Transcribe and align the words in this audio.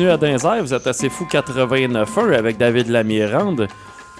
Bienvenue 0.00 0.14
à 0.14 0.30
Dinzer, 0.30 0.62
vous 0.62 0.72
êtes 0.72 0.86
assez 0.86 1.10
fou 1.10 1.26
89.1 1.30 2.32
avec 2.32 2.56
David 2.56 2.88
Lamirande. 2.88 3.68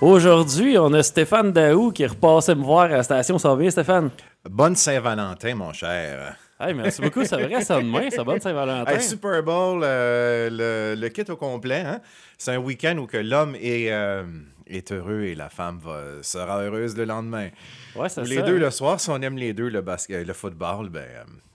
Aujourd'hui, 0.03 0.77
on 0.77 0.93
a 0.93 1.03
Stéphane 1.03 1.53
Daou 1.53 1.91
qui 1.91 2.03
est 2.03 2.09
repassé 2.09 2.55
me 2.55 2.63
voir 2.63 2.83
à 2.83 2.89
la 2.89 3.03
station. 3.03 3.39
Ça 3.39 3.49
va 3.49 3.57
bien, 3.57 3.71
Stéphane? 3.71 4.11
Bonne 4.45 4.77
Saint-Valentin, 4.77 5.55
mon 5.55 5.73
cher. 5.73 6.37
Hey, 6.61 6.75
merci 6.75 7.01
beaucoup, 7.01 7.25
c'est 7.25 7.43
vrai, 7.43 7.63
ça 7.65 7.81
demain, 7.81 8.11
ça 8.11 8.25
bonne 8.25 8.43
Saint-Valentin. 8.43 8.93
Hey, 8.93 9.01
Super 9.01 9.43
Bowl, 9.43 9.81
euh, 9.83 10.51
le, 10.95 11.01
le 11.01 11.09
kit 11.09 11.25
au 11.31 11.37
complet, 11.37 11.83
hein? 11.87 12.03
c'est 12.37 12.53
un 12.53 12.59
week-end 12.59 12.99
où 12.99 13.07
que 13.07 13.17
l'homme 13.17 13.55
est, 13.55 13.91
euh, 13.91 14.25
est 14.67 14.93
heureux 14.93 15.23
et 15.23 15.35
la 15.35 15.49
femme 15.49 15.81
va, 15.83 16.03
sera 16.21 16.61
heureuse 16.61 16.95
le 16.95 17.07
lendemain. 17.07 17.49
Ouais, 17.97 18.09
c'est 18.09 18.23
Les 18.25 18.37
ça. 18.37 18.43
deux 18.43 18.59
le 18.59 18.71
soir, 18.71 19.01
si 19.01 19.11
on 19.11 19.21
aime 19.21 19.37
les 19.37 19.53
deux, 19.53 19.69
le, 19.69 19.81
basket, 19.81 20.27
le 20.27 20.33
football, 20.33 20.89
ben. 20.89 21.01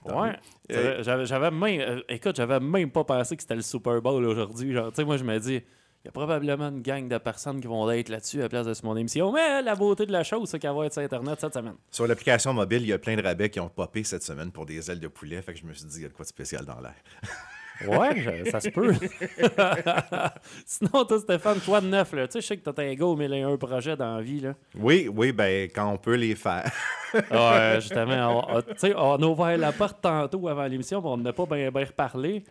euh, 0.06 0.12
Ouais. 0.12 0.36
Euh, 0.72 1.02
J'avais, 1.02 1.26
j'avais 1.26 1.50
même, 1.50 1.80
euh, 1.80 2.00
écoute, 2.08 2.36
j'avais 2.36 2.60
même 2.60 2.90
pas 2.90 3.04
pensé 3.04 3.36
que 3.36 3.42
c'était 3.42 3.56
le 3.56 3.62
Super 3.62 4.00
Bowl 4.02 4.24
aujourd'hui. 4.24 4.72
Genre, 4.72 4.90
tu 4.90 4.96
sais, 4.96 5.04
moi, 5.04 5.16
je 5.16 5.24
me 5.24 5.38
dis, 5.38 5.54
il 5.54 6.06
y 6.06 6.08
a 6.08 6.12
probablement 6.12 6.68
une 6.68 6.82
gang 6.82 7.08
de 7.08 7.18
personnes 7.18 7.60
qui 7.60 7.66
vont 7.66 7.90
être 7.90 8.08
là-dessus 8.10 8.38
à 8.38 8.42
la 8.42 8.48
place 8.48 8.66
de 8.66 8.74
mon 8.86 8.96
émission. 8.96 9.32
Mais 9.32 9.62
la 9.62 9.74
beauté 9.74 10.06
de 10.06 10.12
la 10.12 10.22
chose, 10.22 10.48
c'est 10.48 10.58
qu'elle 10.60 10.74
va 10.74 10.86
être 10.86 10.92
sur 10.92 11.02
Internet 11.02 11.40
cette 11.40 11.54
semaine. 11.54 11.74
Sur 11.90 12.06
l'application 12.06 12.52
mobile, 12.52 12.82
il 12.82 12.88
y 12.88 12.92
a 12.92 12.98
plein 12.98 13.16
de 13.16 13.22
rabais 13.22 13.50
qui 13.50 13.58
ont 13.58 13.68
popé 13.68 14.04
cette 14.04 14.22
semaine 14.22 14.52
pour 14.52 14.66
des 14.66 14.88
ailes 14.90 15.00
de 15.00 15.08
poulet. 15.08 15.42
Fait 15.42 15.54
que 15.54 15.58
je 15.60 15.64
me 15.64 15.72
suis 15.72 15.86
dit, 15.86 15.96
il 15.98 16.02
y 16.02 16.06
a 16.06 16.08
de 16.08 16.14
quoi 16.14 16.24
de 16.24 16.28
spécial 16.28 16.64
dans 16.64 16.78
l'air. 16.80 16.94
Ouais, 17.86 18.20
je- 18.44 18.50
ça 18.50 18.60
se 18.60 18.68
peut. 18.70 18.92
Sinon, 20.66 21.04
toi, 21.04 21.18
Stéphane, 21.18 21.60
toi 21.60 21.80
de 21.80 21.86
neuf, 21.88 22.12
là, 22.12 22.26
tu 22.26 22.32
sais, 22.34 22.40
je 22.40 22.46
sais 22.46 22.56
que 22.56 22.68
t'as 22.70 22.82
un 22.82 22.94
go 22.94 23.16
mille 23.16 23.32
et 23.34 23.42
un 23.42 23.56
projets 23.56 23.96
dans 23.96 24.16
la 24.16 24.22
vie, 24.22 24.40
là. 24.40 24.54
Oui, 24.74 25.10
oui, 25.14 25.32
ben, 25.32 25.64
quand 25.74 25.90
on 25.92 25.96
peut 25.98 26.14
les 26.14 26.34
faire. 26.34 26.70
Ouais, 27.14 27.76
justement, 27.80 28.44
on, 28.50 28.56
on- 28.58 28.62
tu 28.62 28.68
sais, 28.76 28.94
on 28.96 29.14
a 29.16 29.26
ouvert 29.26 29.58
la 29.58 29.72
porte 29.72 30.00
tantôt 30.00 30.48
avant 30.48 30.64
l'émission, 30.66 31.00
mais 31.02 31.08
on 31.08 31.16
n'a 31.18 31.32
pas 31.32 31.46
bien 31.46 31.70
reparlé. 31.70 32.44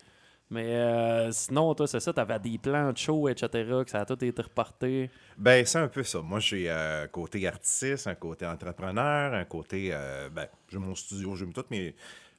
Mais 0.52 0.76
euh, 0.76 1.32
sinon, 1.32 1.74
toi, 1.74 1.88
c'est 1.88 2.00
ça, 2.00 2.14
t'avais 2.14 2.38
des 2.38 2.60
plans 2.60 2.92
de 2.94 2.98
show, 3.00 3.28
etc., 3.28 3.50
que 3.84 3.90
ça 3.90 4.02
a 4.02 4.06
tout 4.06 4.24
été 4.24 4.42
reporté. 4.44 5.10
Ben, 5.40 5.66
c'est 5.66 5.80
un 5.80 5.88
peu 5.88 6.04
ça. 6.04 6.22
Moi, 6.22 6.40
j'ai 6.40 6.70
un 6.70 7.08
côté 7.08 7.48
artiste, 7.48 8.06
un 8.06 8.14
côté 8.14 8.46
entrepreneur, 8.46 9.34
un 9.34 9.46
côté. 9.46 9.90
euh, 9.92 10.30
ben, 10.30 10.46
j'ai 10.72 10.78
mon 10.78 10.94
studio, 10.94 11.36
j'ai 11.36 11.48
mis 11.48 11.54
toutes 11.54 11.72
mes. 11.72 11.96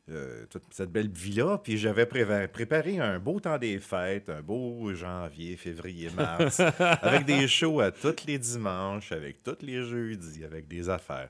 Euh, 0.08 0.46
toute 0.50 0.62
cette 0.70 0.90
belle 0.90 1.10
vie-là. 1.10 1.58
Puis 1.58 1.76
j'avais 1.78 2.06
préparé 2.06 2.98
un 3.00 3.18
beau 3.18 3.40
temps 3.40 3.58
des 3.58 3.78
fêtes, 3.78 4.28
un 4.28 4.40
beau 4.42 4.94
janvier, 4.94 5.56
février, 5.56 6.10
mars, 6.16 6.60
avec 6.78 7.24
des 7.24 7.48
shows 7.48 7.80
à 7.80 7.90
tous 7.90 8.24
les 8.26 8.38
dimanches, 8.38 9.12
avec 9.12 9.42
tous 9.42 9.58
les 9.62 9.82
jeudis, 9.82 10.44
avec 10.44 10.68
des 10.68 10.88
affaires. 10.88 11.28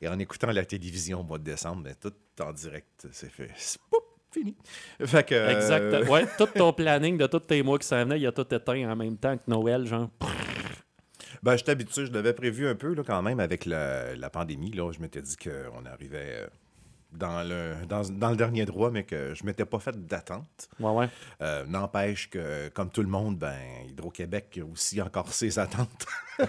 Et 0.00 0.08
en 0.08 0.18
écoutant 0.18 0.50
la 0.50 0.64
télévision 0.64 1.20
au 1.20 1.22
mois 1.22 1.38
de 1.38 1.44
décembre, 1.44 1.82
ben, 1.84 1.94
tout 2.00 2.12
en 2.42 2.52
direct, 2.52 3.06
c'est 3.12 3.30
fait. 3.30 3.50
Fini. 4.32 4.56
Fait 5.04 5.24
que. 5.24 5.34
euh, 5.34 5.50
Exact. 5.50 6.08
Ouais, 6.10 6.26
tout 6.38 6.48
ton 6.54 6.72
planning 6.72 7.16
de 7.16 7.26
tous 7.26 7.38
tes 7.40 7.62
mois 7.62 7.78
qui 7.78 7.86
s'en 7.86 8.00
venaient, 8.04 8.18
il 8.20 8.26
a 8.26 8.32
tout 8.32 8.52
éteint 8.52 8.90
en 8.90 8.96
même 8.96 9.16
temps 9.16 9.36
que 9.36 9.44
Noël, 9.46 9.86
genre. 9.86 10.10
Ben, 11.42 11.52
je 11.52 11.62
suis 11.62 11.70
habitué, 11.70 12.06
je 12.06 12.12
l'avais 12.12 12.32
prévu 12.32 12.66
un 12.66 12.74
peu 12.74 12.94
là, 12.94 13.02
quand 13.06 13.22
même 13.22 13.38
avec 13.38 13.66
la, 13.66 14.16
la 14.16 14.30
pandémie. 14.30 14.72
Là, 14.72 14.90
je 14.92 14.98
m'étais 15.00 15.20
dit 15.22 15.36
qu'on 15.36 15.84
arrivait 15.86 16.40
euh, 16.42 16.46
dans 17.14 17.42
le, 17.48 17.86
dans, 17.88 18.02
dans 18.10 18.30
le 18.30 18.36
dernier 18.36 18.64
droit, 18.64 18.90
mais 18.90 19.04
que 19.04 19.34
je 19.34 19.44
m'étais 19.44 19.64
pas 19.64 19.78
fait 19.78 19.96
d'attente. 20.06 20.68
Ouais, 20.80 20.90
ouais. 20.90 21.08
Euh, 21.40 21.64
N'empêche 21.66 22.28
que, 22.30 22.68
comme 22.70 22.90
tout 22.90 23.02
le 23.02 23.08
monde, 23.08 23.38
ben, 23.38 23.54
Hydro-Québec 23.88 24.58
a 24.62 24.64
aussi 24.64 25.00
encore 25.00 25.32
ses 25.32 25.58
attentes. 25.58 26.06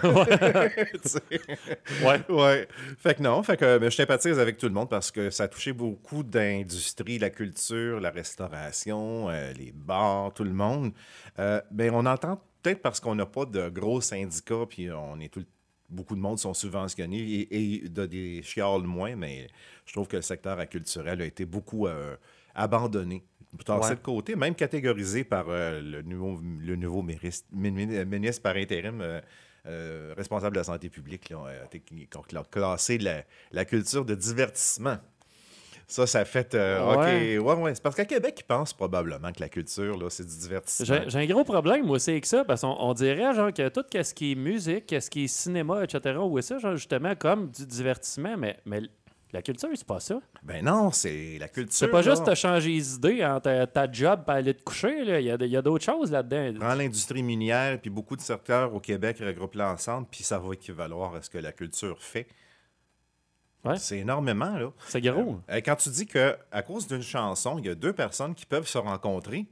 Ouais. 2.04 2.20
ouais. 2.28 2.68
Fait 2.98 3.14
que 3.16 3.22
non, 3.22 3.42
fait 3.42 3.56
que 3.56 3.78
mais 3.78 3.90
je 3.90 3.96
sympathise 3.96 4.38
avec 4.38 4.58
tout 4.58 4.66
le 4.66 4.72
monde 4.72 4.88
parce 4.90 5.10
que 5.10 5.30
ça 5.30 5.44
a 5.44 5.48
touché 5.48 5.72
beaucoup 5.72 6.22
d'industries, 6.22 7.18
la 7.18 7.30
culture, 7.30 8.00
la 8.00 8.10
restauration, 8.10 9.28
euh, 9.30 9.52
les 9.52 9.72
bars, 9.72 10.32
tout 10.34 10.44
le 10.44 10.52
monde. 10.52 10.92
Euh, 11.38 11.60
ben, 11.70 11.92
on 11.94 12.04
entend 12.06 12.40
peut-être 12.62 12.82
parce 12.82 13.00
qu'on 13.00 13.14
n'a 13.14 13.26
pas 13.26 13.44
de 13.44 13.68
gros 13.68 14.00
syndicats, 14.00 14.66
puis 14.68 14.90
on 14.90 15.20
est 15.20 15.28
tout 15.32 15.40
le- 15.40 15.46
Beaucoup 15.88 16.16
de 16.16 16.20
monde 16.20 16.38
sont 16.38 16.54
subventionnés 16.54 17.18
et, 17.18 17.84
et 17.84 17.88
de 17.88 18.06
des 18.06 18.42
chiales 18.42 18.82
moins, 18.82 19.14
mais 19.16 19.48
je 19.84 19.92
trouve 19.92 20.08
que 20.08 20.16
le 20.16 20.22
secteur 20.22 20.68
culturel 20.68 21.22
a 21.22 21.24
été 21.24 21.44
beaucoup 21.44 21.86
euh, 21.86 22.16
abandonné, 22.54 23.24
tassé 23.64 23.90
Ouais. 23.90 23.94
de 23.96 24.00
côté, 24.00 24.36
même 24.36 24.54
catégorisé 24.54 25.24
par 25.24 25.46
euh, 25.48 25.80
le 25.80 26.02
nouveau, 26.02 26.40
le 26.42 26.76
nouveau 26.76 27.02
ministre 27.02 28.42
par 28.42 28.56
intérim 28.56 29.00
euh, 29.66 30.14
responsable 30.16 30.54
de 30.54 30.60
la 30.60 30.64
santé 30.64 30.88
publique, 30.90 31.30
là, 31.30 31.44
a 31.64 32.44
classé 32.44 32.98
la, 32.98 33.24
la 33.52 33.64
culture 33.64 34.04
de 34.04 34.14
divertissement. 34.14 34.98
Ça, 35.88 36.06
ça 36.06 36.24
fait. 36.24 36.54
euh, 36.54 36.96
Ouais. 36.96 37.38
OK, 37.38 37.46
ouais, 37.46 37.62
ouais. 37.62 37.74
C'est 37.74 37.82
parce 37.82 37.94
qu'à 37.94 38.04
Québec, 38.04 38.38
ils 38.40 38.44
pensent 38.44 38.72
probablement 38.72 39.30
que 39.32 39.40
la 39.40 39.48
culture, 39.48 39.96
là, 39.96 40.10
c'est 40.10 40.26
du 40.26 40.36
divertissement. 40.36 40.98
J'ai 41.06 41.18
un 41.18 41.26
gros 41.26 41.44
problème, 41.44 41.86
moi, 41.86 41.96
aussi 41.96 42.10
avec 42.10 42.26
ça, 42.26 42.44
parce 42.44 42.62
qu'on 42.62 42.76
on 42.78 42.92
dirait, 42.92 43.34
genre, 43.34 43.52
que 43.52 43.68
tout 43.68 43.84
ce 43.92 44.12
qui 44.14 44.32
est 44.32 44.34
musique, 44.34 44.94
ce 44.98 45.08
qui 45.08 45.24
est 45.24 45.28
cinéma, 45.28 45.84
etc., 45.84 46.18
ou 46.20 46.40
ça, 46.40 46.58
genre, 46.58 46.74
justement, 46.76 47.14
comme 47.14 47.50
du 47.50 47.64
divertissement, 47.66 48.36
mais, 48.36 48.58
mais 48.66 48.82
la 49.32 49.42
culture, 49.42 49.68
c'est 49.74 49.86
pas 49.86 50.00
ça. 50.00 50.20
Ben 50.42 50.64
non, 50.64 50.90
c'est 50.92 51.36
la 51.38 51.48
culture. 51.48 51.74
C'est 51.74 51.88
pas 51.88 52.02
là. 52.02 52.10
juste 52.10 52.24
te 52.24 52.34
changer 52.34 52.70
les 52.70 52.94
idées 52.94 53.24
entre 53.24 53.42
ta, 53.42 53.66
ta 53.66 53.92
job 53.92 54.20
et 54.26 54.30
aller 54.30 54.54
te 54.54 54.62
coucher, 54.62 55.04
là. 55.04 55.20
Il 55.20 55.26
y 55.26 55.56
a, 55.56 55.62
d'autres 55.62 55.84
choses 55.84 56.10
là-dedans. 56.10 56.58
Prends 56.58 56.74
l'industrie 56.74 57.22
minière, 57.22 57.78
puis 57.80 57.90
beaucoup 57.90 58.16
de 58.16 58.20
secteurs 58.22 58.74
au 58.74 58.80
Québec 58.80 59.18
regroupent 59.20 59.56
l'ensemble, 59.56 60.06
puis 60.10 60.24
ça 60.24 60.38
va 60.38 60.54
équivaloir 60.54 61.14
à 61.14 61.22
ce 61.22 61.30
que 61.30 61.38
la 61.38 61.52
culture 61.52 62.00
fait. 62.00 62.26
Ouais. 63.66 63.78
C'est 63.78 63.98
énormément, 63.98 64.56
là. 64.56 64.70
C'est 64.86 65.00
gros. 65.00 65.40
Euh, 65.50 65.60
quand 65.64 65.76
tu 65.76 65.88
dis 65.90 66.06
que 66.06 66.36
à 66.50 66.62
cause 66.62 66.86
d'une 66.86 67.02
chanson, 67.02 67.58
il 67.58 67.66
y 67.66 67.68
a 67.68 67.74
deux 67.74 67.92
personnes 67.92 68.34
qui 68.34 68.46
peuvent 68.46 68.66
se 68.66 68.78
rencontrer, 68.78 69.46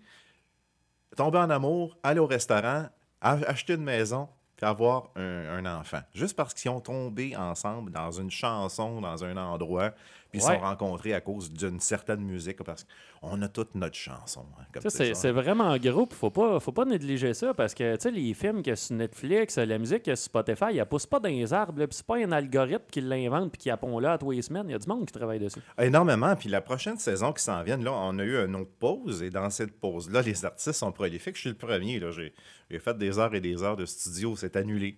tomber 1.17 1.39
en 1.39 1.51
amour, 1.51 1.97
aller 2.03 2.21
au 2.21 2.27
restaurant, 2.27 2.89
acheter 3.21 3.75
une 3.75 3.85
maison, 3.85 4.29
puis 4.65 4.71
avoir 4.71 5.11
un, 5.17 5.65
un 5.65 5.79
enfant. 5.79 6.01
Juste 6.15 6.37
parce 6.37 6.55
qu'ils 6.55 6.71
ont 6.71 6.81
tombé 6.81 7.37
ensemble 7.37 7.91
dans 7.93 8.11
une 8.11 8.31
chanson, 8.31 9.01
dans 9.01 9.25
un 9.25 9.37
endroit, 9.37 9.91
puis 10.31 10.41
ils 10.41 10.45
Ouais. 10.45 10.55
se 10.55 10.55
sont 10.55 10.61
rencontrés 10.65 11.15
à 11.15 11.21
cause 11.21 11.53
d'une 11.53 11.79
certaine 11.79 12.21
musique, 12.21 12.61
parce 12.65 12.85
qu'on 13.21 13.41
a 13.43 13.49
toute 13.49 13.75
notre 13.77 13.95
chanson. 13.95 14.45
hein, 14.59 14.65
comme 14.73 14.83
Ça, 14.83 14.91
c'est 14.91 15.15
c'est 15.15 15.31
vraiment 15.31 15.77
gros. 15.77 16.07
puis 16.07 16.19
Faut 16.19 16.31
pas, 16.31 16.59
faut 16.61 16.73
pas 16.73 16.85
négliger 16.85 17.35
ça 17.35 17.55
parce 17.55 17.73
que 17.75 17.95
tu 17.97 18.03
sais, 18.03 18.11
les 18.11 18.35
films 18.35 18.63
que 18.63 18.75
sur 18.75 18.97
Netflix, 18.97 19.57
la 19.59 19.79
musique 19.79 20.03
que 20.03 20.15
sur 20.17 20.25
Spotify, 20.25 20.67
ils 20.73 20.85
pousse 20.87 21.07
pas 21.07 21.21
dans 21.21 21.29
les 21.29 21.53
arbres. 21.53 21.87
puis 21.87 21.89
C'est 21.97 22.07
pas 22.07 22.17
un 22.17 22.33
algorithme 22.33 22.85
qui 22.91 23.01
l'invente 23.01 23.53
puis 23.53 23.59
qui 23.63 23.71
appond 23.71 23.99
là 24.01 24.15
à 24.15 24.19
tous 24.19 24.33
les 24.33 24.43
semaines. 24.43 24.65
Il 24.69 24.73
y 24.73 24.75
a 24.75 24.79
du 24.79 24.89
monde 24.89 25.07
qui 25.07 25.13
travaille 25.13 25.39
dessus. 25.39 25.61
Énormément. 25.79 26.35
Puis 26.35 26.49
la 26.49 26.61
prochaine 26.61 26.99
saison 26.99 27.33
qui 27.33 27.43
s'en 27.43 27.63
vient, 27.63 27.77
là, 27.77 27.93
on 27.93 28.19
a 28.19 28.25
eu 28.25 28.37
une 28.45 28.57
autre 28.57 28.73
pause. 28.81 29.23
Et 29.23 29.31
dans 29.31 29.51
cette 29.51 29.79
pause-là, 29.79 30.23
les 30.23 30.45
artistes 30.45 30.73
sont 30.73 30.91
prolifiques. 30.93 31.37
Je 31.37 31.41
suis 31.43 31.51
le 31.51 31.57
premier. 31.57 32.01
là. 32.01 32.11
J'ai 32.11 32.35
j'ai 32.75 32.81
fait 32.81 32.99
des 32.99 33.21
heures 33.21 33.33
et 33.35 33.41
des 33.41 33.63
heures 33.63 33.77
de 33.77 33.87
studio. 33.87 34.35
C'est 34.35 34.57
annulé. 34.57 34.97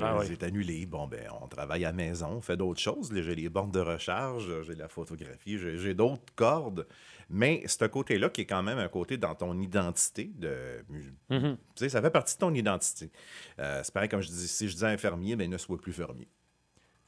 Ah 0.00 0.16
Euh. 0.18 0.24
C'est 0.26 0.42
annulé. 0.42 0.84
Bon, 0.86 1.06
ben, 1.06 1.28
on 1.40 1.46
travaille 1.46 1.84
à 1.84 1.92
maison, 1.92 2.28
on 2.32 2.40
fait 2.40 2.56
d'autres 2.56 2.80
choses. 2.80 3.12
J'ai 3.14 3.34
les 3.36 3.48
bornes 3.48 3.70
de 3.70 3.78
recharge, 3.78 4.62
j'ai 4.62 4.74
la 4.74 4.88
photographie, 4.88 5.56
j'ai 5.58 5.94
d'autres 5.94 6.34
cordes. 6.34 6.86
Mais 7.30 7.62
ce 7.66 7.84
côté-là, 7.84 8.28
qui 8.30 8.40
est 8.40 8.46
quand 8.46 8.64
même 8.64 8.78
un 8.78 8.88
côté 8.88 9.16
dans 9.16 9.36
ton 9.36 9.56
identité 9.60 10.32
de. 10.34 10.84
Tu 11.28 11.56
sais, 11.76 11.88
ça 11.88 12.02
fait 12.02 12.10
partie 12.10 12.34
de 12.34 12.40
ton 12.40 12.52
identité. 12.54 13.12
Euh, 13.60 13.80
c'est 13.84 13.94
pareil 13.94 14.08
comme 14.08 14.20
je 14.20 14.28
dis, 14.28 14.48
si 14.48 14.68
je 14.68 14.74
dis 14.74 14.84
infirmier, 14.84 15.36
ben 15.36 15.48
ne 15.48 15.58
sois 15.58 15.78
plus 15.80 15.92
fermier. 15.92 16.28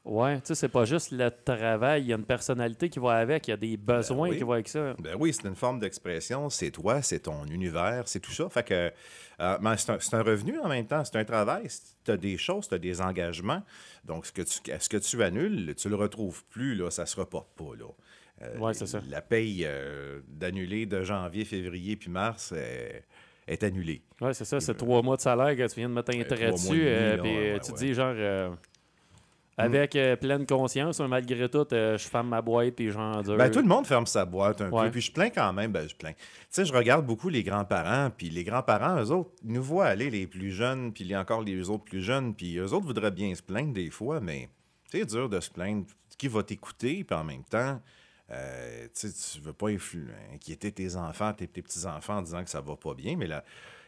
Ouais, 0.09 0.37
tu 0.37 0.47
sais, 0.47 0.55
c'est 0.55 0.69
pas 0.69 0.85
juste 0.85 1.11
le 1.11 1.29
travail. 1.29 2.01
Il 2.01 2.07
y 2.07 2.13
a 2.13 2.15
une 2.17 2.25
personnalité 2.25 2.89
qui 2.89 2.97
va 2.97 3.11
avec. 3.17 3.47
Il 3.47 3.51
y 3.51 3.53
a 3.53 3.57
des 3.57 3.77
besoins 3.77 4.29
oui. 4.29 4.37
qui 4.37 4.43
vont 4.43 4.53
avec 4.53 4.67
ça. 4.67 4.95
Ben 4.97 5.15
oui, 5.19 5.31
c'est 5.31 5.47
une 5.47 5.55
forme 5.55 5.79
d'expression, 5.79 6.49
c'est 6.49 6.71
toi, 6.71 7.03
c'est 7.03 7.19
ton 7.19 7.45
univers, 7.45 8.07
c'est 8.07 8.19
tout 8.19 8.31
ça. 8.31 8.49
Fait 8.49 8.63
que 8.63 8.91
euh, 9.39 9.57
ben, 9.59 9.77
c'est 9.77 9.91
un, 9.91 10.19
un 10.19 10.23
revenu 10.23 10.57
en 10.59 10.67
même 10.67 10.87
temps, 10.87 11.05
c'est 11.05 11.15
un 11.17 11.25
travail, 11.25 11.67
tu 12.03 12.09
as 12.11 12.17
des 12.17 12.37
choses, 12.37 12.67
tu 12.67 12.73
as 12.73 12.79
des 12.79 13.01
engagements. 13.01 13.61
Donc, 14.03 14.25
ce 14.25 14.31
que 14.31 14.41
tu, 14.41 14.59
ce 14.79 14.89
que 14.89 14.97
tu 14.97 15.21
annules, 15.23 15.75
tu 15.75 15.89
le 15.89 15.95
retrouves 15.95 16.43
plus, 16.45 16.73
là, 16.73 16.89
ça 16.89 17.05
se 17.05 17.15
reporte 17.15 17.49
pas. 17.55 17.75
Là. 17.77 17.85
Euh, 18.41 18.57
Ouais, 18.57 18.73
c'est 18.73 18.87
ça. 18.87 19.01
La 19.09 19.21
paye 19.21 19.63
euh, 19.67 20.21
d'annuler 20.27 20.85
de 20.87 21.03
janvier, 21.03 21.45
février 21.45 21.95
puis 21.97 22.09
mars 22.09 22.51
est 23.47 23.63
annulée. 23.63 24.01
Ouais, 24.21 24.33
c'est 24.33 24.45
ça. 24.45 24.59
C'est 24.59 24.75
trois 24.75 25.01
mois 25.03 25.17
de 25.17 25.21
salaire 25.21 25.55
que 25.55 25.67
tu 25.71 25.79
viens 25.79 25.89
de 25.89 25.93
mettre 25.93 26.11
un 26.15 26.17
Ouais, 26.17 26.25
trait 26.25 26.51
dessus. 26.51 26.69
puis 26.69 26.81
ouais, 27.37 27.59
tu 27.63 27.71
ouais. 27.73 27.77
dis, 27.77 27.93
genre, 27.93 28.15
avec 29.59 29.95
euh, 29.95 30.15
pleine 30.15 30.45
conscience, 30.45 30.99
mais 30.99 31.07
malgré 31.07 31.49
tout, 31.49 31.65
euh, 31.73 31.97
je 31.97 32.07
ferme 32.07 32.29
ma 32.29 32.41
boîte 32.41 32.75
puis 32.75 32.91
j'endure. 32.91 33.37
Ben, 33.37 33.49
tout 33.51 33.59
le 33.61 33.67
monde 33.67 33.85
ferme 33.85 34.05
sa 34.05 34.25
boîte 34.25 34.61
un 34.61 34.69
Ouais. 34.71 34.85
peu. 34.85 34.91
Puis 34.91 35.01
je 35.01 35.11
plains 35.11 35.29
quand 35.29 35.51
même, 35.53 35.71
ben, 35.71 35.87
je 35.87 35.95
plains. 35.95 36.13
Tu 36.13 36.19
sais, 36.49 36.65
je 36.65 36.73
regarde 36.73 37.05
beaucoup 37.05 37.29
les 37.29 37.43
grands-parents, 37.43 38.09
puis 38.15 38.29
les 38.29 38.43
grands-parents, 38.43 39.01
eux 39.03 39.11
autres, 39.11 39.31
nous 39.43 39.61
voient 39.63 39.85
aller 39.87 40.09
les 40.09 40.27
plus 40.27 40.51
jeunes, 40.51 40.93
puis 40.93 41.15
encore 41.15 41.41
les 41.43 41.69
autres 41.69 41.83
plus 41.85 42.01
jeunes, 42.01 42.33
puis 42.33 42.57
eux 42.57 42.73
autres 42.73 42.85
voudraient 42.85 43.11
bien 43.11 43.33
se 43.35 43.41
plaindre 43.43 43.73
des 43.73 43.89
fois, 43.89 44.19
mais 44.19 44.49
c'est 44.91 45.05
dur 45.05 45.29
de 45.29 45.39
se 45.39 45.49
plaindre. 45.49 45.85
Qui 46.17 46.27
va 46.27 46.43
t'écouter, 46.43 47.03
puis 47.03 47.15
en 47.15 47.23
même 47.23 47.43
temps, 47.43 47.79
Euh, 48.31 48.87
tu 48.93 49.07
ne 49.07 49.43
veux 49.43 49.53
pas 49.53 49.69
inquiéter 50.35 50.71
tes 50.71 50.95
enfants, 50.95 51.33
tes, 51.33 51.47
petits-enfants 51.47 52.17
en 52.17 52.21
disant 52.21 52.43
que 52.43 52.49
ça 52.51 52.61
va 52.61 52.75
pas 52.75 52.93
bien, 52.93 53.15
mais 53.17 53.25
là, 53.25 53.43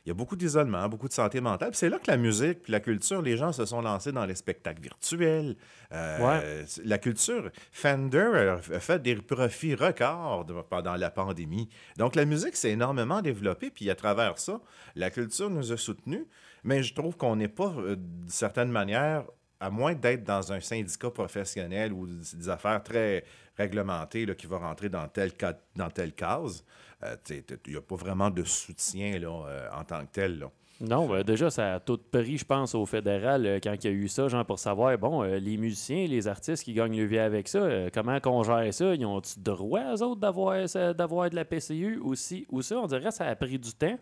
il 0.06 0.10
y 0.10 0.12
a 0.12 0.16
beaucoup 0.16 0.36
d'isolement, 0.36 0.90
beaucoup 0.90 1.08
de 1.08 1.14
santé 1.14 1.42
mentale. 1.42 1.72
C'est 1.74 1.90
là 1.90 2.00
que 2.00 2.10
la 2.10 2.18
musique 2.18 2.64
puis 2.64 2.72
la 2.72 2.80
culture, 2.80 3.22
les 3.22 3.38
gens 3.38 3.52
se 3.52 3.66
sont 3.66 3.82
lancés 3.82 4.12
dans 4.12 4.26
les 4.26 4.34
spectacles 4.34 4.82
virtuels. 4.82 5.56
Euh, 5.92 6.64
la 6.84 6.98
culture, 6.98 7.52
Fender 7.72 8.56
a 8.74 8.80
fait 8.80 9.02
des 9.02 9.16
profits 9.16 9.76
records 9.76 10.48
pendant 10.70 10.96
la 10.96 11.12
pandémie. 11.12 11.70
Donc 11.98 12.16
la 12.16 12.26
musique 12.26 12.56
s'est 12.56 12.72
énormément 12.72 13.22
développée, 13.22 13.70
puis 13.70 13.90
à 13.92 13.96
travers 13.96 14.40
ça, 14.40 14.60
la 14.96 15.12
culture 15.12 15.52
nous 15.52 15.72
a 15.72 15.78
soutenus. 15.78 16.26
Mais 16.64 16.82
je 16.84 16.94
trouve 16.94 17.16
qu'on 17.16 17.36
n'est 17.36 17.48
pas, 17.48 17.74
euh, 17.78 17.96
d'une 17.96 18.30
certaine 18.30 18.72
manière, 18.72 19.26
à 19.62 19.70
moins 19.70 19.94
d'être 19.94 20.24
dans 20.24 20.52
un 20.52 20.60
syndicat 20.60 21.12
professionnel 21.12 21.94
ou 21.94 22.08
des 22.08 22.50
affaires 22.50 22.82
très 22.84 23.24
réglementées 23.56 24.26
là, 24.26 24.34
qui 24.34 24.48
vont 24.48 24.60
rentrer 24.60 24.90
dans 24.90 25.08
telle, 25.08 25.32
dans 25.76 25.90
telle 25.90 26.14
case, 26.14 26.66
euh, 27.04 27.16
il 27.30 27.44
n'y 27.68 27.78
a 27.78 27.82
pas 27.82 27.96
vraiment 27.96 28.32
de 28.32 28.44
soutien 28.44 29.20
là, 29.20 29.30
euh, 29.30 29.68
en 29.72 29.84
tant 29.84 30.02
que 30.02 30.12
tel. 30.12 30.40
Là. 30.40 30.52
Non, 30.82 31.08
ben, 31.08 31.22
déjà, 31.22 31.52
ça 31.52 31.76
a 31.76 31.80
tout 31.80 32.00
pris, 32.12 32.40
je 32.40 32.46
pense, 32.46 32.74
au 32.74 32.88
fédéral 32.88 33.46
euh, 33.46 33.60
quand 33.62 33.76
il 33.84 33.84
y 33.84 33.88
a 33.88 33.96
eu 33.96 34.08
ça, 34.08 34.28
genre 34.28 34.46
pour 34.46 34.58
savoir, 34.58 34.98
bon, 34.98 35.22
les 35.22 35.58
musiciens, 35.58 36.08
les 36.08 36.28
artistes 36.28 36.64
qui 36.64 36.74
gagnent 36.74 36.98
le 36.98 37.06
vie 37.06 37.20
avec 37.20 37.48
ça, 37.48 37.92
comment 37.94 38.20
qu'on 38.20 38.42
gère 38.42 38.74
ça? 38.74 38.96
Ils 38.96 39.06
ont-tu 39.06 39.40
droit, 39.40 39.96
eux 39.96 40.02
autres, 40.02 40.22
d'avoir, 40.22 40.66
d'avoir 40.96 41.30
de 41.30 41.36
la 41.36 41.46
PCU 41.46 42.00
aussi 42.00 42.48
ou 42.50 42.64
ça? 42.64 42.78
On 42.78 42.88
dirait 42.88 43.04
que 43.04 43.12
ça 43.12 43.26
a 43.26 43.36
pris 43.36 43.60
du 43.60 43.74
temps 43.74 43.98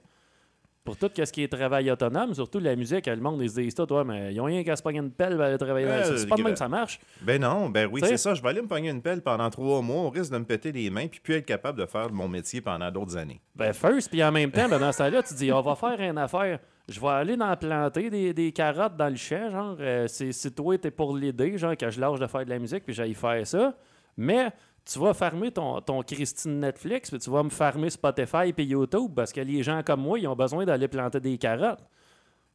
pour 0.84 0.98
tout 0.98 1.10
ce 1.16 1.32
qui 1.32 1.44
est 1.44 1.48
travail 1.48 1.92
autonome, 1.92 2.34
surtout 2.34 2.60
la 2.60 2.76
musique, 2.76 3.06
le 3.06 3.18
monde, 3.18 3.42
ils 3.42 3.50
se 3.50 3.60
disent, 3.60 3.76
toi, 3.76 4.04
mais 4.04 4.34
ils 4.34 4.38
n'ont 4.38 4.46
rien 4.46 4.64
qu'à 4.64 4.76
se 4.76 4.82
pogner 4.82 5.00
une 5.00 5.12
pelle, 5.12 5.38
ben, 5.38 5.58
travailler 5.58 5.88
euh, 5.88 6.18
C'est 6.18 6.28
pas 6.28 6.36
de 6.36 6.42
même 6.42 6.54
que 6.54 6.60
ça 6.60 6.68
marche. 6.68 7.00
Ben 7.22 7.40
non, 7.42 7.70
ben 7.70 7.88
oui, 7.92 8.02
c'est 8.04 8.18
ça. 8.18 8.34
Je 8.34 8.42
vais 8.42 8.50
aller 8.50 8.62
me 8.62 8.68
pogner 8.68 8.90
une 8.90 9.02
pelle 9.02 9.22
pendant 9.22 9.50
trois 9.50 9.82
mois, 9.82 10.04
au 10.04 10.10
risque 10.10 10.32
de 10.32 10.38
me 10.38 10.46
péter 10.46 10.72
les 10.72 10.90
mains, 10.90 11.08
puis 11.08 11.20
puis 11.22 11.34
être 11.34 11.46
capable 11.46 11.80
de 11.80 11.86
faire 11.86 12.12
mon 12.12 12.28
métier 12.28 12.62
pendant 12.62 12.90
d'autres 12.92 13.18
années. 13.18 13.42
Ben, 13.56 13.74
first, 13.74 14.10
puis 14.10 14.24
en 14.24 14.32
même 14.32 14.52
temps, 14.52 14.68
ben, 14.70 14.80
dans 14.80 14.92
ce 14.92 15.00
temps-là, 15.00 15.22
tu 15.24 15.34
dis, 15.34 15.52
on 15.52 15.62
va 15.62 15.76
faire 15.76 16.00
une 16.00 16.18
affaire. 16.18 16.60
Je 16.88 17.00
vais 17.00 17.08
aller 17.08 17.38
dans 17.38 17.56
planter 17.56 18.10
des, 18.10 18.34
des 18.34 18.52
carottes 18.52 18.98
dans 18.98 19.10
le 19.10 19.16
champ, 19.16 19.52
genre, 19.52 19.78
euh, 19.80 20.08
c'est 20.08 20.56
toi, 20.56 20.78
t'es 20.78 20.90
pour 20.90 21.16
l'idée, 21.16 21.58
genre, 21.58 21.78
que 21.78 21.90
je 21.90 22.00
lâche 22.00 22.20
de 22.20 22.26
faire 22.28 22.46
de 22.46 22.50
la 22.50 22.58
musique, 22.58 22.84
puis 22.84 22.94
j'aille 22.94 23.14
faire 23.14 23.46
ça. 23.46 23.76
Mais 24.18 24.52
tu 24.92 24.98
vas 24.98 25.14
fermer 25.14 25.52
ton, 25.52 25.80
ton 25.82 26.02
Christine 26.02 26.60
Netflix, 26.60 27.12
puis 27.12 27.20
tu 27.20 27.30
vas 27.30 27.44
me 27.44 27.50
fermer 27.50 27.92
Spotify 27.92 28.54
et 28.58 28.64
YouTube 28.64 29.12
parce 29.16 29.32
que 29.32 29.42
les 29.42 29.62
gens 29.62 29.84
comme 29.84 30.02
moi, 30.02 30.18
ils 30.18 30.28
ont 30.28 30.36
besoin 30.36 30.66
d'aller 30.66 30.88
planter 30.88 31.20
des 31.20 31.38
carottes. 31.38 31.84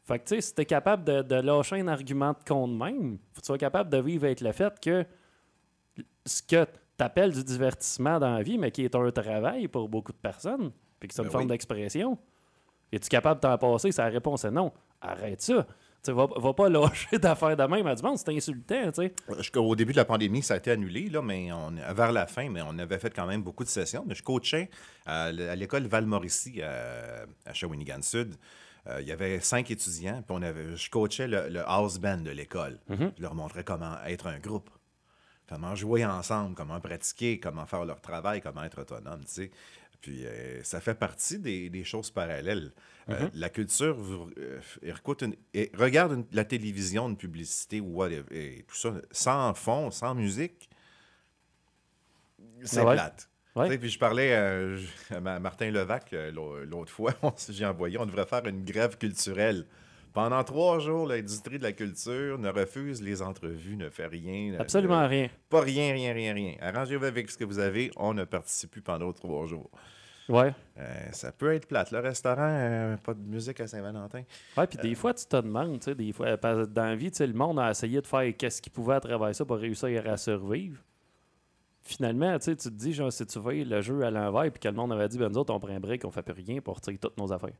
Fait 0.03 0.19
que, 0.19 0.25
tu 0.25 0.35
sais, 0.35 0.41
si 0.41 0.55
tu 0.55 0.63
es 0.63 0.65
capable 0.65 1.05
de, 1.05 1.35
lâcher 1.37 1.81
un 1.81 1.89
argument 1.89 2.33
de 2.33 2.45
compte 2.47 2.73
même, 2.73 3.19
faut 3.33 3.37
que 3.37 3.41
tu 3.41 3.47
sois 3.47 3.59
capable 3.59 3.89
de 3.89 3.99
vivre 3.99 4.25
avec 4.25 4.41
le 4.41 4.51
fait 4.51 4.79
que 4.81 5.07
ce 6.27 6.43
que 6.43 6.65
tu 6.65 7.05
appelles 7.05 7.33
du 7.33 7.45
divertissement 7.45 8.19
dans 8.19 8.35
la 8.35 8.43
vie, 8.43 8.59
mais 8.59 8.73
qui 8.73 8.85
est 8.85 8.95
un 8.97 9.11
travail 9.13 9.69
pour 9.69 9.89
beaucoup 9.89 10.13
de 10.13 10.19
personnes, 10.19 10.73
puis 10.99 11.09
que 11.09 11.15
c'est 11.15 11.23
une 11.23 11.29
ben 11.29 11.33
forme 11.33 11.47
d'expression, 11.47 12.19
es-tu 12.91 13.09
capable 13.09 13.41
de 13.41 13.47
t'en 13.47 13.57
passer? 13.57 13.93
Sa 13.93 14.07
réponse 14.07 14.45
est 14.45 14.51
non. 14.51 14.73
Arrête 15.01 15.41
ça. 15.41 15.67
Tu 16.05 16.13
va, 16.13 16.27
va 16.37 16.53
pas 16.53 16.69
lâcher 16.69 17.19
d'affaires 17.19 17.57
de 17.57 17.63
même 17.65 17.87
à 17.87 17.95
du 17.95 18.03
monde, 18.03 18.19
c'est 18.19 18.29
insultant, 18.29 18.93
tu 18.93 19.11
sais. 19.29 19.59
Au 19.59 19.75
début 19.75 19.93
de 19.93 19.97
la 19.97 20.05
pandémie, 20.05 20.43
ça 20.43 20.55
a 20.55 20.57
été 20.59 20.71
annulé, 20.71 21.09
là, 21.09 21.23
mais 21.23 21.51
on, 21.51 21.71
vers 21.95 22.13
la 22.13 22.27
fin, 22.27 22.51
mais 22.51 22.61
on 22.63 22.79
avait 22.79 22.99
fait 22.99 23.15
quand 23.15 23.27
même 23.27 23.43
beaucoup 23.43 23.65
de 23.65 23.69
sessions. 23.69 24.05
Mais 24.07 24.15
je 24.15 24.23
coachais 24.23 24.69
à, 25.07 25.33
l'école 25.33 25.87
Val-Mauricie 25.87 26.63
à, 26.63 27.53
Shawinigan 27.55 28.03
Sud. 28.03 28.35
Euh, 28.87 29.01
il 29.01 29.09
y 29.09 29.13
avait 29.13 29.41
cinq 29.41 29.71
étudiants, 29.71 30.23
puis 30.27 30.37
on 30.39 30.43
avait, 30.43 30.77
je 30.77 30.91
coachais 30.91 31.27
le, 31.27 31.63
house 31.67 31.99
band 31.99 32.19
de 32.19 32.31
l'école. 32.31 32.79
Mm-hmm. 32.91 33.13
Je 33.17 33.23
leur 33.23 33.35
montrais 33.35 33.65
comment 33.65 33.97
être 34.07 34.27
un 34.27 34.39
groupe, 34.39 34.69
comment 35.49 35.75
jouer 35.75 36.05
ensemble, 36.05 36.55
comment 36.55 36.81
pratiquer, 36.81 37.41
comment 37.41 37.65
faire 37.65 37.87
leur 37.87 38.03
travail, 38.03 38.43
comment 38.43 38.63
être 38.63 38.83
autonome, 38.83 39.25
tu 39.25 39.33
sais. 39.33 39.51
Puis 40.05 40.27
euh, 40.27 40.63
ça 40.63 40.81
fait 40.81 40.95
partie 40.95 41.39
des, 41.39 41.85
choses 41.85 42.11
parallèles. 42.11 42.73
Euh, 43.11 43.21
mhm. 43.21 43.31
la 43.35 43.49
culture, 43.51 43.99
euh, 44.39 44.61
regarde 45.75 46.25
la 46.33 46.45
télévision, 46.45 47.09
une 47.09 47.17
publicité 47.17 47.81
ou 47.81 48.03
et 48.05 48.65
tout 48.67 48.77
ça, 48.77 48.95
sans 49.11 49.53
fond, 49.55 49.91
sans 49.91 50.15
musique, 50.15 50.71
c'est 52.63 52.83
plate. 52.83 53.29
Puis 53.55 53.91
je 53.91 53.99
parlais 53.99 54.35
à 54.35 55.21
Martin 55.21 55.71
Levac 55.71 56.15
l'autre 56.33 56.91
fois, 56.91 57.13
j'ai 57.51 57.67
envoyé, 57.67 57.99
on 57.99 58.07
devrait 58.07 58.27
faire 58.27 58.47
une 58.47 58.65
grève 58.65 58.97
culturelle. 58.97 59.67
Pendant 60.15 60.45
trois 60.45 60.79
jours, 60.79 61.09
l'industrie 61.09 61.59
de 61.59 61.65
la 61.65 61.73
culture 61.73 62.39
ne 62.39 62.49
refuse 62.49 63.03
les 63.03 63.21
entrevues, 63.21 63.75
ne 63.77 63.91
fait 63.91 64.07
rien. 64.07 64.55
Absolument 64.61 65.09
rien. 65.09 65.29
Pas 65.51 65.61
rien, 65.61 65.93
rien, 65.93 66.13
rien, 66.13 66.33
rien. 66.33 66.55
Arrangez-vous 66.61 67.05
avec 67.05 67.31
ce 67.33 67.37
que 67.37 67.45
vous 67.45 67.59
avez, 67.59 67.91
on 67.97 68.15
ne 68.15 68.23
participe 68.23 68.71
plus 68.71 68.81
pendant 68.81 69.13
trois 69.13 69.47
jours. 69.47 69.71
Ouais. 70.29 70.55
Euh, 70.79 71.09
ça 71.13 71.33
peut 71.33 71.55
être 71.55 71.67
plate. 71.67 71.91
Le 71.91 72.01
restaurant, 72.01 72.49
euh, 72.49 72.97
pas 72.97 73.15
de 73.15 73.21
musique 73.21 73.61
à 73.61 73.67
Saint-Valentin. 73.67 74.23
Ouais, 74.57 74.67
puis 74.67 74.79
des 74.79 74.93
euh, 74.93 74.95
fois, 74.95 75.13
tu 75.13 75.27
te 75.27 75.37
demandes, 75.37 75.79
tu 75.81 75.85
sais, 75.85 75.95
des 75.95 76.13
fois, 76.13 76.37
dans 76.37 76.85
la 76.85 76.97
vie, 76.97 77.11
tu 77.11 77.19
sais, 77.19 77.27
le 77.27 77.35
monde 77.35 77.59
a 77.59 77.71
essayé 77.71 78.01
de 78.01 78.07
faire 78.07 78.35
qu'est-ce 78.37 78.63
qu'il 78.63 78.73
pouvait 78.73 78.95
à 78.95 79.01
travers 79.01 79.35
ça 79.35 79.45
pour 79.45 79.57
réussir 79.57 80.09
à 80.09 80.17
survivre. 80.17 80.79
Finalement, 81.83 82.39
tu 82.39 82.45
sais, 82.45 82.57
tu 82.57 82.71
te 82.71 82.75
dis, 82.75 82.95
genre, 82.95 83.13
si 83.13 83.27
tu 83.27 83.39
veux 83.39 83.63
le 83.63 83.81
jeu 83.83 84.03
à 84.03 84.11
l'envers, 84.11 84.51
puis 84.51 84.61
que 84.61 84.69
le 84.69 84.75
monde 84.75 84.93
avait 84.93 85.09
dit, 85.09 85.19
ben 85.19 85.29
nous 85.29 85.39
autres, 85.39 85.53
on 85.53 85.61
prend 85.61 85.75
un 85.75 85.81
break, 85.81 86.05
on 86.05 86.11
fait 86.11 86.23
plus 86.23 86.33
rien 86.33 86.61
pour 86.63 86.77
retirer 86.77 86.97
toutes 86.97 87.19
nos 87.19 87.31
affaires. 87.31 87.53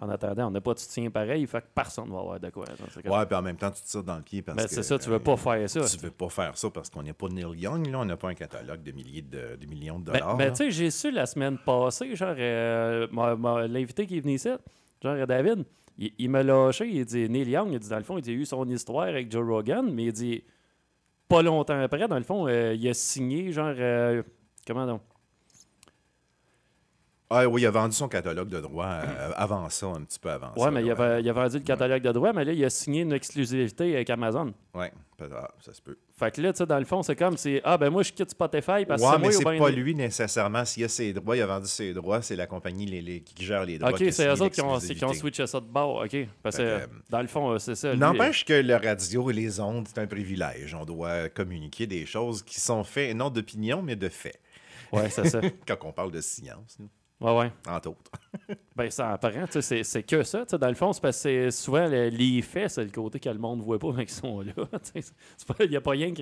En 0.00 0.08
attendant, 0.08 0.48
on 0.48 0.50
n'a 0.50 0.60
pas 0.60 0.74
de 0.74 0.78
soutien 0.78 1.10
pareil, 1.10 1.46
fait 1.46 1.60
que 1.60 1.66
personne 1.74 2.06
ne 2.06 2.12
va 2.12 2.18
avoir 2.20 2.40
de 2.40 2.50
quoi. 2.50 2.64
Ouais, 3.04 3.26
puis 3.26 3.36
en 3.36 3.42
même 3.42 3.56
temps, 3.56 3.70
tu 3.70 3.82
te 3.82 3.88
tires 3.88 4.02
dans 4.02 4.16
le 4.16 4.22
pied 4.22 4.42
parce 4.42 4.56
ben, 4.56 4.64
que. 4.64 4.70
C'est 4.70 4.82
ça, 4.82 4.98
tu 4.98 5.08
veux 5.08 5.18
pas 5.18 5.36
faire 5.36 5.68
ça. 5.68 5.80
Tu 5.84 5.98
veux 5.98 6.10
pas 6.10 6.28
faire 6.28 6.56
ça 6.56 6.70
parce 6.70 6.90
qu'on 6.90 7.02
n'est 7.02 7.12
pas 7.12 7.28
Neil 7.28 7.60
Young, 7.60 7.86
là, 7.86 8.00
on 8.00 8.04
n'a 8.04 8.16
pas 8.16 8.28
un 8.28 8.34
catalogue 8.34 8.82
de 8.82 8.92
milliers 8.92 9.22
de, 9.22 9.58
millions 9.68 9.98
de 9.98 10.06
ben, 10.06 10.20
dollars. 10.20 10.36
Ben, 10.36 10.50
tu 10.50 10.56
sais, 10.56 10.70
j'ai 10.70 10.90
su 10.90 11.10
la 11.10 11.26
semaine 11.26 11.58
passée, 11.58 12.14
genre, 12.16 12.34
euh, 12.38 13.06
l'invité 13.68 14.06
qui 14.06 14.18
est 14.18 14.20
venu 14.20 14.34
ici, 14.34 14.50
genre 15.02 15.26
David, 15.26 15.64
il, 15.98 16.28
m'a 16.28 16.42
lâché, 16.42 16.88
il 16.88 17.04
dit 17.04 17.28
Neil 17.28 17.48
Young, 17.50 17.72
il 17.72 17.78
dit 17.78 17.88
dans 17.88 17.98
le 17.98 18.02
fond, 18.02 18.18
il 18.18 18.28
a 18.28 18.32
eu 18.32 18.44
son 18.44 18.68
histoire 18.68 19.06
avec 19.06 19.30
Joe 19.30 19.46
Rogan, 19.46 19.90
mais 19.92 20.04
il 20.04 20.12
dit 20.12 20.44
pas 21.28 21.42
longtemps 21.42 21.80
après, 21.80 22.06
dans 22.08 22.18
le 22.18 22.24
fond, 22.24 22.46
euh, 22.48 22.74
il 22.74 22.88
a 22.88 22.94
signé, 22.94 23.52
genre, 23.52 23.74
euh, 23.78 24.22
comment 24.66 24.86
donc? 24.86 25.02
Ah 27.30 27.48
oui, 27.48 27.62
il 27.62 27.66
a 27.66 27.70
vendu 27.70 27.96
son 27.96 28.08
catalogue 28.08 28.48
de 28.48 28.60
droits 28.60 29.00
euh, 29.02 29.30
avant 29.34 29.68
ça, 29.70 29.86
un 29.86 30.02
petit 30.02 30.18
peu 30.18 30.30
avant 30.30 30.48
ouais, 30.48 30.60
ça. 30.60 30.68
Oui, 30.68 30.74
mais 30.74 30.84
il, 30.84 30.92
a, 30.92 31.20
il 31.20 31.28
a 31.28 31.32
vendu 31.32 31.58
le 31.58 31.64
catalogue 31.64 32.02
de 32.02 32.12
droits, 32.12 32.32
mais 32.32 32.44
là, 32.44 32.52
il 32.52 32.64
a 32.64 32.70
signé 32.70 33.00
une 33.00 33.12
exclusivité 33.12 33.94
avec 33.94 34.10
Amazon. 34.10 34.52
Oui, 34.74 34.86
ah, 35.20 35.48
ça 35.60 35.72
se 35.72 35.80
peut. 35.80 35.96
Fait 36.18 36.30
que 36.32 36.40
là, 36.42 36.52
tu 36.52 36.58
sais, 36.58 36.66
dans 36.66 36.78
le 36.78 36.84
fond, 36.84 37.02
c'est 37.02 37.16
comme 37.16 37.36
si, 37.36 37.60
ah 37.64 37.78
ben 37.78 37.88
moi, 37.90 38.02
je 38.02 38.12
quitte 38.12 38.30
Spotify 38.30 38.84
parce 38.86 39.02
que 39.02 39.06
ouais, 39.06 39.18
mais 39.18 39.32
c'est 39.32 39.42
pas 39.42 39.70
lui 39.70 39.94
nécessairement. 39.94 40.64
S'il 40.64 40.84
a 40.84 40.88
ses 40.88 41.12
droits, 41.12 41.36
il 41.36 41.42
a 41.42 41.46
vendu 41.46 41.66
ses 41.66 41.94
droits, 41.94 42.20
c'est 42.20 42.36
la 42.36 42.46
compagnie 42.46 42.86
les, 42.86 43.20
qui 43.20 43.44
gère 43.44 43.64
les 43.64 43.78
droits. 43.78 43.92
OK, 43.92 44.04
c'est 44.10 44.26
eux 44.26 44.42
autres 44.42 44.54
qui 44.54 44.60
ont, 44.60 44.78
qui 44.78 45.04
ont, 45.04 45.12
switché 45.14 45.46
ça 45.46 45.60
de 45.60 45.66
bord. 45.66 46.04
OK. 46.04 46.16
Parce 46.42 46.56
que, 46.56 46.62
euh, 46.62 46.86
dans 47.10 47.22
le 47.22 47.28
fond, 47.28 47.58
c'est 47.58 47.74
ça. 47.74 47.96
N'empêche 47.96 48.44
que 48.44 48.52
le 48.52 48.76
radio 48.76 49.30
et 49.30 49.34
les 49.34 49.60
ondes, 49.60 49.88
c'est 49.88 50.00
un 50.00 50.06
privilège. 50.06 50.74
On 50.74 50.84
doit 50.84 51.28
communiquer 51.30 51.86
des 51.86 52.06
choses 52.06 52.42
qui 52.42 52.60
sont 52.60 52.84
faites, 52.84 53.16
non 53.16 53.30
d'opinion, 53.30 53.82
mais 53.82 53.96
de 53.96 54.08
faits. 54.08 54.38
Ouais, 54.92 55.08
c'est 55.10 55.28
ça. 55.28 55.40
Quand 55.66 55.78
on 55.82 55.92
parle 55.92 56.12
de 56.12 56.20
science. 56.20 56.76
Nous. 56.78 56.88
Ouais, 57.24 57.38
ouais. 57.38 57.52
Entre 57.66 57.88
autres. 57.88 58.10
ben, 58.76 58.90
ça 58.90 59.12
apparent, 59.12 59.46
c'est 59.48 60.02
que 60.02 60.22
ça. 60.22 60.44
Dans 60.44 60.68
le 60.68 60.74
fond, 60.74 60.92
c'est 60.92 61.00
parce 61.00 61.22
que 61.22 61.50
souvent, 61.50 61.86
les 61.86 62.42
faits, 62.42 62.72
c'est 62.72 62.84
le 62.84 62.90
côté 62.90 63.18
que 63.18 63.30
le 63.30 63.38
monde 63.38 63.60
ne 63.60 63.64
voit 63.64 63.78
pas, 63.78 63.92
mais 63.96 64.04
qui 64.04 64.12
sont 64.12 64.42
là. 64.42 64.52
Il 65.60 65.70
n'y 65.70 65.76
a 65.76 65.80
pas 65.80 65.92
rien 65.92 66.12
que. 66.12 66.20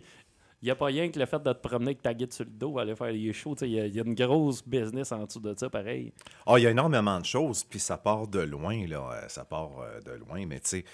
Il 0.64 0.70
a 0.70 0.76
pas 0.76 0.86
rien 0.86 1.10
que 1.10 1.18
le 1.18 1.26
fait 1.26 1.42
de 1.42 1.52
te 1.52 1.58
promener 1.58 1.88
avec 1.88 2.02
ta 2.02 2.14
guide 2.14 2.32
sur 2.32 2.44
le 2.44 2.52
dos, 2.52 2.78
aller 2.78 2.94
faire 2.94 3.12
des 3.12 3.32
shows. 3.32 3.56
Il 3.62 3.70
y, 3.70 3.98
a 3.98 4.04
une 4.04 4.14
grosse 4.14 4.64
business 4.64 5.10
en 5.10 5.24
dessous 5.24 5.40
de 5.40 5.56
ça, 5.58 5.68
pareil. 5.68 6.12
Ah, 6.46 6.54
il 6.56 6.62
y 6.62 6.68
a 6.68 6.70
énormément 6.70 7.18
de 7.18 7.24
choses, 7.24 7.64
puis 7.64 7.80
ça 7.80 7.96
part 7.96 8.28
de 8.28 8.38
loin, 8.38 8.86
là. 8.86 9.10
Euh, 9.12 9.28
ça 9.28 9.44
part 9.44 9.72
euh, 9.80 10.00
de 10.02 10.12
loin, 10.12 10.46
mais 10.46 10.60
tu 10.60 10.68
sais, 10.68 10.84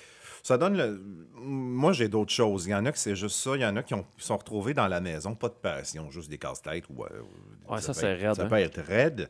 ça 0.42 0.56
donne 0.56 0.74
le. 0.74 0.98
Moi, 1.34 1.92
j'ai 1.92 2.08
d'autres 2.08 2.32
choses. 2.32 2.64
Il 2.64 2.70
y 2.70 2.74
en 2.74 2.86
a 2.86 2.92
qui 2.92 2.98
c'est 2.98 3.14
juste 3.14 3.36
ça. 3.36 3.56
Il 3.56 3.60
y 3.60 3.66
en 3.66 3.76
a 3.76 3.82
qui, 3.82 3.92
ont, 3.92 4.06
sont 4.16 4.38
retrouvés 4.38 4.72
dans 4.72 4.88
la 4.88 5.02
maison, 5.02 5.34
pas 5.34 5.50
de 5.50 5.54
passion, 5.60 6.10
juste 6.10 6.30
des 6.30 6.38
casse-têtes. 6.38 6.88
Ou, 6.88 7.04
euh, 7.04 7.08
ouais, 7.68 7.82
ça, 7.82 7.92
c'est 7.92 8.14
raide. 8.14 8.36
Ça 8.36 8.44
hein. 8.44 8.48
peut 8.48 8.56
être 8.56 8.80
raide. 8.80 9.28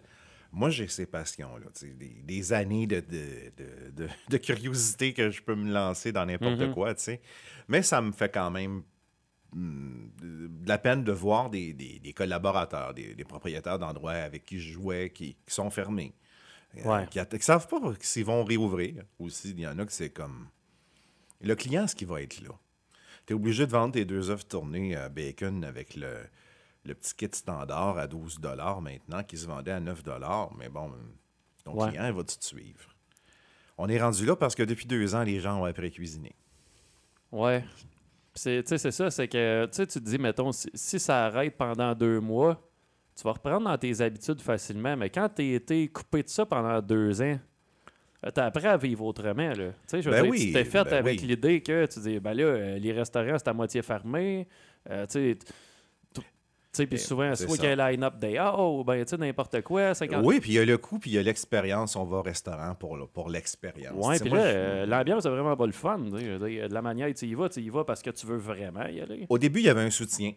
Moi, 0.53 0.71
j'ai 0.71 0.89
ces 0.89 1.07
passions-là, 1.07 1.67
des, 1.83 2.23
des, 2.25 2.53
années 2.53 2.87
de, 2.87 3.03
de, 4.31 4.37
curiosité 4.39 5.13
que 5.13 5.31
je 5.31 5.43
peux 5.43 5.55
me 5.55 5.71
lancer 5.71 6.11
dans 6.11 6.25
n'importe 6.25 6.61
mm-hmm. 6.61 6.75
quoi, 6.75 6.95
tu 6.95 7.03
sais. 7.03 7.21
Mais 7.69 7.83
ça 7.83 8.01
me 8.01 8.13
fait 8.13 8.31
quand 8.31 8.51
même 8.51 8.83
hmm, 9.53 10.09
de 10.21 10.69
la 10.69 10.79
peine 10.79 11.05
de 11.05 11.13
voir 11.13 11.51
des, 11.51 12.01
collaborateurs, 12.17 12.95
des, 12.95 13.25
propriétaires 13.25 13.79
d'endroits 13.79 14.13
avec 14.13 14.47
qui 14.47 14.59
je 14.59 14.73
jouais, 14.73 15.11
qui, 15.11 15.37
sont 15.47 15.71
fermés. 15.71 16.15
Euh, 16.85 17.05
qui 17.07 17.19
ne 17.19 17.39
savent 17.41 17.69
pas 17.69 17.79
s'ils 18.01 18.25
vont 18.25 18.45
réouvrir. 18.45 19.05
Aussi, 19.19 19.51
il 19.51 19.61
y 19.61 19.67
en 19.67 19.79
a 19.79 19.85
que 19.85 19.93
c'est 19.93 20.11
comme... 20.11 20.49
Le 21.41 21.55
client, 21.55 21.87
ce 21.87 21.95
qui 21.95 22.05
va 22.05 22.23
être 22.23 22.41
là? 22.43 22.51
Tu 23.27 23.33
es 23.33 23.37
obligé 23.37 23.67
de 23.67 23.71
vendre 23.71 23.93
tes 23.93 24.05
deux 24.05 24.31
œufs 24.31 24.49
tournées 24.49 24.97
à 24.97 25.09
bacon 25.09 25.63
avec 25.63 25.95
le 25.95 26.17
le 26.89 26.95
petit 26.95 27.15
kit 27.15 27.29
standard 27.33 27.99
à 27.99 28.07
12 28.07 28.41
maintenant 28.81 29.23
qui 29.23 29.37
se 29.37 29.47
vendait 29.47 29.73
à 29.73 29.81
9 29.81 30.03
Mais 30.59 30.69
bon, 30.69 30.91
ton 31.65 31.87
client 31.87 32.13
va 32.13 32.25
te 32.25 32.45
suivre. 32.45 32.95
On 33.77 33.89
est 33.89 34.01
rendu 34.01 34.27
là 34.27 34.35
parce 34.35 34.55
que 34.55 34.65
depuis 34.65 34.87
deux 34.87 35.15
ans, 35.15 35.23
les 35.23 35.39
gens 35.39 35.61
ont 35.61 35.65
appris 35.65 35.87
à 35.87 35.91
cuisiner. 35.91 36.35
Ouais. 37.31 37.65
C'est 38.35 38.67
ça, 38.67 39.11
c'est 39.11 39.29
que 39.29 39.69
tu 39.73 39.87
te 39.87 39.99
dis, 39.99 40.19
mettons, 40.19 40.51
si, 40.53 40.99
ça 41.01 41.27
arrête 41.27 41.57
pendant 41.57 41.95
deux 41.95 42.21
mois, 42.21 42.61
tu 43.17 43.23
vas 43.25 43.33
reprendre 43.33 43.69
dans 43.69 43.79
tes 43.79 44.01
habitudes 44.01 44.41
facilement. 44.41 44.97
Mais 44.97 45.11
quand 45.11 45.29
tu 45.29 45.43
été 45.55 45.89
coupé 45.89 46.23
de 46.23 46.29
ça 46.29 46.47
pendant 46.47 46.81
deux 46.81 47.21
ans, 47.21 47.39
euh, 48.25 48.31
t'as 48.33 48.47
appris 48.47 48.67
à 48.67 48.77
vivre 48.77 49.05
autrement. 49.05 49.49
Là. 49.49 49.55
Tu 49.55 49.73
sais, 49.87 50.03
je 50.03 50.11
veux 50.11 50.17
Ben 50.17 50.23
dire, 50.23 50.31
oui, 50.31 50.47
tu 50.47 50.53
t'es 50.53 50.65
fait 50.65 50.85
ben 50.85 50.93
avec 50.93 51.21
oui. 51.21 51.27
l'idée 51.27 51.61
que 51.61 51.87
tu 51.87 52.01
dis, 52.01 52.21
ben 52.21 52.35
là, 52.35 52.45
euh, 52.45 52.79
les 52.79 52.93
restaurants, 52.93 53.39
c'est 53.39 53.49
à 53.49 53.53
moitié 53.53 53.83
fermé. 53.83 54.47
Euh, 54.91 55.07
tu 55.07 55.13
sais, 55.13 55.39
puis 56.73 56.87
Ben, 56.87 56.99
souvent, 56.99 57.35
c'est 57.35 57.47
soit 57.47 57.57
qu'il 57.57 57.65
y 57.65 57.73
a 57.73 57.73
un 57.85 57.91
line-up 57.91 58.19
day 58.19 58.39
out, 58.41 58.87
ben, 58.87 59.05
tu 59.05 59.11
sais, 59.11 59.17
n'importe 59.17 59.61
quoi. 59.63 59.95
50... 59.95 60.25
Oui, 60.25 60.39
puis 60.41 60.51
il 60.53 60.55
y 60.55 60.59
a 60.59 60.65
le 60.65 60.79
coût, 60.79 60.99
puis 60.99 61.11
il 61.11 61.15
y 61.15 61.19
a 61.19 61.23
l'expérience. 61.23 61.97
On 61.97 62.05
va 62.05 62.19
au 62.19 62.23
restaurant 62.23 62.75
pour, 62.75 62.97
le- 62.97 63.07
pour 63.07 63.31
l'expérience. 63.31 64.07
Tu 64.13 64.15
sais, 64.19 64.21
puis 64.25 64.31
là, 64.33 64.43
euh, 64.45 64.87
l'ambiance 64.87 65.25
est 65.25 65.31
vraiment 65.31 65.57
pas 65.57 65.67
le 65.67 65.73
fun. 65.73 65.99
De 65.99 66.73
la 66.73 66.83
manière, 66.83 67.13
tu 67.15 67.27
y 67.27 67.35
vas, 67.35 67.49
tu 67.49 67.61
y 67.61 67.69
vas 67.71 67.85
parce 67.85 68.03
que 68.03 68.11
tu 68.11 68.27
veux 68.27 68.37
vraiment 68.37 68.87
y 68.87 69.01
aller. 69.01 69.27
Au 69.29 69.39
début, 69.39 69.61
il 69.61 69.67
y 69.67 69.71
avait 69.71 69.83
un 69.83 69.91
soutien 69.91 70.33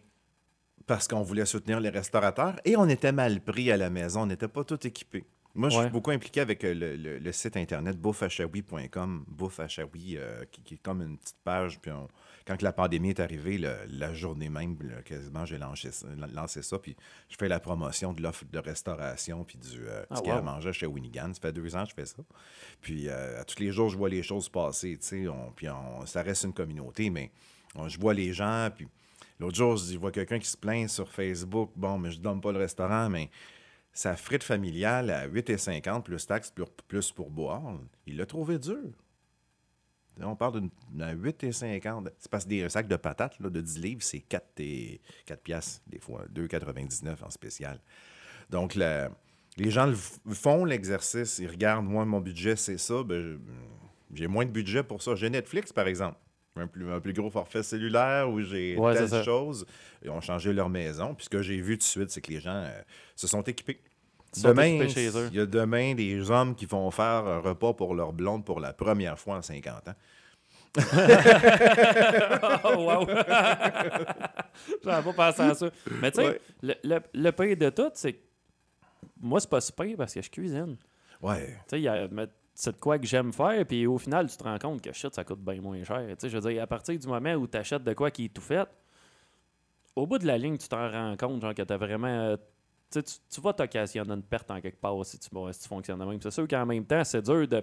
parce 0.86 1.06
qu'on 1.06 1.22
voulait 1.22 1.46
soutenir 1.46 1.78
les 1.80 1.90
restaurateurs 1.90 2.56
et 2.64 2.76
on 2.76 2.88
était 2.88 3.12
mal 3.12 3.40
pris 3.40 3.70
à 3.70 3.76
la 3.76 3.88
maison. 3.90 4.22
On 4.22 4.26
n'était 4.26 4.48
pas 4.48 4.64
tout 4.64 4.84
équipés. 4.86 5.24
Moi, 5.54 5.68
je 5.68 5.76
Ouais. 5.76 5.82
suis 5.84 5.92
beaucoup 5.92 6.10
impliqué 6.10 6.40
avec 6.40 6.64
euh, 6.64 6.72
le, 6.72 6.96
le- 6.96 7.18
le 7.18 7.32
site 7.32 7.58
internet 7.58 7.98
bouffachaoui.com, 7.98 9.24
bouffachaoui, 9.28 10.16
euh, 10.16 10.44
qui, 10.50 10.62
qui 10.62 10.74
est 10.74 10.82
comme 10.82 11.02
une 11.02 11.18
petite 11.18 11.36
page. 11.44 11.78
Puis 11.80 11.90
on- 11.92 12.08
quand 12.46 12.60
la 12.62 12.72
pandémie 12.72 13.10
est 13.10 13.20
arrivée, 13.20 13.58
le- 13.58 13.76
la 13.88 14.12
journée 14.14 14.48
même, 14.48 14.76
quasiment, 15.04 15.44
j'ai 15.44 15.58
lancé, 15.58 15.90
ça- 15.92 16.06
lancé 16.32 16.62
ça. 16.62 16.78
Puis 16.78 16.96
je 17.28 17.36
fais 17.36 17.48
la 17.48 17.60
promotion 17.60 18.12
de 18.12 18.22
l'offre 18.22 18.44
de 18.50 18.58
restauration 18.58 19.44
puis 19.44 19.58
du 19.58 19.86
euh, 19.86 20.04
Ah, 20.10 20.16
ce 20.16 20.20
qu'il 20.22 20.28
y 20.28 20.32
a 20.32 20.36
à 20.36 20.38
wow. 20.40 20.44
manger 20.44 20.72
chez 20.72 20.86
Winnigan. 20.86 21.32
Ça 21.34 21.40
fait 21.40 21.52
deux 21.52 21.74
ans 21.76 21.84
que 21.84 21.90
je 21.90 21.94
fais 21.94 22.06
ça. 22.06 22.22
Puis 22.80 23.08
euh, 23.08 23.40
à 23.40 23.44
tous 23.44 23.58
les 23.60 23.70
jours, 23.72 23.88
je 23.88 23.96
vois 23.96 24.08
les 24.08 24.22
choses 24.22 24.48
passer. 24.48 24.96
tu 24.98 25.06
sais, 25.06 25.28
on- 25.28 25.52
Puis 25.52 25.68
on- 25.68 26.04
ça 26.06 26.22
reste 26.22 26.44
une 26.44 26.52
communauté, 26.52 27.10
mais 27.10 27.30
on- 27.74 27.88
je 27.88 27.98
vois 27.98 28.14
les 28.14 28.32
gens. 28.32 28.68
Puis 28.74 28.88
l'autre 29.40 29.56
jour, 29.56 29.76
je 29.76 29.84
dis, 29.84 29.92
je 29.94 29.98
vois 29.98 30.12
quelqu'un 30.12 30.38
qui 30.38 30.48
se 30.48 30.56
plaint 30.56 30.88
sur 30.88 31.08
Facebook. 31.08 31.70
Bon, 31.76 31.98
mais 31.98 32.10
je 32.10 32.18
ne 32.18 32.22
donne 32.22 32.40
pas 32.40 32.52
le 32.52 32.58
restaurant, 32.58 33.08
mais 33.08 33.30
sa 33.94 34.16
frite 34.16 34.42
familiale 34.42 35.10
à 35.10 35.26
8,50 35.26 36.02
plus 36.04 36.26
taxes 36.26 36.50
plus, 36.50 36.64
plus 36.88 37.12
pour 37.12 37.30
boire, 37.30 37.78
il 38.06 38.16
l'a 38.16 38.24
trouvé 38.26 38.58
dur. 38.58 38.78
On 40.20 40.36
parle 40.36 40.60
d'une 40.60 40.70
d'un 40.90 41.14
8,50. 41.14 42.08
C'est 42.18 42.30
parce 42.30 42.44
que 42.44 42.48
des, 42.50 42.62
un 42.64 42.68
sac 42.68 42.86
de 42.86 42.96
patates 42.96 43.38
là, 43.40 43.48
de 43.50 43.60
10 43.60 43.78
livres, 43.80 44.02
c'est 44.02 44.20
4, 44.20 44.44
et, 44.60 45.00
4 45.26 45.40
piastres, 45.42 45.82
des 45.86 45.98
fois, 45.98 46.24
2,99 46.34 47.24
en 47.24 47.30
spécial. 47.30 47.80
Donc, 48.50 48.74
la- 48.74 49.10
les 49.56 49.70
gens 49.70 49.86
le 49.86 49.94
font 50.34 50.64
l'exercice, 50.64 51.38
ils 51.38 51.48
regardent, 51.48 51.86
moi, 51.86 52.04
mon 52.04 52.20
budget, 52.20 52.56
c'est 52.56 52.78
ça. 52.78 53.02
ben, 53.02 53.38
j'ai 54.14 54.26
moins 54.26 54.44
de 54.44 54.50
budget 54.50 54.82
pour 54.82 55.02
ça. 55.02 55.14
J'ai 55.14 55.30
Netflix, 55.30 55.72
par 55.72 55.86
exemple. 55.86 56.18
Un 56.56 56.66
plus, 56.66 56.90
un 56.92 57.00
plus 57.00 57.14
gros 57.14 57.30
forfait 57.30 57.62
cellulaire 57.62 58.28
où 58.28 58.40
j'ai 58.42 58.76
Ouais, 58.76 58.92
telle 58.94 59.08
chose. 59.24 59.64
Ils 60.04 60.10
ont 60.10 60.20
changé 60.20 60.52
leur 60.52 60.68
maison. 60.68 61.14
Puis 61.14 61.24
ce 61.24 61.30
que 61.30 61.40
j'ai 61.40 61.58
vu 61.62 61.74
tout 61.74 61.78
de 61.78 61.82
suite, 61.84 62.10
c'est 62.10 62.20
que 62.20 62.30
les 62.30 62.40
gens 62.40 62.52
euh, 62.66 62.82
se 63.16 63.26
sont 63.26 63.40
équipés. 63.42 63.80
Demain, 64.42 64.86
il 64.86 65.34
y 65.34 65.40
a 65.40 65.46
demain 65.46 65.94
des 65.94 66.30
hommes 66.30 66.54
qui 66.54 66.64
vont 66.66 66.90
faire 66.90 67.04
un 67.26 67.38
repas 67.40 67.74
pour 67.74 67.94
leur 67.94 68.12
blonde 68.12 68.44
pour 68.44 68.60
la 68.60 68.72
première 68.72 69.18
fois 69.18 69.36
en 69.36 69.42
50 69.42 69.88
ans. 69.88 69.94
oh, 72.64 72.76
wow! 72.76 73.06
J'avais 74.84 75.12
pas 75.12 75.12
pensé 75.12 75.42
à 75.42 75.54
ça. 75.54 75.70
Mais 76.00 76.10
tu 76.10 76.20
sais, 76.22 76.26
Ouais. 76.28 76.40
le, 76.62 76.74
le, 76.84 77.00
le 77.12 77.30
pire 77.32 77.56
de 77.56 77.68
tout, 77.70 77.90
c'est 77.94 78.14
que 78.14 78.20
moi, 79.20 79.38
c'est 79.40 79.50
pas 79.50 79.60
si 79.60 79.72
pire 79.72 79.96
parce 79.98 80.14
que 80.14 80.22
je 80.22 80.30
cuisine. 80.30 80.76
Ouais. 81.20 81.48
Tu 81.48 81.70
sais, 81.70 81.80
il 81.80 81.82
y 81.84 81.88
a- 81.88 82.08
mais 82.10 82.26
c'est 82.54 82.72
de 82.72 82.80
quoi 82.80 82.98
que 82.98 83.06
j'aime 83.06 83.32
faire, 83.32 83.64
puis 83.66 83.86
au 83.86 83.98
final, 83.98 84.28
tu 84.30 84.36
te 84.36 84.44
rends 84.44 84.58
compte 84.58 84.80
que 84.82 84.92
shit, 84.92 85.14
ça 85.14 85.24
coûte 85.24 85.40
bien 85.40 85.60
moins 85.60 85.82
cher. 85.84 86.06
Tu 86.08 86.14
sais, 86.18 86.28
je 86.30 86.38
veux 86.38 86.50
dire, 86.50 86.62
à 86.62 86.66
partir 86.66 86.98
du 86.98 87.06
moment 87.06 87.34
où 87.34 87.46
tu 87.46 87.56
achètes 87.58 87.84
de 87.84 87.92
quoi 87.94 88.10
qui 88.10 88.26
est 88.26 88.28
tout 88.34 88.40
fait, 88.42 88.66
au 89.94 90.06
bout 90.06 90.18
de 90.18 90.26
la 90.26 90.38
ligne, 90.38 90.56
tu 90.56 90.68
t'en 90.68 90.90
rends 90.90 91.16
compte, 91.18 91.42
genre, 91.42 91.54
que 91.54 91.62
t'as 91.62 91.76
vraiment. 91.76 92.34
Tu, 93.00 93.02
tu, 93.30 93.40
vas 93.40 93.52
t'occasionner 93.52 94.12
une 94.12 94.22
perte 94.22 94.50
en 94.50 94.60
quelque 94.60 94.80
part 94.80 95.04
si 95.04 95.18
tu, 95.18 95.28
bon, 95.30 95.50
si 95.52 95.60
tu 95.60 95.68
fonctionnes 95.68 95.98
de 95.98 96.04
même. 96.04 96.20
C'est 96.20 96.30
sûr 96.30 96.46
qu'en 96.46 96.66
même 96.66 96.84
temps, 96.84 97.02
c'est 97.04 97.22
dur 97.22 97.46
de. 97.48 97.62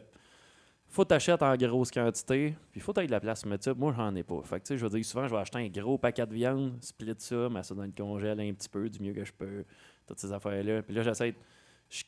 Faut 0.92 1.06
t'acheter 1.06 1.36
en 1.44 1.56
grosse 1.56 1.92
quantité, 1.92 2.56
puis 2.72 2.82
faut 2.82 2.92
t'ailler 2.94 3.08
de 3.08 3.12
la 3.12 3.20
place. 3.20 3.46
Mais 3.46 3.60
tu 3.60 3.72
moi, 3.76 3.94
j'en 3.96 4.16
ai 4.16 4.24
pas. 4.24 4.42
Fait 4.44 4.56
que, 4.60 4.64
tu 4.64 4.68
sais, 4.70 4.78
je 4.78 4.86
veux 4.86 4.90
dire, 4.90 5.06
souvent, 5.06 5.28
je 5.28 5.36
vais 5.36 5.40
acheter 5.40 5.60
un 5.60 5.68
gros 5.68 6.00
paquet 6.00 6.26
de 6.26 6.34
viande, 6.34 6.78
split 6.82 7.14
ça, 7.20 7.48
mettre 7.50 7.68
ça 7.68 7.76
dans 7.76 7.84
le 7.84 7.92
congèle 7.96 8.40
un 8.40 8.54
petit 8.54 8.70
peu, 8.70 8.90
du 8.90 9.00
mieux 9.00 9.14
que 9.14 9.24
je 9.24 9.32
peux, 9.32 9.66
toutes 10.08 10.20
ces 10.20 10.34
affaires-là. 10.34 10.82
Puis 10.82 10.96
là, 10.96 11.04
j'essaie. 11.04 11.36
Tu 11.92 12.04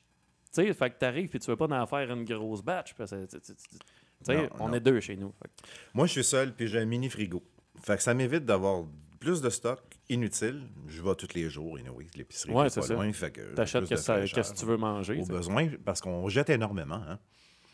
sais, 0.52 0.74
fait 0.74 0.90
que 0.90 0.98
t'arrives, 0.98 1.30
puis 1.30 1.40
tu 1.40 1.50
veux 1.50 1.56
pas 1.56 1.68
en 1.68 1.86
faire 1.86 2.12
une 2.12 2.26
grosse 2.26 2.62
batch. 2.62 2.94
Parce 2.96 3.12
que, 3.12 4.34
Non, 4.34 4.50
on 4.60 4.68
non. 4.68 4.74
est 4.74 4.80
deux 4.80 5.00
chez 5.00 5.16
nous. 5.16 5.32
Fait 5.42 5.50
Moi, 5.94 6.08
je 6.08 6.12
suis 6.14 6.24
seul, 6.24 6.54
puis 6.54 6.68
j'ai 6.68 6.80
un 6.80 6.86
mini 6.86 7.10
frigo. 7.10 7.42
Fait 7.82 7.96
que 7.96 8.04
ça 8.04 8.14
m'évite 8.14 8.46
d'avoir 8.46 8.84
plus 9.20 9.42
de 9.42 9.50
stock 9.50 9.80
inutile. 10.12 10.68
Je 10.88 11.02
vais 11.02 11.16
tous 11.16 11.34
les 11.34 11.50
jours, 11.50 11.78
anyway, 11.78 12.06
l'épicerie 12.16 12.52
Ouais, 12.52 12.68
est 12.68 12.70
c'est 12.70 12.82
pas 12.82 12.88
ça. 12.88 12.94
loin. 12.94 13.12
Fait 13.14 13.32
que 13.32 13.54
T'achètes 13.56 13.84
que 13.86 13.90
qu'est-ce 13.90 14.54
que 14.54 14.58
tu 14.60 14.66
veux 14.66 14.78
manger. 14.78 15.20
Au 15.20 15.26
besoin, 15.26 15.70
parce 15.84 16.02
qu'on 16.02 16.28
jette 16.30 16.50
énormément. 16.50 17.02
Hein? 17.08 17.20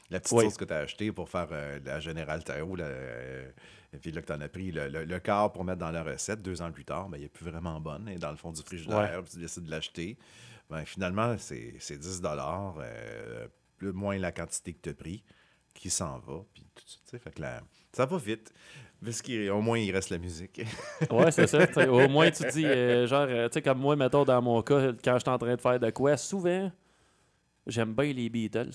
La 0.10 0.20
petite 0.22 0.38
Oui. 0.38 0.46
sauce 0.46 0.56
que 0.58 0.64
tu 0.66 0.74
as 0.74 0.78
achetée 0.80 1.12
pour 1.12 1.30
faire 1.30 1.48
euh, 1.52 1.80
la 1.84 2.00
Générale 2.00 2.44
Tao, 2.44 2.76
la- 2.78 2.86
euh, 2.86 3.52
et 3.94 3.98
puis 3.98 4.12
là 4.12 4.22
que 4.22 4.28
tu 4.28 4.34
en 4.34 4.40
as 4.40 4.48
pris 4.48 4.72
le, 4.72 4.88
le- 4.88 5.04
le 5.04 5.20
quart 5.20 5.52
pour 5.52 5.66
mettre 5.66 5.80
dans 5.80 5.92
la 5.92 6.02
recette, 6.04 6.42
deux 6.42 6.62
ans 6.62 6.72
plus 6.72 6.86
tard, 6.86 7.10
ben, 7.10 7.18
il 7.18 7.24
n'est 7.24 7.30
plus 7.30 7.44
vraiment 7.46 7.82
bonne. 7.82 8.08
Est 8.08 8.18
dans 8.20 8.32
le 8.32 8.38
fond 8.38 8.52
du 8.54 8.62
frigidaire, 8.62 9.22
tu 9.30 9.38
décides 9.38 9.66
de 9.66 9.72
l'acheter. 9.72 10.18
Ben, 10.70 10.86
finalement, 10.86 11.38
c'est 11.38 11.76
c'est 11.80 11.98
10 11.98 12.22
euh, 12.24 13.48
plus 13.78 13.92
moins 13.92 14.18
la 14.18 14.32
quantité 14.32 14.74
que 14.74 14.82
tu 14.82 14.90
as 14.90 14.94
pris 14.94 15.24
qui 15.74 15.90
s'en 15.90 16.20
va. 16.20 16.42
Puis 16.54 16.64
fait 17.20 17.34
que 17.36 17.42
la- 17.42 17.62
ça 17.92 18.06
va 18.06 18.18
vite. 18.18 18.54
Parce 19.04 19.22
qu'au 19.22 19.62
moins, 19.62 19.78
il 19.78 19.92
reste 19.92 20.10
la 20.10 20.18
musique. 20.18 20.62
Ouais, 21.12 21.32
c'est 21.32 21.48
ça. 21.48 21.60
Au 21.90 22.08
moins, 22.08 22.32
tu 22.32 22.44
dis, 22.52 22.66
euh, 22.66 23.06
genre, 23.06 23.28
euh, 23.30 23.48
tu 23.48 23.54
sais, 23.54 23.62
comme 23.62 23.80
moi, 23.80 23.96
mettons, 23.96 24.24
dans 24.26 24.42
mon 24.42 24.62
cas, 24.64 24.92
quand 25.04 25.14
je 25.14 25.20
suis 25.20 25.30
en 25.30 25.38
train 25.38 25.56
de 25.56 25.62
faire 25.62 25.80
de 25.80 25.90
quoi, 25.92 26.18
souvent, 26.18 26.72
j'aime 27.68 27.94
bien 27.94 28.12
les 28.12 28.30
Beatles. 28.30 28.72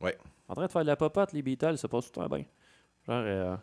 Ouais. 0.00 0.16
En 0.48 0.54
train 0.54 0.66
de 0.66 0.70
faire 0.70 0.82
de 0.82 0.86
la 0.86 0.96
popote, 0.96 1.32
les 1.32 1.42
Beatles, 1.42 1.78
ça 1.78 1.88
passe 1.88 2.12
tout 2.12 2.20
le 2.20 2.28
temps 2.28 2.36
bien. 2.36 2.44
Genre, 3.06 3.22
euh, 3.26 3.56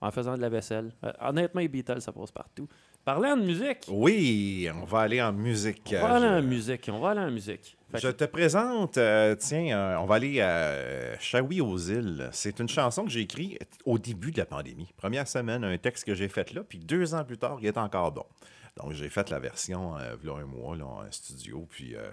en 0.00 0.10
faisant 0.10 0.36
de 0.36 0.40
la 0.40 0.48
vaisselle. 0.48 0.92
Euh, 1.04 1.12
honnêtement, 1.20 1.60
les 1.60 1.68
Beatles, 1.68 2.00
ça 2.00 2.12
passe 2.12 2.30
partout. 2.30 2.68
Parlant 3.08 3.38
de 3.38 3.42
musique, 3.42 3.86
oui, 3.88 4.68
on 4.74 4.84
va 4.84 5.00
aller 5.00 5.22
en 5.22 5.32
musique. 5.32 5.94
on 5.96 6.00
va 6.02 6.16
aller 6.16 6.26
en 6.26 6.42
musique. 6.42 6.90
On 6.92 6.98
va 6.98 7.08
aller 7.12 7.20
en 7.22 7.30
musique. 7.30 7.78
Fait 7.90 8.00
Je 8.00 8.08
que- 8.08 8.12
te 8.12 8.24
présente, 8.24 8.98
euh, 8.98 9.34
tiens, 9.34 9.78
euh, 9.78 9.96
on 9.96 10.04
va 10.04 10.16
aller 10.16 10.42
à 10.42 11.18
Shawi 11.18 11.62
aux 11.62 11.78
îles. 11.78 12.28
C'est 12.32 12.58
une 12.60 12.68
chanson 12.68 13.04
que 13.04 13.10
j'ai 13.10 13.20
écrite 13.20 13.78
au 13.86 13.98
début 13.98 14.30
de 14.30 14.36
la 14.36 14.44
pandémie. 14.44 14.90
Première 14.98 15.26
semaine, 15.26 15.64
un 15.64 15.78
texte 15.78 16.04
que 16.04 16.14
j'ai 16.14 16.28
fait 16.28 16.52
là, 16.52 16.62
puis 16.62 16.80
deux 16.80 17.14
ans 17.14 17.24
plus 17.24 17.38
tard, 17.38 17.56
il 17.62 17.66
est 17.66 17.78
encore 17.78 18.12
bon. 18.12 18.26
Donc, 18.76 18.92
j'ai 18.92 19.08
fait 19.08 19.30
la 19.30 19.38
version, 19.38 19.96
euh, 19.96 20.14
il 20.22 20.28
y 20.28 20.30
a 20.30 20.34
un 20.36 20.44
mois, 20.44 20.76
là, 20.76 20.84
en 20.84 21.10
studio, 21.10 21.66
puis 21.70 21.96
euh, 21.96 22.10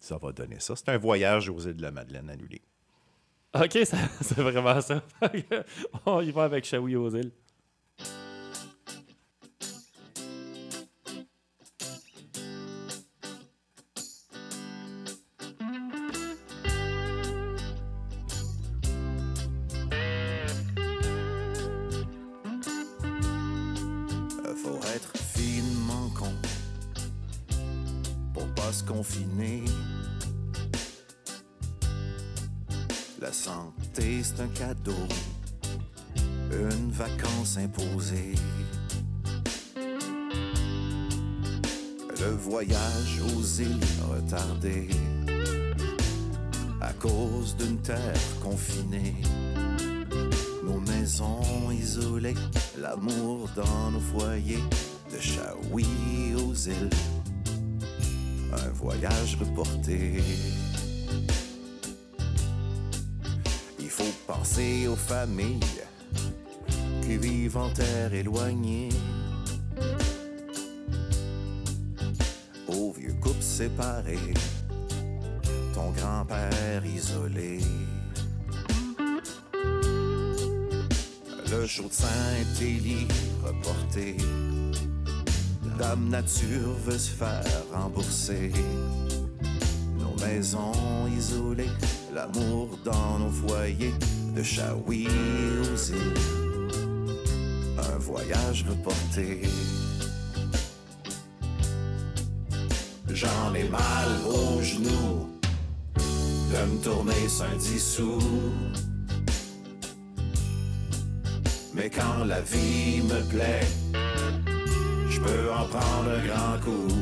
ça 0.00 0.16
va 0.16 0.32
donner 0.32 0.60
ça. 0.60 0.76
C'est 0.76 0.88
un 0.88 0.96
voyage 0.96 1.50
aux 1.50 1.58
îles 1.60 1.76
de 1.76 1.82
la 1.82 1.90
Madeleine 1.90 2.30
annulé. 2.30 2.62
Ok, 3.54 3.72
c'est 4.22 4.38
vraiment 4.38 4.80
ça. 4.80 5.02
On 6.06 6.22
y 6.22 6.30
va 6.30 6.44
avec 6.44 6.64
Shawi 6.64 6.96
aux 6.96 7.10
îles. 7.10 7.32
Dans 53.64 53.90
nos 53.90 54.00
foyers, 54.00 54.64
de 55.12 55.18
Shawi 55.18 56.34
aux 56.36 56.54
îles, 56.54 56.90
un 58.52 58.70
voyage 58.70 59.36
reporté. 59.36 60.22
Il 63.78 63.90
faut 63.90 64.14
penser 64.26 64.86
aux 64.88 64.96
familles 64.96 65.60
qui 67.02 67.16
vivent 67.18 67.58
en 67.58 67.70
terre 67.70 68.14
éloignée, 68.14 68.90
aux 72.68 72.92
vieux 72.92 73.16
couples 73.20 73.42
séparés, 73.42 74.34
ton 75.74 75.90
grand-père 75.90 76.84
isolé. 76.86 77.60
Le 81.50 81.66
jour 81.66 81.88
de 81.88 81.92
Saint-Élie 81.92 83.08
reporté. 83.44 84.16
Dame 85.78 86.08
Nature 86.08 86.74
veut 86.86 86.98
se 86.98 87.10
faire 87.10 87.42
rembourser. 87.72 88.52
Nos 89.98 90.14
maisons 90.24 91.08
isolées, 91.16 91.70
l'amour 92.14 92.78
dans 92.84 93.18
nos 93.18 93.30
foyers, 93.30 93.94
de 94.36 94.42
Shawi 94.44 95.08
aux. 95.76 96.14
Un 97.78 97.98
voyage 97.98 98.64
reporté. 98.68 99.42
J'en 103.08 103.54
ai 103.54 103.68
mal 103.68 104.08
aux 104.28 104.62
genoux 104.62 105.28
de 106.52 106.72
me 106.72 106.82
tourner 106.84 107.26
un 107.40 107.56
dissous. 107.56 108.20
Mais 111.82 111.88
quand 111.88 112.26
la 112.26 112.42
vie 112.42 113.00
me 113.04 113.22
plaît, 113.30 113.66
je 115.08 115.18
peux 115.18 115.50
en 115.50 115.64
prendre 115.64 116.10
un 116.10 116.26
grand 116.28 116.58
coup. 116.62 116.94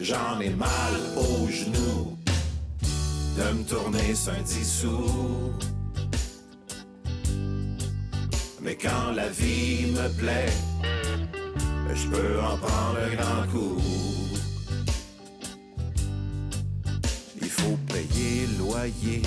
J'en 0.00 0.40
ai 0.40 0.50
mal 0.50 0.94
aux 1.16 1.46
genoux 1.46 2.18
de 3.36 3.56
me 3.56 3.62
tourner 3.62 4.14
un 4.36 4.42
dissous. 4.42 5.52
Mais 8.60 8.74
quand 8.74 9.12
la 9.14 9.28
vie 9.28 9.92
me 9.92 10.08
plaît, 10.18 10.52
je 11.94 12.08
peux 12.08 12.40
en 12.40 12.56
prendre 12.58 12.98
un 12.98 13.14
grand 13.14 13.46
coup. 13.52 13.80
Il 17.40 17.48
faut 17.48 17.78
payer 17.92 18.48
le 18.48 18.64
loyer, 18.64 19.22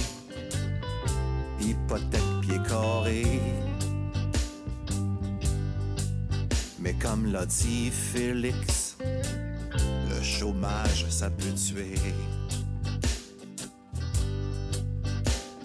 hypothèque 1.86 2.42
pied 2.42 2.60
carré. 2.68 3.42
Mais 6.80 6.94
comme 6.94 7.32
l'a 7.32 7.46
dit 7.46 7.90
Félix, 7.92 8.98
le 10.10 10.22
chômage 10.22 11.06
ça 11.10 11.30
peut 11.30 11.54
tuer. 11.54 11.96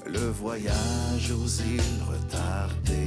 Le 0.07 0.31
voyage 0.31 1.31
aux 1.31 1.62
îles 1.62 2.03
retardé 2.07 3.07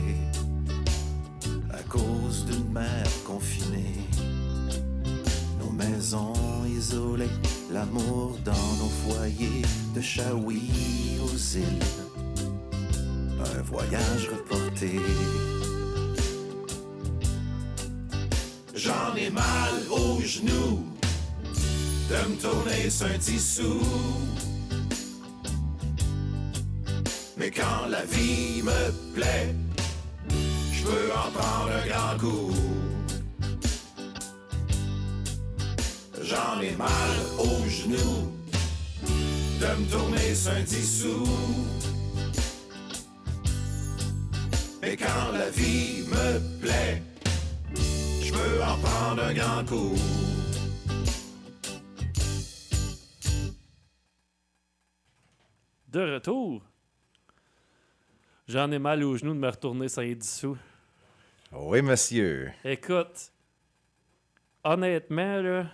à 1.72 1.84
cause 1.89 2.46
d'une 2.46 2.72
mer 2.72 3.05
confinée. 3.25 4.08
Nos 5.60 5.72
maisons 5.72 6.34
isolées, 6.65 7.29
l'amour 7.72 8.38
dans 8.46 8.51
nos 8.51 8.91
foyers, 9.05 9.63
de 9.93 10.01
Shawi 10.01 10.62
aux 11.24 11.58
îles. 11.58 12.02
Voyage 13.74 14.30
reporté. 14.30 15.00
J'en 18.75 19.15
ai 19.18 19.32
mal 19.32 19.74
aux 19.89 20.22
genoux 20.22 20.86
de 22.08 22.30
me 22.30 22.36
tourner 22.39 22.88
un 23.01 23.18
dissous. 23.18 23.82
Mais 27.36 27.50
quand 27.50 27.88
la 27.89 28.06
vie 28.06 28.62
me 28.62 28.92
plaît, 29.15 29.56
je 30.72 30.84
peux 30.84 31.12
en 31.12 31.32
prendre 31.32 31.72
un 31.74 31.88
grand 31.88 32.18
coup. 32.20 32.53
J'en 36.22 36.62
ai 36.62 36.75
mal 36.75 37.13
aux 37.39 37.68
genoux 37.68 38.32
de 39.60 39.82
me 39.82 39.89
tourner 39.89 40.32
un 40.56 40.62
dissous. 40.62 41.82
Mais 44.85 44.98
quand 44.98 45.31
la 45.31 45.50
vie 45.50 46.03
me 46.09 46.59
plaît, 46.59 47.01
je 48.22 48.33
peux 48.33 48.61
en 48.61 48.77
prendre 48.79 49.24
un 49.24 49.33
grand 49.33 49.63
coup. 49.65 49.96
De 55.87 56.13
retour. 56.15 56.61
J'en 58.50 58.69
ai 58.72 58.79
mal 58.79 59.01
aux 59.05 59.15
genoux 59.15 59.33
de 59.33 59.39
me 59.39 59.48
retourner 59.50 59.87
sans 59.87 60.03
dissous. 60.03 60.57
Oui, 61.53 61.81
monsieur. 61.81 62.51
Écoute, 62.65 63.31
honnêtement, 64.65 65.41
là, 65.41 65.67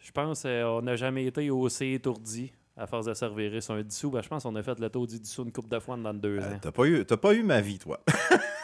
je 0.00 0.10
pense 0.10 0.42
qu'on 0.42 0.82
n'a 0.82 0.96
jamais 0.96 1.26
été 1.26 1.50
aussi 1.50 1.92
étourdi 1.92 2.52
à 2.76 2.88
force 2.88 3.06
de 3.06 3.14
servir 3.14 3.62
sur 3.62 3.74
un 3.74 3.82
dissous. 3.82 4.10
Ben, 4.10 4.22
je 4.22 4.28
pense 4.28 4.42
qu'on 4.42 4.56
a 4.56 4.62
fait 4.64 4.76
le 4.80 4.90
tour 4.90 5.06
du 5.06 5.20
dissous 5.20 5.44
une 5.44 5.52
coupe 5.52 5.68
de 5.68 5.78
fois 5.78 5.96
dans 5.96 6.12
deux 6.12 6.38
Euh, 6.40 6.54
ans. 6.54 6.58
T'as 6.60 6.72
pas, 6.72 6.84
eu, 6.86 7.04
t'as 7.06 7.16
pas 7.16 7.32
eu 7.32 7.44
ma 7.44 7.60
vie, 7.60 7.78
toi. 7.78 8.00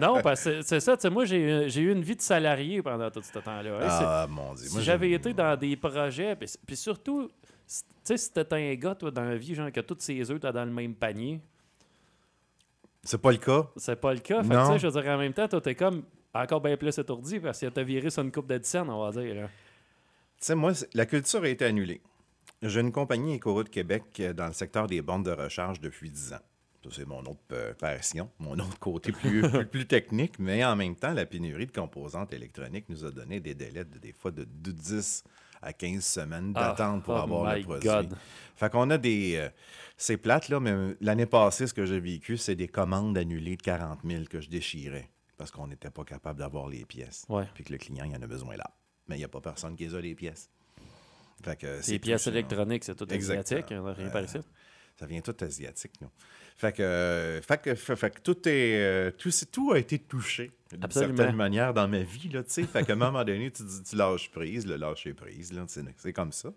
non, 0.00 0.20
parce 0.22 0.44
que 0.44 0.62
c'est- 0.62 0.80
ça. 0.80 0.96
tu 0.96 1.02
sais, 1.02 1.10
Moi, 1.10 1.24
j'ai 1.24 1.68
j'ai 1.68 1.80
eu 1.82 1.92
une 1.92 2.02
vie 2.02 2.16
de 2.16 2.22
salarié 2.22 2.82
pendant 2.82 3.10
tout 3.10 3.22
ce 3.22 3.38
temps-là. 3.38 3.78
hein. 3.82 3.88
Ah, 3.88 4.26
mon 4.28 4.54
Dieu. 4.54 4.66
si 4.68 4.82
j'avais 4.82 5.08
j'ai- 5.08 5.14
été 5.14 5.34
dans 5.34 5.56
des 5.56 5.76
projets, 5.76 6.36
puis, 6.36 6.48
puis 6.66 6.76
surtout, 6.76 7.28
tu 7.28 7.74
sais, 8.04 8.16
si 8.16 8.32
t'étais 8.32 8.56
un 8.56 8.74
gars, 8.74 8.94
toi, 8.94 9.10
dans 9.10 9.24
la 9.24 9.36
vie, 9.36 9.54
genre 9.54 9.70
que 9.72 9.80
tous 9.80 9.96
ses 10.00 10.30
œufs, 10.30 10.40
t'as 10.40 10.52
dans 10.52 10.64
le 10.64 10.70
même 10.72 10.94
panier, 10.94 11.40
C'est 13.02 13.20
pas 13.20 13.30
le 13.32 13.38
cas. 13.38 13.66
c'est 13.76 13.96
pas 14.00 14.14
le 14.14 14.20
cas. 14.20 14.42
Fait 14.42 14.48
que, 14.48 14.54
Non. 14.54 14.66
tu 14.66 14.72
sais, 14.72 14.78
je 14.78 14.86
veux 14.88 15.00
dire, 15.02 15.10
en 15.12 15.18
même 15.18 15.32
temps, 15.32 15.48
toi, 15.48 15.60
t'es 15.60 15.74
comme 15.74 16.02
encore 16.32 16.60
bien 16.60 16.76
plus 16.76 16.96
étourdi 16.98 17.38
parce 17.38 17.60
que 17.60 17.66
t'as 17.66 17.82
viré 17.82 18.10
sur 18.10 18.22
une 18.22 18.32
coupe 18.32 18.46
de 18.48 18.58
10 18.58 18.74
on 18.88 19.04
va 19.04 19.10
dire. 19.12 19.34
là. 19.34 19.46
Tu 19.46 20.46
sais, 20.46 20.54
moi, 20.54 20.72
la 20.94 21.06
culture 21.06 21.42
a 21.42 21.48
été 21.48 21.64
annulée. 21.64 22.00
J'ai 22.62 22.80
une 22.80 22.92
compagnie 22.92 23.34
Écoro 23.34 23.62
de 23.62 23.68
Québec 23.68 24.04
euh, 24.20 24.32
dans 24.32 24.46
le 24.46 24.52
secteur 24.52 24.86
des 24.86 25.02
bornes 25.02 25.22
de 25.22 25.30
recharge 25.32 25.80
depuis 25.80 26.10
10 26.10 26.32
ans. 26.32 26.38
C'est 26.90 27.06
mon 27.06 27.20
autre 27.20 27.40
euh, 27.52 27.74
passion, 27.74 28.30
mon 28.38 28.54
autre 28.54 28.78
côté 28.78 29.12
plus, 29.12 29.42
plus, 29.50 29.66
plus 29.66 29.86
technique, 29.86 30.38
mais 30.38 30.64
en 30.64 30.76
même 30.76 30.96
temps, 30.96 31.12
la 31.12 31.26
pénurie 31.26 31.66
de 31.66 31.72
composantes 31.72 32.32
électroniques 32.32 32.88
nous 32.88 33.04
a 33.04 33.10
donné 33.10 33.40
des 33.40 33.54
délais 33.54 33.84
de, 33.84 33.98
des 33.98 34.12
fois 34.12 34.30
de, 34.30 34.44
de 34.44 34.70
10 34.70 35.24
à 35.62 35.72
15 35.72 36.04
semaines 36.04 36.52
Ah, 36.54 36.68
d'attente 36.68 37.04
pour 37.04 37.14
oh 37.14 37.18
avoir 37.18 37.56
le 37.56 37.62
produit. 37.62 37.88
God. 37.88 38.14
Fait 38.56 38.70
qu'on 38.70 38.90
a 38.90 38.98
des... 38.98 39.36
euh, 39.36 39.48
c'est 39.96 40.16
plate, 40.18 40.48
là, 40.48 40.60
mais 40.60 40.72
euh, 40.72 40.94
l'année 41.00 41.26
passée, 41.26 41.66
ce 41.66 41.72
que 41.74 41.86
j'ai 41.86 42.00
vécu, 42.00 42.36
c'est 42.36 42.54
des 42.56 42.68
commandes 42.68 43.16
annulées 43.16 43.56
de 43.56 43.62
40 43.62 44.00
000 44.04 44.24
que 44.28 44.40
je 44.40 44.48
déchirais 44.50 45.08
parce 45.36 45.50
qu'on 45.50 45.66
n'était 45.66 45.90
pas 45.90 46.04
capable 46.04 46.38
d'avoir 46.38 46.68
les 46.68 46.84
pièces. 46.84 47.24
Ouais. 47.28 47.44
Puis 47.54 47.64
que 47.64 47.72
le 47.72 47.78
client, 47.78 48.04
il 48.04 48.14
en 48.16 48.22
a 48.22 48.26
besoin 48.26 48.56
là. 48.56 48.70
Mais 49.08 49.16
il 49.16 49.18
n'y 49.18 49.24
a 49.24 49.28
pas 49.28 49.40
personne 49.40 49.74
qui 49.76 49.84
les 49.86 49.94
a, 49.94 50.00
les 50.00 50.14
pièces. 50.14 50.48
Fait 51.42 51.56
que 51.56 51.82
c'est 51.82 51.92
Les 51.92 51.98
pièces 51.98 52.26
électroniques, 52.26 52.84
c'est 52.84 52.94
tout 52.94 53.06
n'a 53.74 53.92
rien 53.92 54.06
Euh, 54.06 54.10
par 54.10 54.22
ici. 54.24 54.38
Ça 54.98 55.06
vient 55.06 55.20
tout 55.20 55.34
asiatique, 55.40 55.92
nous. 56.00 56.10
Fait 56.56 56.72
que, 56.72 56.82
euh, 56.82 57.42
fait 57.42 57.60
que, 57.60 57.74
fait, 57.74 57.96
fait 57.96 58.10
que 58.14 58.20
tout 58.20 58.48
est. 58.48 58.76
euh, 58.80 59.10
tout, 59.10 59.30
tout 59.50 59.72
a 59.72 59.78
été 59.80 59.98
touché 59.98 60.52
d'une 60.70 60.82
certaine 61.16 61.34
manière 61.36 61.74
dans 61.74 61.88
ma 61.88 61.98
vie, 62.02 62.28
là, 62.28 62.44
tu 62.44 62.50
sais. 62.50 62.62
Fait 62.62 62.84
qu'à 62.86 62.92
un 62.92 62.96
moment 62.96 63.24
donné, 63.24 63.50
tu, 63.50 63.64
dis- 63.64 63.82
tu 63.82 63.96
lâches 63.96 64.30
prise, 64.30 64.64
le 64.66 64.76
lâcher 64.76 65.12
prise, 65.14 65.52
là, 65.52 65.64
c'est, 65.66 66.12
comme 66.12 66.30
ça. 66.30 66.50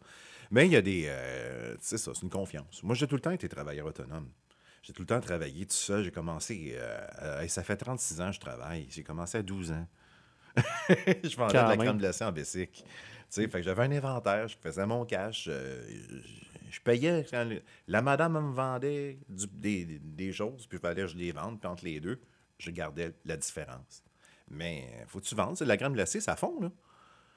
Mais 0.52 0.68
il 0.68 0.72
y 0.72 0.76
a 0.76 0.82
des. 0.84 1.06
euh, 1.08 1.74
tu 1.76 1.80
sais, 1.82 1.98
ça, 1.98 2.12
c'est 2.14 2.22
une 2.22 2.30
confiance. 2.30 2.84
Moi, 2.84 2.94
j'ai 2.94 3.08
tout 3.08 3.16
le 3.16 3.22
temps 3.22 3.32
été 3.32 3.50
travailleur 3.50 3.88
autonome. 3.88 4.30
J'ai 4.84 4.94
tout 4.94 5.02
le 5.02 5.08
temps 5.08 5.20
travaillé 5.20 5.66
tout 5.66 5.74
seul. 5.74 6.04
J'ai 6.04 6.12
commencé. 6.12 6.76
euh, 6.78 7.42
à- 7.42 7.48
ça 7.48 7.64
fait 7.64 7.76
36 7.76 8.22
ans 8.22 8.30
que 8.30 8.36
je 8.36 8.40
travaille. 8.40 8.86
J'ai 8.92 9.02
commencé 9.04 9.40
à 9.40 9.42
12 9.42 9.72
ans. 9.72 9.88
je 10.90 11.36
vendais 11.36 11.54
de 11.54 11.58
la 11.70 11.76
crème 11.86 11.98
glacée 11.98 12.24
en 12.24 12.32
Bessic. 12.32 12.72
Tu 12.72 12.84
sais, 13.30 13.48
fait 13.48 13.60
que 13.60 13.64
j'avais 13.64 13.84
un 13.84 13.92
inventaire, 13.92 14.48
je 14.48 14.56
faisais 14.62 14.86
mon 14.86 15.04
cash, 15.06 15.48
euh, 15.50 15.84
je, 16.70 16.80
payais. 16.82 17.26
quand 17.30 17.44
le- 17.44 17.62
la 17.88 18.02
madame 18.02 18.34
me 18.34 18.54
vendait 18.54 19.20
du- 19.30 19.48
des, 19.48 20.32
choses, 20.32 20.68
puis 20.68 20.78
il 20.78 20.82
fallait 20.82 21.02
que 21.04 21.08
je 21.08 21.18
les 21.18 21.32
vende, 21.32 21.60
puis 21.60 21.70
entre 21.70 21.86
les 21.86 22.00
deux, 22.00 22.20
je 22.60 22.72
gardais 22.72 23.14
la 23.26 23.38
différence. 23.38 24.04
Mais 24.50 25.04
faut 25.08 25.20
que 25.20 25.26
tu 25.26 25.36
vendes, 25.36 25.58
c'est 25.58 25.66
de 25.66 25.70
la 25.70 25.78
crème 25.78 25.94
glacée, 25.94 26.22
ça 26.22 26.36
fond, 26.36 26.60
là. 26.62 26.72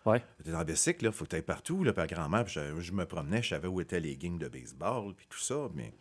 Ouais. 0.07 0.23
T'es 0.43 0.53
dans 0.53 0.65
Bessic, 0.65 1.03
là, 1.03 1.13
faut 1.13 1.27
que 1.27 1.37
tu 1.37 1.43
partout, 1.43 1.85
là, 1.85 1.93
à 1.95 2.07
grand-mère, 2.07 2.47
je, 2.49 2.81
je 2.81 2.93
me 2.93 3.05
promenais, 3.05 3.43
je 3.43 3.51
savais 3.51 3.69
où 3.69 3.81
étaient 3.81 4.01
les 4.01 4.17
games 4.17 4.39
de 4.39 4.49
baseball, 4.49 5.15
puis 5.15 5.27
tout 5.29 5.39
ça, 5.41 5.69
mais 5.75 5.93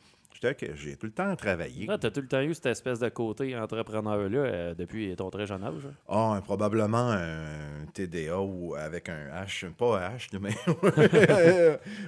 j'ai 0.41 0.95
tout 0.95 1.05
le 1.05 1.11
temps 1.11 1.35
travaillé. 1.35 1.85
Là, 1.85 1.97
t'as 1.97 2.11
tout 2.11 2.21
le 2.21 2.27
temps 2.27 2.41
eu 2.41 2.53
cette 2.53 2.67
espèce 2.67 2.99
de 2.99 3.09
côté 3.09 3.57
entrepreneur-là 3.57 4.37
euh, 4.39 4.73
depuis 4.75 5.15
ton 5.15 5.29
très 5.29 5.45
jeune 5.45 5.63
âge. 5.63 5.85
hein? 5.85 5.93
Ah, 6.07 6.33
un- 6.35 6.41
probablement 6.41 7.09
un 7.11 7.85
TDA 7.93 8.39
ou 8.39 8.73
avec 8.75 9.09
un 9.09 9.27
H, 9.43 9.69
pas 9.73 9.99
un 10.07 10.15
H, 10.15 10.39
mais. 10.39 10.53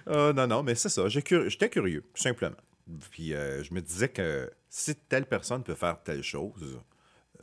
Ah, 0.07 0.34
non, 0.34 0.47
non, 0.47 0.63
mais 0.63 0.75
c'est 0.75 0.89
ça. 0.89 1.07
J'étais 1.07 1.69
curieux, 1.69 2.01
tout 2.13 2.21
simplement. 2.21 2.55
Puis 3.12 3.34
euh, 3.34 3.63
je 3.63 3.73
me 3.73 3.81
disais 3.81 4.10
que 4.10 4.49
si 4.69 4.95
telle 4.95 5.25
personne 5.25 5.63
peut 5.63 5.75
faire 5.75 6.01
telle 6.03 6.23
chose, 6.23 6.79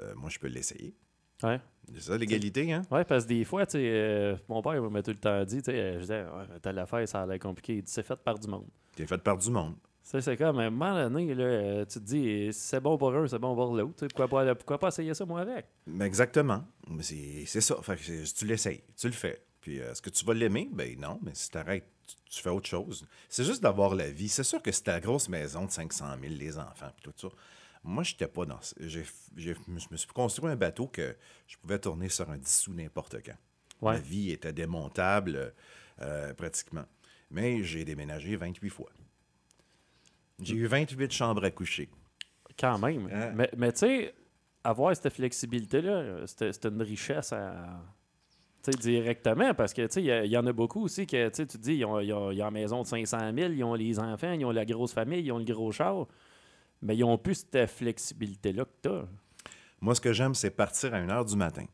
euh, 0.00 0.14
moi, 0.16 0.28
je 0.30 0.38
peux 0.38 0.48
l'essayer. 0.48 0.94
Ouais. 1.42 1.60
C'est 1.94 2.02
ça, 2.02 2.18
l'égalité, 2.18 2.70
hein? 2.72 2.82
Ouais, 2.90 3.04
parce 3.04 3.24
que 3.24 3.28
des 3.30 3.44
fois, 3.44 3.64
tu 3.64 3.72
sais, 3.72 3.82
euh, 3.84 4.36
mon 4.48 4.60
père 4.60 4.80
m'a 4.90 5.02
tout 5.02 5.12
le 5.12 5.16
temps 5.16 5.42
dit, 5.44 5.58
tu 5.62 5.70
sais, 5.70 5.78
euh, 5.78 5.94
je 5.94 6.00
disais, 6.00 6.22
ouais, 6.22 6.58
telle 6.60 6.78
affaire, 6.78 7.06
ça 7.08 7.22
a 7.22 7.26
l'air 7.26 7.38
compliqué. 7.38 7.76
Il 7.76 7.82
dit, 7.82 7.90
c'est 7.92 8.02
fait 8.04 8.16
par 8.16 8.38
du 8.38 8.48
monde. 8.48 8.66
T'es 8.94 9.06
fait 9.06 9.18
par 9.22 9.38
du 9.38 9.50
monde. 9.50 9.74
C'est 10.10 10.36
comme, 10.38 10.58
à 10.58 10.62
un 10.62 10.70
moment 10.70 10.94
donné, 11.10 11.34
là, 11.34 11.44
euh, 11.44 11.84
tu 11.84 11.98
te 12.00 12.04
dis, 12.04 12.50
c'est 12.52 12.80
bon 12.80 12.96
pour 12.96 13.14
un, 13.14 13.28
c'est 13.28 13.38
bon 13.38 13.54
pour 13.54 13.76
l'autre. 13.76 14.06
Pourquoi 14.06 14.26
pas, 14.28 14.54
pourquoi 14.54 14.78
pas 14.78 14.88
essayer 14.88 15.12
ça, 15.12 15.26
moi, 15.26 15.40
avec? 15.42 15.66
Mais 15.86 16.06
exactement. 16.06 16.64
Mais 16.88 17.02
C'est 17.02 17.60
ça. 17.60 17.76
Fait 17.82 17.96
que 17.96 18.02
c'est- 18.02 18.34
tu 18.34 18.46
l'essayes, 18.46 18.82
tu 18.96 19.06
le 19.06 19.12
fais. 19.12 19.42
Puis 19.60 19.80
euh, 19.80 19.92
est-ce 19.92 20.00
que 20.00 20.08
tu 20.08 20.24
vas 20.24 20.32
l'aimer? 20.32 20.68
Ben 20.72 20.98
non, 20.98 21.18
mais 21.22 21.32
si 21.34 21.50
t'arrêtes, 21.50 21.84
tu, 22.06 22.14
tu 22.36 22.42
fais 22.42 22.48
autre 22.48 22.68
chose. 22.68 23.06
C'est 23.28 23.44
juste 23.44 23.62
d'avoir 23.62 23.94
la 23.94 24.08
vie. 24.10 24.28
C'est 24.30 24.44
sûr 24.44 24.62
que 24.62 24.72
c'est 24.72 24.84
ta 24.84 24.98
grosse 24.98 25.28
maison 25.28 25.66
de 25.66 25.70
500 25.70 26.06
000, 26.22 26.34
les 26.38 26.58
enfants, 26.58 26.90
puis 26.96 27.02
tout 27.12 27.12
ça. 27.28 27.28
Moi, 27.84 28.02
je 28.02 28.12
n'étais 28.12 28.28
pas 28.28 28.46
dans. 28.46 28.58
je 28.80 29.00
me 29.90 29.96
suis 29.96 30.08
construit 30.08 30.50
un 30.50 30.56
bateau 30.56 30.86
que 30.86 31.14
je 31.46 31.56
pouvais 31.58 31.78
tourner 31.78 32.08
sur 32.08 32.30
un 32.30 32.38
10 32.38 32.60
sous 32.60 32.72
n'importe 32.72 33.16
quand. 33.24 33.36
Ouais. 33.82 33.94
Ma 33.94 33.98
vie 33.98 34.30
était 34.30 34.52
démontable 34.54 35.52
euh, 36.00 36.32
pratiquement. 36.34 36.84
Mais 37.30 37.62
j'ai 37.62 37.84
déménagé 37.84 38.36
28 38.36 38.70
fois. 38.70 38.88
J'ai 40.42 40.54
eu 40.54 40.66
28 40.66 41.10
chambres 41.12 41.44
à 41.44 41.50
coucher. 41.50 41.88
Quand 42.58 42.78
même. 42.78 43.08
Hein? 43.12 43.32
Mais, 43.34 43.50
mais 43.56 43.72
tu 43.72 43.78
sais, 43.80 44.14
avoir 44.64 44.94
cette 44.96 45.12
flexibilité-là, 45.12 46.26
c'est 46.26 46.64
une 46.66 46.82
richesse 46.82 47.32
à. 47.32 47.82
directement, 48.80 49.54
parce 49.54 49.72
que 49.72 49.88
il 49.98 50.30
y 50.30 50.36
en 50.36 50.46
a 50.46 50.52
beaucoup 50.52 50.82
aussi 50.84 51.06
que 51.06 51.28
tu 51.30 51.46
te 51.46 51.56
dis, 51.56 51.76
ils 51.76 51.84
ont, 51.86 52.00
ils 52.00 52.12
ont- 52.12 52.30
ils 52.30 52.42
ont 52.42 52.48
une 52.48 52.52
maison 52.54 52.82
de 52.82 52.86
500 52.86 53.32
000, 53.34 53.52
ils 53.52 53.64
ont 53.64 53.72
les 53.74 53.98
enfants, 53.98 54.32
ils 54.32 54.44
ont 54.44 54.50
la 54.50 54.66
grosse 54.66 54.92
famille, 54.92 55.20
ils 55.22 55.32
ont 55.32 55.38
le 55.38 55.44
gros 55.44 55.72
char, 55.72 56.06
mais 56.82 56.94
ils 56.94 57.02
ont 57.04 57.16
plus 57.16 57.46
cette 57.50 57.70
flexibilité-là 57.70 58.64
que 58.66 58.70
tu 58.82 58.88
as. 58.90 59.04
Moi, 59.80 59.94
ce 59.94 60.00
que 60.02 60.12
j'aime, 60.12 60.34
c'est 60.34 60.50
partir 60.50 60.92
à 60.92 61.00
1h 61.00 61.24
du 61.30 61.36
matin. 61.36 61.64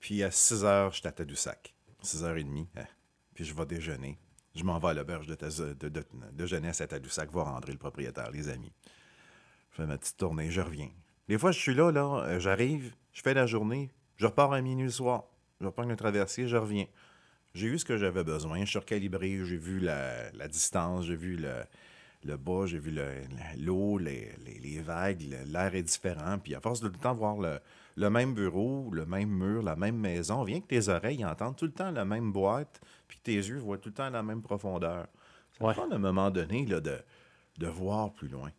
Puis 0.00 0.22
à 0.22 0.30
6 0.30 0.64
h, 0.64 0.92
je 0.92 0.96
suis 0.98 1.06
à 1.08 1.12
Tadoussac. 1.12 1.74
6h30. 2.02 2.66
hein. 2.76 2.84
Puis 3.34 3.44
je 3.44 3.54
vais 3.54 3.66
déjeuner. 3.66 4.18
Je 4.54 4.64
m'en 4.64 4.78
vais 4.78 4.88
à 4.88 4.94
l'auberge 4.94 5.26
de, 5.26 5.88
de, 5.88 6.46
jeunesse 6.46 6.80
à 6.80 6.86
Tadoussac, 6.86 7.30
voir 7.30 7.48
André, 7.48 7.72
le 7.72 7.78
propriétaire, 7.78 8.30
les 8.30 8.48
amis. 8.48 8.72
Je 9.70 9.76
fais 9.76 9.86
ma 9.86 9.96
petite 9.96 10.18
tournée, 10.18 10.50
je 10.50 10.60
reviens. 10.60 10.90
Des 11.28 11.38
fois, 11.38 11.52
je 11.52 11.58
suis 11.58 11.74
là, 11.74 11.90
là, 11.90 12.24
euh, 12.26 12.38
j'arrive, 12.40 12.94
je 13.12 13.22
fais 13.22 13.32
la 13.32 13.46
journée, 13.46 13.90
je 14.16 14.26
repars 14.26 14.52
à 14.52 14.60
minuit 14.60 14.84
le 14.84 14.90
soir. 14.90 15.24
Je 15.60 15.66
reprends 15.66 15.84
le 15.84 15.96
traversier, 15.96 16.48
je 16.48 16.56
reviens. 16.56 16.86
J'ai 17.54 17.68
eu 17.68 17.78
ce 17.78 17.84
que 17.84 17.96
j'avais 17.96 18.24
besoin. 18.24 18.60
Je 18.64 18.70
suis 18.70 18.78
recalibré, 18.78 19.44
j'ai 19.44 19.56
vu 19.56 19.78
la, 19.78 20.30
distance, 20.48 21.06
j'ai 21.06 21.16
vu 21.16 21.36
le, 21.36 21.62
le 22.24 22.36
bas, 22.36 22.66
j'ai 22.66 22.78
vu 22.78 22.90
le- 22.90 23.22
l'eau, 23.58 23.96
les, 23.98 24.32
les- 24.44 24.80
vagues, 24.80 25.22
l'air 25.46 25.74
est 25.74 25.82
différent. 25.82 26.38
Puis 26.38 26.54
à 26.54 26.60
force 26.60 26.80
de 26.80 26.88
le 26.88 26.94
temps 26.94 27.14
voir 27.14 27.36
le, 27.36 27.58
le 27.96 28.10
même 28.10 28.34
bureau, 28.34 28.90
le 28.92 29.04
même 29.06 29.30
mur, 29.30 29.62
la 29.62 29.76
même 29.76 29.96
maison, 29.96 30.44
vient 30.44 30.60
que 30.60 30.66
tes 30.66 30.88
oreilles 30.88 31.24
entendent 31.24 31.56
tout 31.56 31.66
le 31.66 31.72
temps 31.72 31.90
la 31.90 32.04
même 32.04 32.32
boîte, 32.32 32.80
puis 33.08 33.18
que 33.18 33.22
tes 33.22 33.34
yeux 33.36 33.58
voient 33.58 33.78
tout 33.78 33.90
le 33.90 33.94
temps 33.94 34.10
la 34.10 34.22
même 34.22 34.42
profondeur. 34.42 35.06
Ça 35.58 35.64
Ouais. 35.66 35.74
prend 35.74 35.90
à 35.90 35.94
un 35.94 35.98
moment 35.98 36.30
donné 36.30 36.64
là, 36.66 36.80
de, 36.80 36.98
de 37.58 37.66
voir 37.66 38.12
plus 38.12 38.28
loin. 38.28 38.50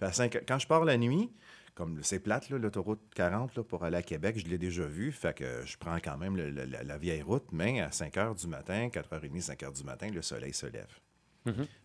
À 0.00 0.10
quand 0.46 0.58
je 0.58 0.66
pars 0.66 0.84
la 0.84 0.96
nuit, 0.98 1.32
comme 1.74 2.02
c'est 2.02 2.20
plate, 2.20 2.48
l'autoroute 2.50 3.00
40 3.14 3.54
là, 3.56 3.62
pour 3.64 3.84
aller 3.84 3.96
à 3.96 4.02
Québec, 4.02 4.38
je 4.38 4.46
l'ai 4.46 4.58
déjà 4.58 4.86
vu, 4.86 5.10
fait 5.12 5.34
que 5.36 5.62
je 5.66 5.76
prends 5.76 5.96
quand 5.96 6.16
même 6.16 6.36
le- 6.36 6.50
la, 6.50 6.82
la 6.82 6.98
vieille 6.98 7.22
route, 7.22 7.46
mais 7.52 7.80
à 7.80 7.90
5 7.90 8.14
h 8.14 8.38
du 8.40 8.46
matin, 8.46 8.88
4h30, 8.88 9.40
5 9.40 9.60
h 9.62 9.72
du 9.74 9.84
matin, 9.84 10.08
le 10.10 10.22
soleil 10.22 10.52
se 10.54 10.66
lève. 10.66 10.88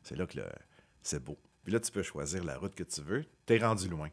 C'est 0.04 0.16
là 0.18 0.26
que 0.26 0.40
c'est 1.02 1.24
beau. 1.24 1.38
Puis 1.64 1.72
là, 1.74 1.80
tu 1.80 1.92
peux 1.92 2.02
choisir 2.04 2.44
la 2.44 2.58
route 2.58 2.74
que 2.74 2.84
tu 2.84 3.02
veux. 3.02 3.24
Tu 3.46 3.54
es 3.54 3.58
rendu 3.60 3.88
loin. 3.90 4.10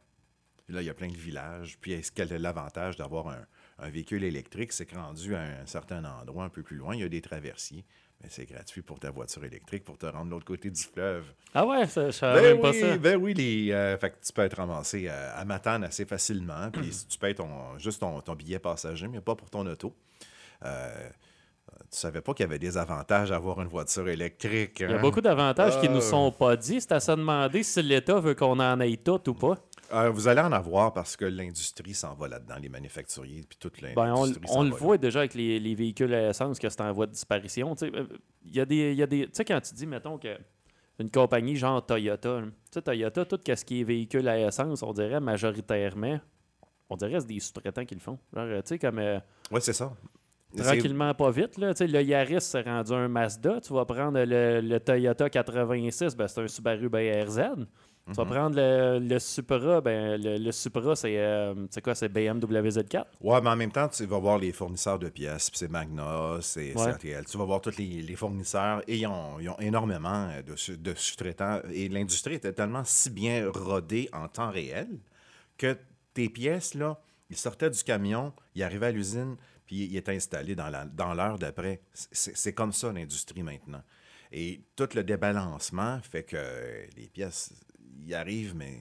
Puis 0.68 0.74
là, 0.74 0.82
il 0.82 0.84
y 0.86 0.90
a 0.90 0.94
plein 0.94 1.08
de 1.08 1.16
villages. 1.16 1.78
Puis 1.80 1.92
est-ce 1.92 2.12
quel 2.12 2.30
est 2.30 2.38
l'avantage 2.38 2.96
d'avoir 2.96 3.28
un, 3.28 3.40
un 3.78 3.88
véhicule 3.88 4.22
électrique? 4.22 4.70
C'est 4.74 4.84
que 4.84 4.96
rendu 4.96 5.34
à 5.34 5.40
un 5.40 5.64
certain 5.64 6.04
endroit, 6.04 6.44
un 6.44 6.50
peu 6.50 6.62
plus 6.62 6.76
loin, 6.76 6.94
il 6.94 7.00
y 7.00 7.04
a 7.04 7.08
des 7.08 7.22
traversiers. 7.22 7.86
Mais 8.22 8.28
c'est 8.28 8.44
gratuit 8.44 8.82
pour 8.82 9.00
ta 9.00 9.10
voiture 9.10 9.42
électrique 9.46 9.82
pour 9.82 9.96
te 9.96 10.04
rendre 10.04 10.26
de 10.26 10.30
l'autre 10.32 10.44
côté 10.44 10.68
du 10.68 10.82
fleuve. 10.82 11.24
Ah 11.54 11.64
ouais, 11.64 11.86
ça, 11.86 12.10
je 12.10 12.20
Ben 12.20 12.42
même 12.42 12.60
pas 12.60 12.72
oui, 12.72 12.80
ça. 12.80 12.98
ben 12.98 13.16
oui, 13.16 13.32
les, 13.32 13.72
euh, 13.72 13.96
fait 13.96 14.10
que 14.10 14.16
tu 14.22 14.30
peux 14.30 14.42
être 14.42 14.58
ramassé 14.58 15.06
euh, 15.08 15.30
à 15.40 15.42
Matane 15.46 15.84
assez 15.84 16.04
facilement. 16.04 16.70
Puis 16.70 16.92
si 16.92 17.06
tu 17.08 17.16
payes 17.18 17.34
ton, 17.34 17.78
juste 17.78 18.00
ton, 18.00 18.20
ton 18.20 18.34
billet 18.34 18.58
passager, 18.58 19.08
mais 19.08 19.22
pas 19.22 19.36
pour 19.36 19.48
ton 19.48 19.64
auto. 19.66 19.94
Euh, 20.64 21.08
tu 21.90 21.96
savais 21.96 22.20
pas 22.20 22.34
qu'il 22.34 22.44
y 22.44 22.48
avait 22.48 22.58
des 22.58 22.76
avantages 22.76 23.30
à 23.32 23.36
avoir 23.36 23.60
une 23.62 23.68
voiture 23.68 24.08
électrique. 24.08 24.80
Il 24.80 24.90
y 24.90 24.92
a 24.92 24.96
hein? 24.96 25.00
beaucoup 25.00 25.20
d'avantages 25.20 25.80
qui 25.80 25.86
Ah. 25.86 25.90
nous 25.92 26.00
sont 26.00 26.30
pas 26.32 26.56
dit. 26.56 26.80
C'est 26.80 26.92
à 26.92 27.00
se 27.00 27.12
demander 27.12 27.62
si 27.62 27.80
l'État 27.82 28.20
veut 28.20 28.34
qu'on 28.34 28.58
en 28.58 28.80
aille 28.80 28.98
tout 28.98 29.30
ou 29.30 29.34
pas. 29.34 29.54
Euh, 29.92 30.10
vous 30.10 30.28
allez 30.28 30.40
en 30.40 30.52
avoir 30.52 30.92
parce 30.92 31.16
que 31.16 31.24
l'industrie 31.24 31.94
s'en 31.94 32.14
va 32.14 32.28
là-dedans, 32.28 32.56
les 32.60 32.68
manufacturiers, 32.68 33.42
puis 33.48 33.56
toute 33.58 33.80
Ben, 33.80 34.12
on, 34.14 34.24
l'industrie. 34.24 34.44
on 34.50 34.52
s'en 34.54 34.62
le 34.64 34.70
là. 34.70 34.76
voit 34.76 34.98
déjà 34.98 35.20
avec 35.20 35.34
les, 35.34 35.58
les 35.58 35.74
véhicules 35.74 36.12
à 36.12 36.28
essence 36.30 36.58
que 36.58 36.68
c'est 36.68 36.80
en 36.82 36.92
voie 36.92 37.06
de 37.06 37.12
disparition. 37.12 37.74
Tu 37.74 37.86
sais, 37.86 37.96
euh, 37.96 38.06
Il 38.44 38.54
y 38.54 38.60
a 38.60 38.64
des. 38.66 38.94
Y 38.94 39.02
a 39.02 39.06
des 39.06 39.24
tu 39.26 39.30
sais, 39.32 39.44
quand 39.44 39.60
tu 39.60 39.74
dis, 39.74 39.86
mettons, 39.86 40.18
que 40.18 40.36
une 40.98 41.10
compagnie 41.10 41.54
genre 41.56 41.84
Toyota, 41.86 42.40
tu 42.42 42.50
sais, 42.72 42.82
Toyota, 42.82 43.24
tout 43.24 43.38
ce 43.46 43.64
qui 43.64 43.80
est 43.80 43.84
véhicule 43.84 44.26
à 44.28 44.38
essence, 44.38 44.82
on 44.82 44.92
dirait 44.92 45.20
majoritairement, 45.20 46.18
on 46.90 46.96
dirait 46.96 47.12
que 47.12 47.20
c'est 47.20 47.26
des 47.26 47.40
sous-traitants 47.40 47.84
qui 47.84 47.94
le 47.94 48.00
font. 48.00 48.18
Genre, 48.34 48.46
tu 48.62 48.68
sais, 48.68 48.78
comme 48.78 48.98
euh, 48.98 49.18
Oui, 49.50 49.60
c'est 49.62 49.72
ça. 49.72 49.92
Tranquillement, 50.56 51.12
pas 51.14 51.30
vite. 51.30 51.58
Là, 51.58 51.74
Tu 51.74 51.78
sais, 51.78 51.86
le 51.86 52.02
Yaris 52.02 52.40
s'est 52.40 52.62
rendu 52.62 52.92
un 52.92 53.06
Mazda. 53.06 53.60
Tu 53.60 53.72
vas 53.74 53.84
prendre 53.84 54.18
le, 54.24 54.60
le 54.62 54.80
Toyota 54.80 55.28
86, 55.28 56.16
ben, 56.16 56.26
c'est 56.26 56.40
un 56.40 56.48
Subaru 56.48 56.88
BRZ. 56.88 57.40
Tu 58.10 58.14
vas 58.14 58.24
Mhm. 58.24 58.30
prendre 58.30 58.56
le, 58.56 58.98
le 59.00 59.18
Supra, 59.18 59.80
ben, 59.80 60.20
le, 60.20 60.38
le 60.38 60.52
Supra, 60.52 60.96
c'est 60.96 61.18
euh, 61.18 61.54
c'est 61.70 61.82
quoi, 61.82 61.94
c'est 61.94 62.08
BMW 62.08 62.68
Z4. 62.70 63.04
Ouais, 63.20 63.40
mais 63.42 63.50
en 63.50 63.56
même 63.56 63.70
temps, 63.70 63.88
tu 63.88 64.06
vas 64.06 64.18
voir 64.18 64.38
les 64.38 64.52
fournisseurs 64.52 64.98
de 64.98 65.08
pièces, 65.10 65.50
puis 65.50 65.58
c'est 65.58 65.70
Magna, 65.70 66.38
c'est 66.40 66.74
Ouais. 66.74 66.96
Tu 66.98 67.36
vas 67.38 67.44
voir 67.44 67.60
tous 67.60 67.76
les, 67.76 68.02
les 68.02 68.16
fournisseurs 68.16 68.82
et 68.88 68.96
ils 68.96 69.06
ont, 69.06 69.38
ils 69.40 69.48
ont 69.50 69.58
énormément 69.58 70.28
de, 70.46 70.74
de 70.76 70.94
sous-traitants. 70.94 71.60
Et 71.72 71.88
l'industrie 71.88 72.34
était 72.34 72.52
tellement 72.52 72.82
si 72.84 73.10
bien 73.10 73.50
rodée 73.52 74.08
en 74.12 74.26
temps 74.28 74.50
réel 74.50 74.88
que 75.56 75.76
tes 76.14 76.28
pièces, 76.28 76.74
là, 76.74 76.98
ils 77.30 77.36
sortaient 77.36 77.70
du 77.70 77.82
camion, 77.82 78.32
ils 78.54 78.62
arrivaient 78.62 78.86
à 78.86 78.90
l'usine, 78.92 79.36
puis 79.66 79.84
ils 79.84 79.96
étaient 79.98 80.16
installés 80.16 80.54
dans 80.54 80.70
la- 80.70 80.86
dans 80.86 81.12
l'heure 81.12 81.38
d'après. 81.38 81.82
C'est 81.92 82.34
c'est 82.36 82.54
comme 82.54 82.72
ça 82.72 82.90
l'industrie 82.90 83.42
maintenant. 83.42 83.82
Et 84.32 84.62
tout 84.76 84.88
le 84.94 85.04
débalancement 85.04 86.00
fait 86.02 86.22
que 86.22 86.36
les 86.96 87.08
pièces, 87.08 87.52
ils 88.04 88.14
arrivent, 88.14 88.54
mais 88.56 88.78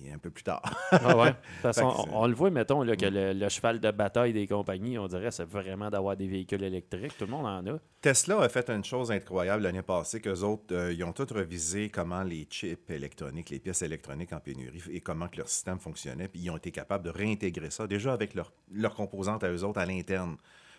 il 0.00 0.08
est 0.08 0.12
un 0.12 0.18
peu 0.18 0.30
plus 0.30 0.42
tard. 0.44 0.62
Ah 0.92 1.16
ouais. 1.16 1.30
De 1.30 1.32
toute 1.32 1.44
façon, 1.62 1.90
Fait 1.90 1.96
que 1.96 2.02
c'est- 2.02 2.10
on, 2.14 2.20
on 2.22 2.26
le 2.26 2.34
voit, 2.34 2.50
mettons, 2.50 2.82
là, 2.82 2.94
que 2.94 3.06
le, 3.06 3.32
le 3.32 3.48
cheval 3.48 3.80
de 3.80 3.90
bataille 3.90 4.32
des 4.34 4.46
compagnies, 4.46 4.98
on 4.98 5.06
dirait, 5.06 5.30
c'est 5.30 5.44
vraiment 5.48 5.88
d'avoir 5.90 6.16
des 6.16 6.26
véhicules 6.28 6.62
électriques. 6.62 7.16
Tout 7.16 7.24
le 7.24 7.30
monde 7.30 7.46
en 7.46 7.66
a. 7.74 7.78
Tesla 8.02 8.42
a 8.42 8.48
fait 8.50 8.68
une 8.68 8.84
chose 8.84 9.10
incroyable 9.10 9.62
l'année 9.62 9.80
passée, 9.82 10.20
qu'eux 10.20 10.40
autres, 10.42 10.74
euh, 10.74 10.92
ils 10.92 11.02
ont 11.04 11.12
tous 11.14 11.32
revisé 11.32 11.88
comment 11.88 12.22
les 12.22 12.44
chips 12.50 12.90
électroniques, 12.90 13.48
les 13.48 13.58
pièces 13.60 13.80
électroniques 13.82 14.32
en 14.34 14.40
pénurie 14.40 14.82
et 14.90 15.00
comment 15.00 15.28
que 15.28 15.38
leur 15.38 15.48
système 15.48 15.78
fonctionnait, 15.78 16.28
puis 16.28 16.40
ils 16.42 16.50
ont 16.50 16.58
été 16.58 16.70
capables 16.70 17.04
de 17.04 17.10
réintégrer 17.10 17.70
ça 17.70 17.86
déjà 17.86 18.12
avec 18.12 18.34
leurs 18.34 18.94
composantes 18.94 19.42
à 19.42 19.50
eux 19.50 19.64
autres 19.64 19.80
à 19.80 19.86
l'interne. 19.86 20.36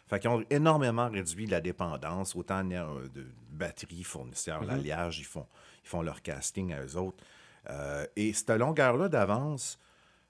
Fait 0.08 0.20
qu'ils 0.20 0.30
ont 0.30 0.44
énormément 0.52 1.10
réduit 1.10 1.48
la 1.48 1.62
dépendance, 1.62 2.36
autant 2.36 2.62
euh, 2.70 3.08
de 3.08 3.26
batteries, 3.50 4.04
fournisseurs, 4.04 4.64
l'alliage, 4.64 5.18
ils 5.18 5.24
font, 5.26 5.48
ils 5.86 5.90
font 5.90 6.02
leur 6.02 6.22
casting 6.22 6.74
à 6.74 6.84
eux 6.84 6.98
autres. 6.98 7.24
Euh, 7.70 8.06
et 8.16 8.34
cette 8.34 8.50
longueur-là 8.50 9.08
d'avance, 9.08 9.80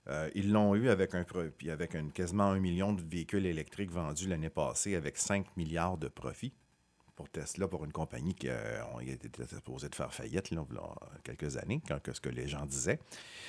euh, 0.07 0.29
ils 0.35 0.51
l'ont 0.51 0.75
eu 0.75 0.89
avec, 0.89 1.15
un, 1.15 1.25
avec 1.69 2.13
quasiment 2.13 2.45
un 2.45 2.59
million 2.59 2.93
de 2.93 3.01
véhicules 3.01 3.45
électriques 3.45 3.91
vendus 3.91 4.27
l'année 4.27 4.49
passée 4.49 4.95
avec 4.95 5.17
5 5.17 5.57
milliards 5.57 5.97
de 5.97 6.07
profits 6.07 6.53
pour 7.15 7.29
Tesla, 7.29 7.67
pour 7.67 7.85
une 7.85 7.91
compagnie 7.91 8.33
qui 8.33 8.49
euh, 8.49 8.81
était 9.07 9.29
supposé 9.47 9.87
de 9.89 9.95
faire 9.95 10.13
faillite 10.13 10.51
là, 10.51 10.63
quelques 11.23 11.57
années, 11.57 11.81
quand 11.87 12.01
que 12.01 12.13
ce 12.13 12.19
que 12.19 12.29
les 12.29 12.47
gens 12.47 12.65
disaient. 12.65 12.99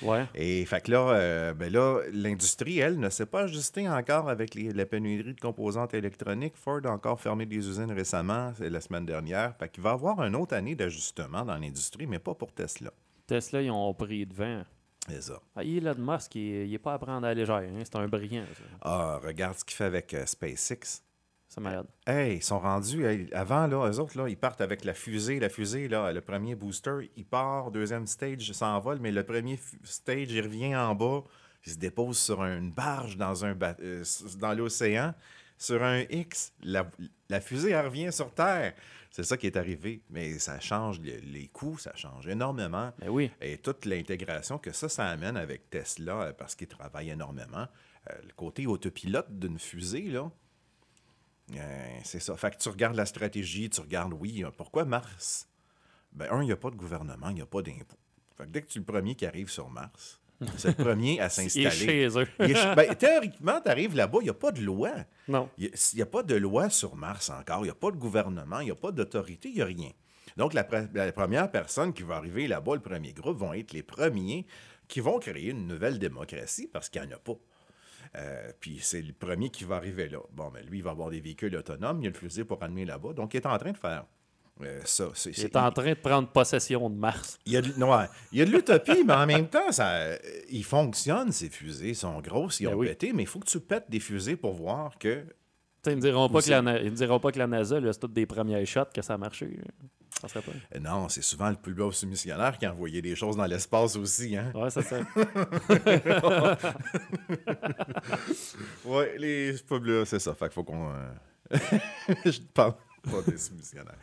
Ouais. 0.01 0.25
Et 0.35 0.65
fait 0.65 0.81
que 0.81 0.91
là, 0.91 1.09
euh, 1.11 1.53
ben 1.53 1.71
là 1.71 2.01
l'industrie, 2.13 2.79
elle, 2.79 2.99
ne 2.99 3.09
s'est 3.09 3.25
pas 3.25 3.41
ajustée 3.41 3.89
encore 3.89 4.29
avec 4.29 4.55
les- 4.55 4.71
la 4.71 4.85
pénurie 4.85 5.33
de 5.33 5.39
composantes 5.39 5.93
électroniques. 5.93 6.55
Ford 6.55 6.79
a 6.85 6.89
encore 6.91 7.19
fermé 7.19 7.45
des 7.45 7.57
usines 7.57 7.91
récemment, 7.91 8.53
c'est 8.57 8.69
la 8.69 8.79
semaine 8.81 9.05
dernière. 9.05 9.55
Fait 9.57 9.69
qu'il 9.69 9.83
va 9.83 9.89
y 9.91 9.93
avoir 9.93 10.21
une 10.23 10.35
autre 10.35 10.55
année 10.55 10.75
d'ajustement 10.75 11.43
dans 11.43 11.57
l'industrie, 11.57 12.07
mais 12.07 12.19
pas 12.19 12.33
pour 12.35 12.53
Tesla. 12.53 12.91
Tesla, 13.25 13.61
ils 13.61 13.71
ont 13.71 13.93
pris 13.93 14.25
devant. 14.25 14.63
C'est 15.09 15.21
ça. 15.21 15.39
Ah, 15.55 15.63
Elon 15.63 15.95
Musk, 15.97 16.35
il 16.35 16.69
n'est 16.69 16.77
pas 16.79 16.93
à 16.93 16.99
prendre 16.99 17.25
à 17.25 17.29
la 17.29 17.33
légère. 17.33 17.55
hein. 17.55 17.81
C'est 17.83 17.95
un 17.95 18.07
brillant. 18.07 18.43
ça. 18.53 18.63
Ah, 18.81 19.19
regarde 19.23 19.57
ce 19.57 19.63
qu'il 19.63 19.75
fait 19.75 19.85
avec 19.85 20.13
euh, 20.13 20.25
SpaceX. 20.25 21.01
C'est 21.47 21.61
malade. 21.61 21.87
Hey, 22.05 22.37
ils 22.37 22.43
sont 22.43 22.59
rendus. 22.59 23.05
hey, 23.05 23.29
avant, 23.33 23.67
là, 23.67 23.89
eux 23.89 23.99
autres, 23.99 24.17
là, 24.17 24.27
ils 24.27 24.37
partent 24.37 24.61
avec 24.61 24.83
la 24.83 24.93
fusée. 24.93 25.39
La 25.39 25.49
fusée, 25.49 25.87
là, 25.87 26.11
le 26.11 26.21
premier 26.21 26.55
booster, 26.55 27.09
il 27.15 27.25
part. 27.25 27.71
Deuxième 27.71 28.05
stage, 28.05 28.51
s'envole. 28.51 28.99
Mais 28.99 29.11
le 29.11 29.23
premier 29.23 29.59
stage, 29.83 30.31
il 30.31 30.41
revient 30.41 30.75
en 30.75 30.93
bas. 30.93 31.23
Il 31.65 31.71
se 31.71 31.77
dépose 31.77 32.17
sur 32.17 32.43
une 32.43 32.71
barge 32.71 33.17
dans, 33.17 33.45
un 33.45 33.57
euh, 33.61 34.03
dans 34.39 34.53
l'océan. 34.53 35.13
Sur 35.57 35.83
un 35.83 36.01
X, 36.09 36.53
la, 36.61 36.87
la 37.29 37.41
fusée, 37.41 37.71
elle 37.71 37.85
revient 37.85 38.11
sur 38.11 38.31
Terre. 38.33 38.73
C'est 39.09 39.23
ça 39.23 39.37
qui 39.37 39.47
est 39.47 39.57
arrivé. 39.57 40.03
Mais 40.09 40.37
ça 40.37 40.59
change 40.59 40.99
les, 40.99 41.19
les 41.21 41.47
coûts, 41.47 41.77
ça 41.77 41.95
change 41.95 42.27
énormément. 42.27 42.91
Ben 42.99 43.09
oui. 43.09 43.31
Et 43.41 43.57
toute 43.57 43.85
l'intégration 43.85 44.59
que 44.59 44.71
ça, 44.71 44.89
ça 44.89 45.07
amène 45.07 45.37
avec 45.37 45.69
Tesla, 45.69 46.21
euh, 46.21 46.33
parce 46.33 46.55
qu'ils 46.55 46.67
travaillent 46.67 47.09
énormément. 47.09 47.67
Euh, 48.09 48.13
le 48.21 48.33
côté 48.35 48.67
autopilote 48.67 49.39
d'une 49.39 49.57
fusée, 49.57 50.09
là, 50.09 50.29
euh, 51.55 51.99
c'est 52.03 52.19
ça. 52.19 52.35
Fait 52.37 52.51
que 52.51 52.57
tu 52.57 52.69
regardes 52.69 52.95
la 52.95 53.05
stratégie, 53.05 53.69
tu 53.69 53.81
regardes, 53.81 54.13
oui, 54.13 54.43
euh, 54.43 54.49
pourquoi 54.55 54.85
Mars? 54.85 55.47
Ben, 56.13 56.27
un, 56.31 56.41
il 56.41 56.47
n'y 56.47 56.51
a 56.51 56.57
pas 56.57 56.69
de 56.71 56.75
gouvernement, 56.75 57.29
il 57.29 57.35
n'y 57.35 57.41
a 57.41 57.45
pas 57.45 57.61
d'impôt. 57.61 57.97
Fait 58.37 58.43
que 58.45 58.49
dès 58.49 58.61
que 58.61 58.67
tu 58.67 58.77
es 58.79 58.81
le 58.81 58.85
premier 58.85 59.15
qui 59.15 59.25
arrive 59.25 59.49
sur 59.49 59.69
Mars, 59.69 60.19
c'est 60.57 60.77
le 60.77 60.83
premier 60.83 61.19
à 61.19 61.25
Il 61.25 61.25
est 61.25 61.29
s'installer. 61.29 61.69
chez 61.69 62.07
eux. 62.19 62.27
Est 62.39 62.75
ben, 62.75 62.93
théoriquement, 62.95 63.59
tu 63.61 63.69
arrives 63.69 63.95
là-bas, 63.95 64.19
il 64.21 64.25
n'y 64.25 64.29
a 64.29 64.33
pas 64.35 64.51
de 64.51 64.61
loi. 64.61 64.91
non. 65.27 65.49
Il 65.57 65.71
n'y 65.95 66.01
a, 66.01 66.05
pas 66.05 66.23
de 66.23 66.35
loi 66.35 66.69
sur 66.69 66.95
Mars 66.95 67.29
encore. 67.29 67.59
Il 67.61 67.65
n'y 67.65 67.69
a 67.69 67.75
pas 67.75 67.91
de 67.91 67.97
gouvernement, 67.97 68.59
il 68.59 68.65
n'y 68.65 68.71
a 68.71 68.75
pas 68.75 68.91
d'autorité, 68.91 69.49
il 69.49 69.55
n'y 69.55 69.61
a 69.61 69.65
rien. 69.65 69.91
Donc, 70.35 70.53
la, 70.53 70.63
pre- 70.63 70.89
la 70.93 71.11
première 71.11 71.49
personne 71.49 71.93
qui 71.93 72.03
va 72.03 72.17
arriver 72.17 72.47
là-bas, 72.47 72.75
le 72.75 72.81
premier 72.81 73.13
groupe, 73.13 73.37
vont 73.37 73.53
être 73.53 73.71
les 73.73 73.81
premiers 73.83 74.45
qui 74.87 74.99
vont 74.99 75.17
créer 75.19 75.49
une 75.49 75.65
nouvelle 75.65 75.97
démocratie 75.97 76.67
parce 76.71 76.89
qu'il 76.89 77.01
n'y 77.01 77.07
en 77.07 77.15
a 77.15 77.19
pas. 77.19 77.33
Euh, 78.15 78.51
puis 78.59 78.79
c'est 78.81 79.01
le 79.01 79.13
premier 79.13 79.49
qui 79.49 79.63
va 79.63 79.75
arriver 79.75 80.07
là. 80.09 80.19
Bon, 80.31 80.49
mais 80.53 80.63
lui, 80.63 80.79
il 80.79 80.83
va 80.83 80.91
avoir 80.91 81.09
des 81.09 81.19
véhicules 81.19 81.55
autonomes, 81.55 81.99
il 82.01 82.05
y 82.05 82.07
a 82.07 82.11
le 82.11 82.15
fusil 82.17 82.43
pour 82.43 82.61
amener 82.63 82.85
là-bas. 82.85 83.13
Donc, 83.13 83.33
il 83.33 83.37
est 83.37 83.45
en 83.45 83.57
train 83.57 83.71
de 83.71 83.77
faire 83.77 84.05
euh, 84.63 84.81
ça. 84.85 85.09
Il 85.25 85.43
est 85.43 85.55
en 85.55 85.71
train 85.71 85.89
de 85.89 85.93
prendre 85.95 86.29
possession 86.29 86.89
de 86.89 86.95
Mars. 86.95 87.37
il 87.45 87.53
y 87.53 87.57
a 87.57 87.61
de, 87.61 87.71
ouais, 87.83 88.45
l'utopie, 88.45 89.03
mais 89.05 89.13
en 89.13 89.25
même 89.27 89.47
temps, 89.47 89.71
ça, 89.71 90.15
ils 90.49 90.63
fonctionnent, 90.63 91.31
ces 91.31 91.49
fusées. 91.49 91.89
Ils 91.89 91.95
sont 91.95 92.19
grosses, 92.21 92.59
ils 92.59 92.65
Ben 92.67 92.73
ont 92.73 92.77
oui. 92.77 92.87
pété, 92.87 93.13
mais 93.13 93.23
il 93.23 93.27
faut 93.27 93.39
que 93.39 93.47
tu 93.47 93.59
pètes 93.59 93.85
des 93.89 93.99
fusées 93.99 94.35
pour 94.35 94.53
voir 94.53 94.97
que. 94.97 95.23
Ils 95.85 95.95
ne 95.95 96.01
diront, 96.01 96.27
pas 96.27 96.41
que 96.41 96.49
la 96.49 96.61
Na- 96.61 96.81
ils 96.81 96.91
me 96.91 96.95
diront 96.97 97.19
pas 97.19 97.31
que 97.31 97.39
la 97.39 97.47
NASA, 97.47 97.79
c'est 97.93 97.99
toutes 97.99 98.11
des 98.13 98.25
premières 98.25 98.65
shots 98.67 98.85
que 98.93 99.01
ça 99.01 99.13
a 99.13 99.17
marché. 99.17 99.57
Ça 100.21 100.27
serait 100.27 100.41
pas. 100.41 100.51
Euh, 100.75 100.79
Non, 100.79 101.09
c'est 101.09 101.21
souvent 101.23 101.49
le 101.49 101.55
plus 101.55 101.73
beau 101.73 101.91
missionnaire 102.07 102.57
qui 102.57 102.65
a 102.65 102.73
envoyé 102.73 103.01
des 103.01 103.15
choses 103.15 103.35
dans 103.37 103.45
l'espace 103.45 103.95
aussi. 103.95 104.35
Hein? 104.35 104.51
Ouais, 104.55 104.69
c'est 104.69 104.81
ça. 104.81 104.97
Oui, 108.85 109.05
les 109.17 109.53
là, 109.53 110.05
c'est 110.05 110.19
ça. 110.19 110.33
Fait 110.33 110.45
qu'il 110.45 110.53
faut 110.53 110.63
qu'on. 110.63 110.91
euh, 110.91 111.11
Je 112.25 112.39
parle 112.53 112.73
pas 113.03 113.21
des 113.25 113.33
missionnaires. 113.55 113.97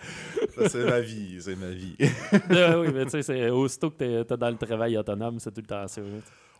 C'est 0.68 0.85
ma 0.85 1.00
vie, 1.00 1.38
c'est 1.40 1.57
ma 1.57 1.68
vie. 1.70 1.96
Oui, 2.00 2.88
mais 2.94 3.05
tu 3.05 3.11
sais, 3.11 3.22
c'est- 3.22 3.50
aussitôt 3.50 3.90
que 3.90 3.96
t'es 3.96 4.35
es 4.35 4.37
dans 4.37 4.50
le 4.50 4.57
travail 4.57 4.96
autonome, 4.96 5.38
c'est 5.40 5.50
tout 5.53 5.61
le 5.61 5.66
temps 5.66 5.87
ça. 5.88 6.00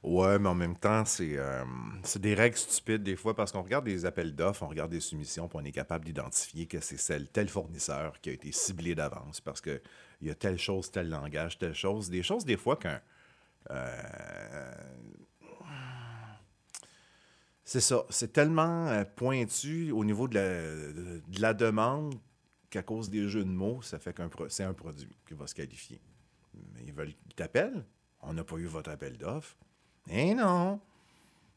Ouais, 0.05 0.39
mais 0.39 0.51
en 0.51 0.55
même 0.55 0.77
temps, 0.77 1.07
c'est 1.07 1.39
euh, 1.39 1.65
c'est 2.03 2.21
des 2.21 2.35
règles 2.35 2.59
stupides 2.59 3.03
des 3.03 3.17
fois 3.17 3.35
parce 3.35 3.53
qu'on 3.53 3.63
regarde 3.63 3.87
des 3.87 4.05
appels 4.05 4.35
d'offres, 4.35 4.63
on 4.63 4.69
regarde 4.69 4.91
des 4.91 5.01
soumissions, 5.01 5.49
puis 5.49 5.59
on 5.61 5.65
est 5.65 5.73
capable 5.73 6.05
d'identifier 6.05 6.67
que 6.67 6.79
c'est 6.81 7.33
tel 7.33 7.49
fournisseur 7.49 8.21
qui 8.21 8.29
a 8.29 8.35
été 8.35 8.53
ciblé 8.53 8.95
d'avance 8.95 9.41
parce 9.41 9.63
qu'il 9.63 9.81
y 10.21 10.29
a 10.31 10.35
telle 10.35 10.59
chose, 10.59 10.91
tel 10.91 11.09
langage, 11.09 11.57
telle 11.59 11.75
chose. 11.75 12.11
Des 12.11 12.23
choses, 12.23 12.45
des 12.45 12.59
fois, 12.59 12.77
qu'un. 12.77 13.01
euh, 13.71 14.75
c'est 17.65 17.81
ça. 17.81 18.05
C'est 18.11 18.33
tellement 18.33 18.89
euh, 18.89 19.05
pointu 19.05 19.91
au 19.91 20.05
niveau 20.05 20.29
de 20.29 20.35
la, 20.35 20.49
de, 20.93 21.41
la 21.41 21.55
demande 21.55 22.15
qu'à 22.71 22.83
cause 22.83 23.09
des 23.09 23.29
jeux 23.29 23.45
de 23.45 23.51
mots, 23.51 23.81
ça 23.83 23.99
fait 23.99 24.13
qu'un 24.15 24.29
c'est 24.49 24.65
un 24.65 24.75
produit 24.75 25.09
qui 25.27 25.35
va 25.35 25.47
se 25.47 25.55
qualifier. 25.55 26.01
Ils 26.87 26.93
veulent 26.93 27.15
ils 27.27 27.35
t'appellent. 27.35 27.85
On 28.21 28.35
n'a 28.35 28.45
pas 28.45 28.57
eu 28.57 28.67
votre 28.67 28.91
appel 28.91 29.17
d'offres. 29.17 29.57
Eh 30.11 30.35
non! 30.35 30.81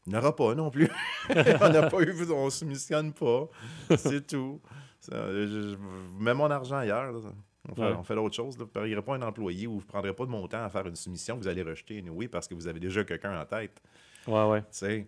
Il 0.06 0.10
n'y 0.12 0.16
en 0.16 0.20
aura 0.20 0.34
pas 0.34 0.54
non 0.54 0.70
plus. 0.70 0.88
on 1.30 1.34
n'a 1.68 1.90
pas 1.90 2.00
eu, 2.00 2.30
on 2.32 2.46
ne 2.46 2.50
soumissionne 2.50 3.12
pas. 3.12 3.48
C'est 3.96 4.26
tout. 4.26 4.60
Ça, 5.00 5.30
je, 5.30 5.76
mets 6.18 6.32
mon 6.34 6.50
argent 6.50 6.76
ailleurs. 6.76 7.12
là. 7.12 7.18
On 7.70 7.74
fait, 7.74 7.82
Ouais. 7.82 8.32
choses. 8.32 8.56
là. 8.58 8.64
Vous 8.64 8.80
ne 8.86 9.00
pas 9.02 9.14
un 9.16 9.22
employé 9.22 9.66
ou 9.66 9.72
vous 9.74 9.80
ne 9.80 9.84
prendrez 9.86 10.14
pas 10.14 10.24
de 10.24 10.30
mon 10.30 10.48
temps 10.48 10.64
à 10.64 10.70
faire 10.70 10.86
une 10.86 10.96
soumission 10.96 11.36
vous 11.36 11.48
allez 11.48 11.62
rejeter 11.62 12.02
oui 12.08 12.26
parce 12.26 12.48
que 12.48 12.54
vous 12.54 12.66
avez 12.66 12.80
déjà 12.80 13.04
quelqu'un 13.04 13.38
en 13.38 13.44
tête. 13.44 13.82
Ouais, 14.26 14.44
ouais. 14.44 14.62
Tu 14.62 14.66
sais? 14.70 15.06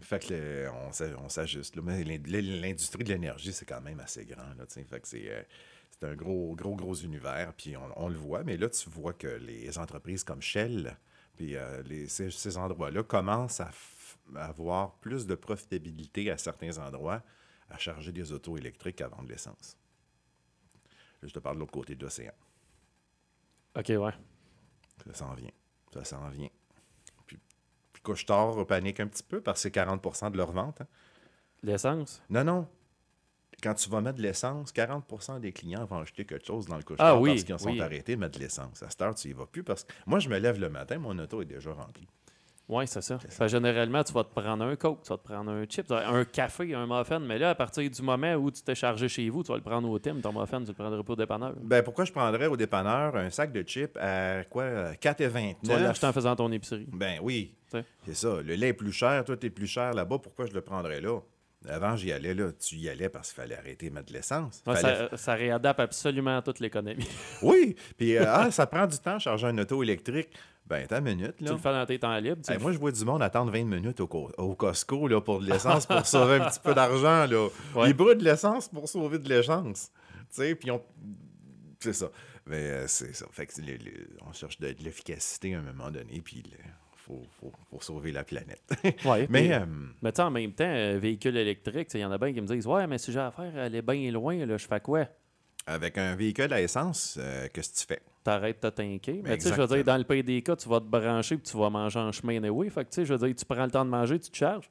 Fait 0.00 0.18
que 0.26 0.32
le- 0.32 0.70
on 0.88 0.92
s'a- 0.92 1.16
on 1.22 1.28
s'ajuste. 1.28 1.76
Mais 1.82 2.02
l'in- 2.02 2.18
l'industrie 2.60 3.04
de 3.04 3.10
l'énergie, 3.10 3.52
c'est 3.52 3.66
quand 3.66 3.82
même 3.82 4.00
assez 4.00 4.24
grand. 4.24 4.48
Là, 4.58 4.64
fait 4.66 5.00
que 5.00 5.06
c'est 5.08 5.30
euh, 5.30 5.42
c'est 5.90 6.06
un 6.08 6.14
gros, 6.14 6.54
gros, 6.56 6.74
gros 6.74 6.94
univers. 6.94 7.52
Puis 7.56 7.76
on, 7.76 8.04
on 8.04 8.08
le 8.08 8.16
voit. 8.16 8.42
Mais 8.42 8.56
là, 8.56 8.70
tu 8.70 8.88
vois 8.88 9.12
que 9.12 9.26
les 9.26 9.78
entreprises 9.78 10.24
comme 10.24 10.40
Shell, 10.40 10.96
puis 11.36 11.56
euh, 11.56 11.82
les- 11.82 12.06
ces, 12.08 12.30
ces 12.30 12.56
endroits-là 12.56 13.02
commencent 13.02 13.60
à, 13.60 13.70
à 14.36 14.46
avoir 14.46 14.94
plus 14.96 15.26
de 15.26 15.34
profitabilité 15.34 16.30
à 16.30 16.38
certains 16.38 16.78
endroits 16.78 17.22
à 17.70 17.78
charger 17.78 18.12
des 18.12 18.32
autos 18.32 18.56
électriques 18.56 18.96
qu'à 18.96 19.08
vendre 19.08 19.24
de 19.24 19.32
l'essence. 19.32 19.76
Je 21.22 21.28
te 21.32 21.38
parle 21.38 21.56
de 21.56 21.60
l'autre 21.60 21.72
côté 21.72 21.94
de 21.94 22.02
l'océan. 22.04 22.32
Ok, 23.76 23.88
ouais. 23.88 24.12
Ça 25.06 25.14
s'en 25.14 25.34
vient. 25.34 25.50
Ça 25.94 26.04
s'en 26.04 26.28
vient. 26.28 26.50
Puis, 27.26 27.38
puis 27.92 28.02
Couche-Tard 28.02 28.66
panique 28.66 29.00
un 29.00 29.06
petit 29.06 29.22
peu 29.22 29.40
parce 29.40 29.58
que 29.58 29.62
c'est 29.62 29.74
40% 29.74 30.30
de 30.32 30.36
leur 30.36 30.52
vente. 30.52 30.80
hein. 30.80 30.86
L'essence? 31.62 32.22
Non, 32.28 32.44
non. 32.44 32.68
Quand 33.62 33.74
tu 33.74 33.88
vas 33.88 34.00
mettre 34.00 34.18
de 34.18 34.22
l'essence, 34.22 34.72
40% 34.72 35.38
des 35.40 35.52
clients 35.52 35.84
vont 35.84 36.00
acheter 36.00 36.24
quelque 36.24 36.46
chose 36.46 36.66
dans 36.66 36.76
le 36.76 36.82
couche 36.82 36.96
Ah 36.98 37.16
oui, 37.16 37.30
parce 37.30 37.44
qu'ils 37.44 37.58
sont 37.58 37.70
oui. 37.70 37.80
arrêtés 37.80 38.16
de 38.16 38.20
mettre 38.20 38.38
de 38.38 38.44
l'essence. 38.44 38.82
À 38.82 38.90
cette 38.90 39.00
heure, 39.02 39.14
tu 39.14 39.28
y 39.28 39.32
vas 39.32 39.46
plus 39.46 39.62
parce 39.62 39.84
que 39.84 39.92
moi, 40.06 40.18
je 40.18 40.28
me 40.28 40.38
lève 40.38 40.58
le 40.60 40.68
matin, 40.68 40.98
mon 40.98 41.16
auto 41.18 41.42
est 41.42 41.46
déjà 41.46 41.72
rempli. 41.72 42.06
Oui, 42.68 42.86
c'est 42.86 43.02
ça. 43.02 43.18
Que 43.38 43.48
généralement, 43.48 44.02
tu 44.02 44.12
vas 44.12 44.24
te 44.24 44.32
prendre 44.32 44.64
un 44.64 44.76
coke, 44.76 45.02
tu 45.02 45.10
vas 45.10 45.18
te 45.18 45.24
prendre 45.24 45.50
un 45.50 45.64
chip, 45.68 45.86
tu 45.86 45.92
un 45.92 46.24
café, 46.24 46.74
un 46.74 46.86
muffin. 46.86 47.18
Mais 47.18 47.38
là, 47.38 47.50
à 47.50 47.54
partir 47.54 47.88
du 47.90 48.02
moment 48.02 48.34
où 48.34 48.50
tu 48.50 48.62
t'es 48.62 48.74
chargé 48.74 49.08
chez 49.08 49.28
vous, 49.28 49.42
tu 49.42 49.48
vas 49.50 49.56
le 49.56 49.62
prendre 49.62 49.88
au 49.90 49.98
thème, 49.98 50.20
ton 50.20 50.32
muffin, 50.32 50.60
tu 50.60 50.68
le 50.68 50.72
prendrais 50.72 51.02
pas 51.02 51.12
au 51.12 51.16
dépanneur. 51.16 51.54
Ben, 51.60 51.82
pourquoi 51.82 52.04
je 52.04 52.12
prendrais 52.12 52.46
au 52.46 52.56
dépanneur 52.56 53.14
un 53.16 53.30
sac 53.30 53.52
de 53.52 53.62
chips 53.62 53.96
à 54.00 54.44
quoi 54.48 54.62
euh, 54.62 54.92
4,29 54.94 55.56
Tu 55.62 55.68
vas 55.68 55.80
l'acheter 55.80 56.06
en 56.06 56.12
faisant 56.12 56.34
ton 56.36 56.50
épicerie. 56.50 56.86
Ben 56.92 57.18
oui. 57.20 57.54
Tu. 57.70 57.78
C'est 58.06 58.14
ça. 58.14 58.40
Le 58.42 58.54
lait 58.54 58.68
est 58.68 58.72
plus 58.72 58.92
cher, 58.92 59.24
toi, 59.24 59.36
t'es 59.36 59.50
plus 59.50 59.66
cher 59.66 59.92
là-bas. 59.92 60.18
Pourquoi 60.18 60.46
je 60.46 60.52
le 60.52 60.62
prendrais 60.62 61.00
là? 61.00 61.20
Avant, 61.68 61.96
j'y 61.96 62.10
allais 62.12 62.34
là. 62.34 62.50
Tu 62.52 62.76
y 62.76 62.88
allais 62.88 63.08
parce 63.08 63.32
qu'il 63.32 63.40
fallait 63.42 63.56
arrêter 63.56 63.88
de 63.88 63.94
mettre 63.94 64.08
de 64.08 64.12
l'essence. 64.14 64.62
Ouais, 64.66 64.74
Fallait- 64.76 65.08
ça, 65.10 65.16
ça 65.16 65.34
réadapte 65.34 65.80
absolument 65.80 66.38
à 66.38 66.42
toute 66.42 66.60
l'économie. 66.60 67.06
Oui. 67.42 67.76
Puis, 67.96 68.16
euh, 68.16 68.24
ah, 68.26 68.50
ça 68.50 68.66
prend 68.66 68.86
du 68.86 68.98
temps 68.98 69.16
de 69.16 69.20
charger 69.20 69.46
un 69.46 69.58
auto 69.58 69.82
électrique. 69.82 70.30
Ben, 70.66 70.86
t'as 70.86 70.98
une 70.98 71.04
minute, 71.04 71.34
tu 71.38 71.44
là. 71.44 71.52
le 71.52 71.58
fais 71.58 71.72
dans 71.72 71.84
tes 71.86 71.98
temps 71.98 72.16
libres. 72.18 72.40
tu 72.44 72.52
Hey, 72.52 72.58
moi, 72.58 72.72
je 72.72 72.78
vois 72.78 72.92
du 72.92 73.04
monde 73.04 73.22
attendre 73.22 73.50
20 73.52 73.64
minutes 73.64 74.00
au, 74.00 74.06
co- 74.06 74.30
au 74.38 74.54
Costco 74.54 75.08
là, 75.08 75.20
pour 75.20 75.40
de 75.40 75.46
l'essence 75.50 75.86
pour 75.86 76.06
sauver 76.06 76.36
un 76.36 76.48
petit 76.48 76.60
peu 76.60 76.72
d'argent. 76.74 77.26
là. 77.26 77.48
Ouais. 77.74 77.90
Ils 77.90 77.94
brûlent 77.94 78.18
de 78.18 78.24
l'essence 78.24 78.68
pour 78.68 78.88
sauver 78.88 79.18
de 79.18 79.28
l'essence. 79.28 79.90
Tu 80.30 80.36
sais, 80.36 80.54
puis 80.54 80.70
on... 80.70 80.80
C'est 81.80 81.92
ça. 81.92 82.10
Mais 82.46 82.56
euh, 82.70 82.84
c'est 82.86 83.14
ça. 83.14 83.26
Fait 83.32 83.46
que 83.46 83.52
on 84.26 84.32
cherche 84.32 84.58
de, 84.60 84.72
de 84.72 84.82
l'efficacité 84.82 85.54
à 85.54 85.58
un 85.58 85.62
moment 85.62 85.90
donné, 85.90 86.20
puis 86.24 86.42
faut, 87.06 87.22
faut, 87.40 87.52
faut 87.70 87.80
sauver 87.80 88.12
la 88.12 88.24
planète. 88.24 88.62
Ouais, 89.04 89.26
mais 89.28 89.52
euh, 89.52 89.66
Mais 90.02 90.12
tu 90.12 90.16
sais, 90.16 90.22
en 90.22 90.30
même 90.30 90.52
temps, 90.52 90.64
euh, 90.66 90.98
véhicule 91.00 91.36
électrique, 91.36 91.88
il 91.94 92.00
y 92.00 92.04
en 92.04 92.12
a 92.12 92.18
bien 92.18 92.32
qui 92.32 92.40
me 92.40 92.46
disent 92.46 92.66
Ouais, 92.66 92.86
mais 92.86 92.98
si 92.98 93.12
j'ai 93.12 93.20
affaire 93.20 93.52
à 93.56 93.62
aller 93.64 93.82
bien 93.82 94.10
loin, 94.10 94.44
là, 94.46 94.56
je 94.56 94.66
fais 94.66 94.80
quoi? 94.80 95.06
Avec 95.66 95.96
un 95.98 96.16
véhicule 96.16 96.52
à 96.52 96.60
essence, 96.60 97.16
euh, 97.20 97.46
qu'est-ce 97.52 97.70
que 97.72 97.78
tu 97.78 97.86
fais? 97.86 98.02
T'arrêtes 98.24 98.62
de 98.62 98.70
t'inquiéter. 98.70 99.20
Mais 99.22 99.36
tu 99.36 99.48
sais, 99.48 99.54
je 99.54 99.60
veux 99.60 99.66
dire, 99.66 99.84
dans 99.84 99.96
le 99.96 100.04
pays 100.04 100.22
des 100.22 100.42
cas, 100.42 100.56
tu 100.56 100.68
vas 100.68 100.80
te 100.80 100.86
brancher 100.86 101.36
puis 101.36 101.50
tu 101.50 101.56
vas 101.56 101.70
manger 101.70 101.98
en 101.98 102.12
chemin 102.12 102.36
anyway. 102.36 102.68
Fait 102.70 102.84
que 102.84 102.90
tu 102.90 102.96
sais, 102.96 103.04
je 103.04 103.14
veux 103.14 103.26
dire, 103.26 103.34
tu 103.36 103.44
prends 103.44 103.64
le 103.64 103.70
temps 103.70 103.84
de 103.84 103.90
manger, 103.90 104.18
tu 104.18 104.30
te 104.30 104.36
charges. 104.36 104.70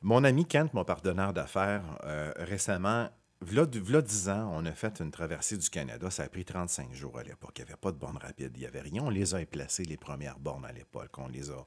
Mon 0.00 0.22
ami 0.24 0.46
Kent, 0.46 0.72
mon 0.74 0.84
partenaire 0.84 1.32
d'affaires, 1.32 1.82
euh, 2.04 2.32
récemment, 2.36 3.08
v'là, 3.40 3.64
v'là 3.64 4.02
10 4.02 4.28
ans, 4.28 4.50
on 4.54 4.64
a 4.64 4.72
fait 4.72 5.00
une 5.00 5.10
traversée 5.10 5.56
du 5.56 5.68
Canada. 5.70 6.10
Ça 6.10 6.24
a 6.24 6.28
pris 6.28 6.44
35 6.44 6.92
jours 6.92 7.18
à 7.18 7.22
l'époque. 7.22 7.54
Il 7.58 7.64
n'y 7.64 7.70
avait 7.70 7.78
pas 7.78 7.92
de 7.92 7.98
borne 7.98 8.18
rapide. 8.18 8.52
Il 8.54 8.60
n'y 8.60 8.66
avait 8.66 8.80
rien. 8.80 9.02
On 9.02 9.10
les 9.10 9.34
a 9.34 9.44
placées, 9.46 9.84
les 9.84 9.96
premières 9.96 10.38
bornes 10.38 10.64
à 10.64 10.72
l'époque. 10.72 11.16
On 11.18 11.28
les 11.28 11.50
a 11.50 11.66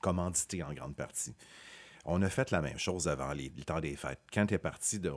commanditées 0.00 0.62
en 0.62 0.72
grande 0.72 0.96
partie. 0.96 1.34
On 2.04 2.22
a 2.22 2.30
fait 2.30 2.50
la 2.50 2.62
même 2.62 2.78
chose 2.78 3.08
avant 3.08 3.32
le 3.34 3.64
temps 3.64 3.80
des 3.80 3.96
fêtes. 3.96 4.20
Quand 4.32 4.50
est 4.50 4.58
parti 4.58 4.98
de, 4.98 5.10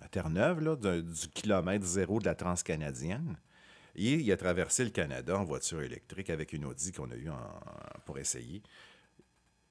à 0.00 0.08
Terre-Neuve, 0.08 0.78
du 0.80 1.28
kilomètre 1.28 1.84
zéro 1.84 2.18
de 2.18 2.24
la 2.24 2.34
transcanadienne, 2.34 3.36
et 3.94 4.14
il 4.14 4.32
a 4.32 4.36
traversé 4.36 4.84
le 4.84 4.90
Canada 4.90 5.38
en 5.38 5.44
voiture 5.44 5.82
électrique 5.82 6.30
avec 6.30 6.54
une 6.54 6.64
Audi 6.64 6.92
qu'on 6.92 7.10
a 7.10 7.16
eue 7.16 7.28
pour 8.06 8.18
essayer. 8.18 8.62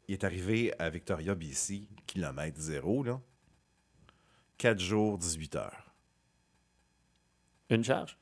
Il 0.08 0.14
est 0.14 0.24
arrivé 0.24 0.74
à 0.78 0.90
Victoria, 0.90 1.34
BC, 1.34 1.88
kilomètre 2.06 2.60
zéro. 2.60 3.04
4 4.62 4.80
jours, 4.80 5.18
18 5.18 5.56
heures. 5.56 5.92
Une 7.72 7.84
charge? 7.84 8.16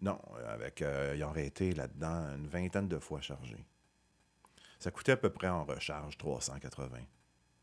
Non, 0.00 0.18
avec, 0.48 0.80
euh, 0.80 1.12
ils 1.14 1.22
ont 1.22 1.34
été 1.34 1.72
là-dedans 1.74 2.34
une 2.34 2.46
vingtaine 2.46 2.88
de 2.88 2.98
fois 2.98 3.20
chargés. 3.20 3.62
Ça 4.78 4.90
coûtait 4.90 5.12
à 5.12 5.16
peu 5.18 5.28
près 5.28 5.48
en 5.48 5.64
recharge 5.64 6.16
380, 6.16 6.96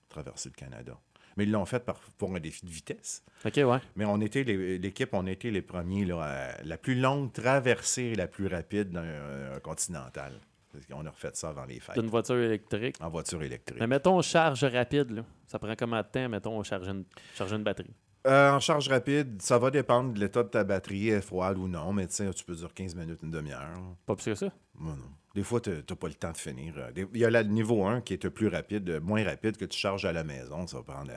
traverser 0.09 0.49
le 0.49 0.53
Canada. 0.55 0.95
Mais 1.37 1.45
ils 1.45 1.51
l'ont 1.51 1.65
fait 1.65 1.79
par- 1.79 1.99
pour 2.19 2.35
un 2.35 2.39
défi 2.39 2.65
de 2.67 2.69
vitesse. 2.71 3.23
OK, 3.45 3.55
ouais. 3.57 3.79
Mais 3.95 4.05
on 4.05 4.21
était 4.21 4.43
l'équipe, 4.43 5.09
on 5.13 5.25
était 5.25 5.49
les 5.49 5.63
premiers 5.63 6.05
là, 6.05 6.21
à- 6.21 6.61
la 6.63 6.77
plus 6.77 6.95
longue 6.99 7.33
traversée 7.33 8.03
et 8.03 8.15
la 8.15 8.27
plus 8.27 8.45
rapide 8.45 8.91
d'un 8.91 9.03
euh, 9.03 9.59
continental. 9.59 10.39
Parce 10.71 10.85
qu'on 10.85 11.03
a 11.03 11.09
refait 11.09 11.31
ça 11.33 11.49
avant 11.49 11.65
les 11.65 11.79
fêtes, 11.79 11.97
D'une 11.97 12.11
voiture 12.11 12.35
électrique. 12.37 12.95
en 13.01 13.09
voiture 13.09 13.41
électrique. 13.41 13.79
Mais 13.79 13.87
mettons 13.87 14.21
charge 14.21 14.63
rapide, 14.65 15.09
là. 15.09 15.25
Ça 15.47 15.57
prend 15.57 15.73
combien 15.75 16.03
de 16.03 16.07
temps, 16.07 16.29
mettons, 16.29 16.61
charger 16.63 16.91
une, 16.91 17.05
charger 17.33 17.55
une 17.55 17.63
batterie? 17.63 17.89
Euh, 18.27 18.51
en 18.51 18.59
charge 18.59 18.89
rapide, 18.89 19.41
ça 19.41 19.57
va 19.57 19.71
dépendre 19.71 20.13
de 20.13 20.19
l'état 20.19 20.43
de 20.43 20.49
ta 20.49 20.63
batterie, 20.65 21.07
est 21.09 21.21
froide 21.21 21.57
ou 21.57 21.67
non, 21.67 21.93
mais 21.93 22.07
tu 22.07 22.23
peux 22.45 22.55
dire 22.55 22.73
15 22.73 22.95
minutes, 22.95 23.19
une 23.23 23.31
demi-heure. 23.31 23.69
Pas 24.05 24.15
plus 24.15 24.25
que 24.25 24.35
ça? 24.35 24.49
Moi, 24.75 24.93
non. 24.97 25.05
Des 25.35 25.43
fois, 25.43 25.61
tu 25.61 25.69
n'as 25.69 25.95
pas 25.95 26.07
le 26.07 26.15
temps 26.15 26.31
de 26.31 26.37
finir. 26.37 26.73
Euh, 26.77 26.91
Il 27.13 27.19
y 27.19 27.23
a 27.25 27.29
le 27.29 27.43
niveau 27.43 27.85
1 27.85 28.01
qui 28.01 28.13
est 28.15 28.23
le 28.23 28.29
plus 28.31 28.47
rapide, 28.47 28.89
euh, 28.89 28.99
moins 28.99 29.23
rapide 29.23 29.55
que 29.57 29.65
tu 29.65 29.77
charges 29.77 30.03
à 30.05 30.11
la 30.11 30.23
maison. 30.23 30.67
Ça 30.67 30.77
va 30.77 30.83
prendre 30.83 31.11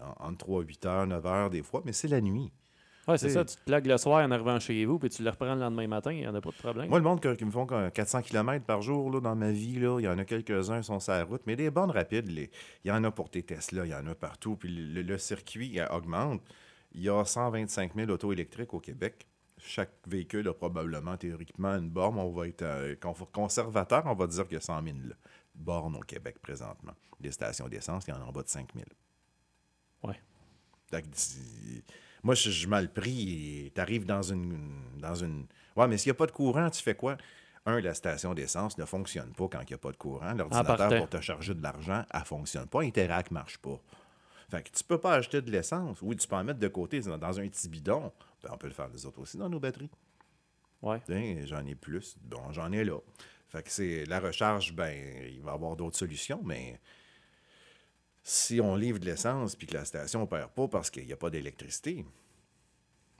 en- 0.00 0.26
entre 0.28 0.38
3, 0.38 0.62
8 0.62 0.84
heures, 0.86 1.06
9 1.06 1.24
heures 1.26 1.50
des 1.50 1.62
fois, 1.62 1.82
mais 1.84 1.92
c'est 1.92 2.08
la 2.08 2.20
nuit. 2.20 2.50
Ouais, 3.08 3.18
c'est 3.18 3.30
ça. 3.30 3.44
Tu 3.44 3.56
te 3.56 3.64
plagues 3.64 3.86
le 3.86 3.98
soir 3.98 4.24
en 4.24 4.30
arrivant 4.30 4.60
chez 4.60 4.84
vous, 4.84 4.98
puis 4.98 5.10
tu 5.10 5.24
le 5.24 5.30
reprends 5.30 5.54
le 5.54 5.60
lendemain 5.60 5.88
matin, 5.88 6.12
il 6.12 6.18
n'y 6.20 6.26
en 6.28 6.34
a 6.36 6.40
pas 6.40 6.50
de 6.50 6.54
problème. 6.56 6.88
Moi, 6.88 6.98
le 6.98 7.04
monde 7.04 7.20
qui 7.36 7.44
me 7.44 7.50
font 7.50 7.66
que 7.66 7.88
400 7.88 8.22
km 8.22 8.64
par 8.64 8.80
jour 8.80 9.10
là, 9.10 9.20
dans 9.20 9.34
ma 9.34 9.50
vie, 9.50 9.80
là, 9.80 9.98
il 9.98 10.04
y 10.04 10.08
en 10.08 10.18
a 10.18 10.24
quelques-uns 10.24 10.78
qui 10.80 10.86
sont 10.86 11.00
sur 11.00 11.12
la 11.12 11.24
route, 11.24 11.42
mais 11.46 11.56
des 11.56 11.70
bornes 11.70 11.90
rapides, 11.90 12.28
les- 12.28 12.50
il 12.84 12.88
y 12.88 12.90
en 12.92 13.02
a 13.02 13.10
pour 13.10 13.28
tes 13.28 13.42
Tesla, 13.42 13.84
il 13.84 13.90
y 13.90 13.94
en 13.94 14.06
a 14.06 14.14
partout. 14.14 14.54
Puis 14.56 14.68
le, 14.68 15.02
le 15.02 15.18
circuit 15.18 15.80
augmente. 15.90 16.42
Il 16.94 17.00
y 17.02 17.08
a 17.08 17.24
125 17.24 17.94
000 17.96 18.10
autos 18.10 18.32
électriques 18.32 18.72
au 18.74 18.80
Québec. 18.80 19.26
chaque 19.64 19.92
véhicule 20.06 20.46
a 20.48 20.54
probablement 20.54 21.16
théoriquement 21.16 21.70
une 21.76 21.88
borne. 21.88 22.18
On 22.18 22.30
va 22.30 22.46
être 22.48 22.62
euh, 22.62 22.94
con- 23.00 23.14
conservateur, 23.32 24.02
on 24.06 24.14
va 24.14 24.26
dire 24.26 24.44
qu'il 24.44 24.54
y 24.54 24.58
a 24.58 24.60
100 24.60 24.82
000 24.82 24.96
bornes 25.54 25.96
au 25.96 26.00
Québec 26.00 26.36
présentement. 26.42 26.92
Des 27.20 27.30
stations 27.32 27.68
d'essence, 27.68 28.04
il 28.06 28.10
y 28.10 28.12
en 28.12 28.20
a 28.20 28.24
en 28.24 28.32
bas 28.32 28.42
de 28.42 28.48
5 28.48 28.68
000. 28.74 28.84
Ouais. 30.02 30.20
Moi, 32.22 32.34
je, 32.34 32.50
je 32.50 32.68
mal 32.68 32.92
pris. 32.92 33.72
Tu 33.74 33.80
arrives 33.80 34.06
dans 34.06 34.22
une, 34.22 34.70
dans 34.98 35.14
une. 35.14 35.46
Ouais, 35.76 35.88
mais 35.88 35.98
s'il 35.98 36.10
n'y 36.10 36.16
a 36.16 36.18
pas 36.18 36.26
de 36.26 36.32
courant, 36.32 36.70
tu 36.70 36.82
fais 36.82 36.94
quoi? 36.94 37.16
Un, 37.64 37.80
la 37.80 37.94
station 37.94 38.34
d'essence 38.34 38.76
ne 38.78 38.84
fonctionne 38.84 39.32
pas 39.32 39.48
quand 39.48 39.60
il 39.60 39.68
n'y 39.68 39.74
a 39.74 39.78
pas 39.78 39.92
de 39.92 39.96
courant. 39.96 40.32
L'ordinateur 40.32 40.98
pour 40.98 41.08
te 41.08 41.20
charger 41.20 41.54
de 41.54 41.62
l'argent, 41.62 42.04
elle 42.12 42.20
ne 42.20 42.24
fonctionne 42.24 42.66
pas. 42.66 42.82
Interact 42.82 43.30
ne 43.30 43.34
marche 43.34 43.58
pas. 43.58 43.80
Fait 44.50 44.62
que 44.62 44.70
tu 44.76 44.84
peux 44.84 44.98
pas 44.98 45.14
acheter 45.14 45.40
de 45.40 45.50
l'essence. 45.50 46.02
Oui, 46.02 46.16
tu 46.16 46.26
peux 46.28 46.36
en 46.36 46.44
mettre 46.44 46.58
de 46.58 46.68
côté 46.68 47.00
dans, 47.00 47.40
un 47.40 47.48
petit 47.48 47.68
bidon. 47.68 48.12
Ben, 48.42 48.50
on 48.52 48.58
peut 48.58 48.66
le 48.66 48.74
faire 48.74 48.88
les 48.88 49.06
autres 49.06 49.20
aussi 49.20 49.36
dans 49.36 49.48
nos 49.48 49.60
batteries. 49.60 49.90
Ouais. 50.82 51.00
J'en 51.44 51.64
ai 51.64 51.74
plus. 51.74 52.16
Bon, 52.20 52.52
j'en 52.52 52.70
ai 52.72 52.84
là. 52.84 52.98
Fait 53.48 53.62
que 53.62 53.70
c'est 53.70 54.04
la 54.06 54.18
recharge, 54.18 54.72
ben, 54.72 54.92
il 55.30 55.42
va 55.42 55.52
y 55.52 55.54
avoir 55.54 55.76
d'autres 55.76 55.96
solutions, 55.96 56.40
mais 56.44 56.80
si 58.22 58.60
on 58.60 58.76
livre 58.76 58.98
de 58.98 59.04
l'essence 59.06 59.56
puis 59.56 59.66
que 59.66 59.74
la 59.74 59.84
station 59.84 60.20
ne 60.20 60.26
perd 60.26 60.50
pas 60.50 60.68
parce 60.68 60.90
qu'il 60.90 61.04
n'y 61.06 61.12
a 61.12 61.16
pas 61.16 61.30
d'électricité, 61.30 62.04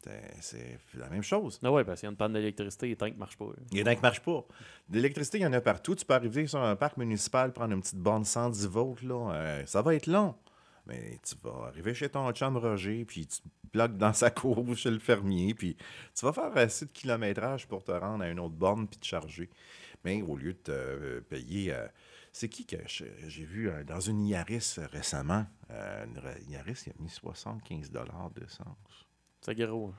c'est- 0.04 0.34
c'est 0.40 0.78
la 0.98 1.08
même 1.08 1.22
chose. 1.22 1.60
Ah 1.62 1.70
ouais, 1.70 1.84
parce 1.84 2.00
qu'il 2.00 2.06
y 2.06 2.08
a 2.08 2.10
une 2.10 2.16
panne 2.16 2.32
d'électricité, 2.32 2.88
les 2.88 2.96
tanks 2.96 3.14
ne 3.14 3.18
marchent 3.18 3.36
pas. 3.38 3.46
là. 3.46 3.52
Il 3.70 3.78
y 3.78 3.82
en 3.82 3.86
a 3.86 3.94
qui 3.94 3.98
ne 4.00 4.02
marchent 4.02 4.22
pas. 4.22 4.44
L'électricité, 4.90 5.38
il 5.38 5.42
y 5.42 5.46
en 5.46 5.52
a 5.52 5.60
partout. 5.60 5.94
Tu 5.94 6.04
peux 6.04 6.14
arriver 6.14 6.46
sur 6.48 6.60
un 6.60 6.74
parc 6.74 6.96
municipal, 6.96 7.52
prendre 7.52 7.72
une 7.74 7.80
petite 7.80 7.98
borne 7.98 8.24
110 8.24 8.66
volts, 8.66 9.02
là. 9.02 9.32
euh, 9.34 9.66
ça 9.66 9.80
va 9.82 9.94
être 9.94 10.06
long. 10.08 10.34
Mais 10.86 11.18
tu 11.22 11.36
vas 11.44 11.66
arriver 11.68 11.94
chez 11.94 12.08
ton 12.08 12.28
chum 12.32 12.56
Roger, 12.56 13.04
puis 13.04 13.26
tu 13.28 13.38
te 13.40 13.48
bloques 13.72 13.96
dans 13.96 14.12
sa 14.12 14.32
cour 14.32 14.64
chez 14.76 14.90
le 14.90 14.98
fermier, 14.98 15.54
puis 15.54 15.76
tu 16.16 16.24
vas 16.26 16.32
faire 16.32 16.56
assez 16.56 16.86
de 16.86 16.90
kilométrage 16.90 17.68
pour 17.68 17.84
te 17.84 17.92
rendre 17.92 18.24
à 18.24 18.28
une 18.28 18.40
autre 18.40 18.54
borne 18.56 18.88
puis 18.88 18.98
te 18.98 19.06
charger. 19.06 19.48
Mais 20.04 20.20
au 20.22 20.36
lieu 20.36 20.52
de 20.54 20.58
te 20.58 20.72
euh, 20.72 21.20
payer... 21.20 21.72
euh, 21.74 21.86
c'est 22.32 22.48
qui 22.48 22.64
que 22.64 22.78
j'ai 22.86 23.44
vu 23.44 23.68
euh, 23.68 23.84
dans 23.84 24.00
une 24.00 24.26
Yaris 24.26 24.76
euh, 24.78 24.86
récemment? 24.90 25.44
euh, 25.70 26.04
une 26.06 26.50
Yaris, 26.50 26.84
il 26.86 26.90
a 26.90 27.02
mis 27.02 27.10
75 27.10 27.90
d'essence. 27.90 29.06
C'est 29.40 29.54
gros. 29.54 29.92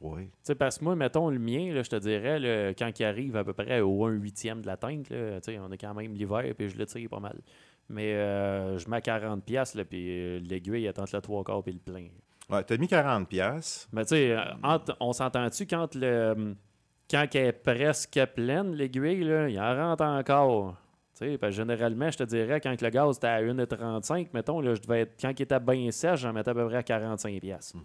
Oui. 0.00 0.26
Tu 0.26 0.32
sais, 0.42 0.54
parce 0.54 0.78
que 0.78 0.84
moi, 0.84 0.94
mettons 0.94 1.30
le 1.30 1.38
mien, 1.38 1.72
là, 1.72 1.82
je 1.82 1.88
te 1.88 1.96
dirais, 1.96 2.38
là, 2.38 2.74
quand 2.74 2.98
il 2.98 3.04
arrive 3.04 3.36
à 3.36 3.44
peu 3.44 3.52
près 3.54 3.80
au 3.80 4.04
1 4.04 4.10
huitième 4.10 4.60
de 4.60 4.66
la 4.66 4.76
là, 4.76 5.40
sais, 5.40 5.58
on 5.58 5.70
est 5.70 5.78
quand 5.78 5.94
même 5.94 6.12
l'hiver, 6.14 6.44
puis 6.56 6.68
je 6.68 6.76
le 6.76 6.84
tire 6.84 7.08
pas 7.08 7.20
mal. 7.20 7.40
Mais 7.88 8.14
euh, 8.14 8.78
je 8.78 8.88
mets 8.90 8.96
à 8.96 9.00
40$, 9.18 9.40
piastres, 9.40 9.78
là, 9.78 9.84
puis 9.84 10.40
l'aiguille, 10.40 10.92
tente 10.92 11.12
le 11.12 11.20
trois 11.20 11.44
quarts, 11.44 11.62
puis 11.62 11.72
le 11.72 11.78
plein. 11.78 12.08
Ouais, 12.50 12.62
t'as 12.64 12.76
mis 12.76 12.88
40 12.88 13.28
pièces. 13.28 13.88
Mais 13.92 14.04
tu 14.04 14.10
sais, 14.10 14.36
on 15.00 15.12
s'entend-tu 15.12 15.66
quand 15.66 15.94
le 15.94 16.54
quand 17.08 17.26
elle 17.34 17.46
est 17.46 17.52
presque 17.52 18.20
pleine, 18.34 18.74
l'aiguille, 18.74 19.22
il 19.22 19.60
en 19.60 19.76
rentre 19.76 20.04
encore? 20.04 20.76
Tu 21.18 21.24
sais, 21.24 21.38
parce 21.38 21.52
que 21.52 21.56
généralement, 21.56 22.10
je 22.10 22.18
te 22.18 22.24
dirais, 22.24 22.60
quand 22.60 22.80
le 22.80 22.90
gaz 22.90 23.16
était 23.16 23.26
à 23.26 23.40
1,35, 23.42 24.28
mettons, 24.34 24.60
là, 24.60 24.74
je 24.74 24.80
devais 24.82 25.00
être, 25.02 25.14
quand 25.20 25.30
il 25.30 25.42
était 25.42 25.60
bien 25.60 25.90
sèche, 25.90 26.20
j'en 26.20 26.32
mettais 26.32 26.50
à 26.50 26.54
peu 26.54 26.66
près 26.66 26.76
à 26.76 26.82
45$. 26.82 27.40
piastres. 27.40 27.76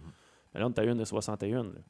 Mais 0.52 0.60
là, 0.60 0.66
on 0.66 0.70
est 0.72 0.78
à 0.78 0.82
1,61. 0.84 1.62
là. 1.72 1.80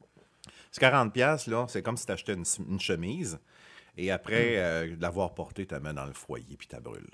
C'est 0.71 0.79
40 0.79 1.13
pièces 1.13 1.47
là, 1.47 1.65
c'est 1.67 1.81
comme 1.83 1.97
si 1.97 2.05
tu 2.05 2.11
achetais 2.11 2.33
une, 2.33 2.45
une 2.67 2.79
chemise 2.79 3.39
et 3.97 4.09
après 4.09 4.55
euh, 4.57 4.95
de 4.95 5.01
l'avoir 5.01 5.33
portée, 5.35 5.65
tu 5.67 5.73
la 5.73 5.79
mets 5.79 5.93
dans 5.93 6.05
le 6.05 6.13
foyer 6.13 6.55
puis 6.57 6.67
tu 6.67 6.75
brûles. 6.81 7.05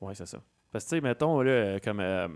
Oui, 0.00 0.14
c'est 0.16 0.26
ça. 0.26 0.38
Parce 0.72 0.84
que, 0.84 0.90
tu 0.90 0.96
sais, 0.96 1.00
mettons, 1.02 1.40
là, 1.40 1.78
comme. 1.80 2.00
euh, 2.00 2.28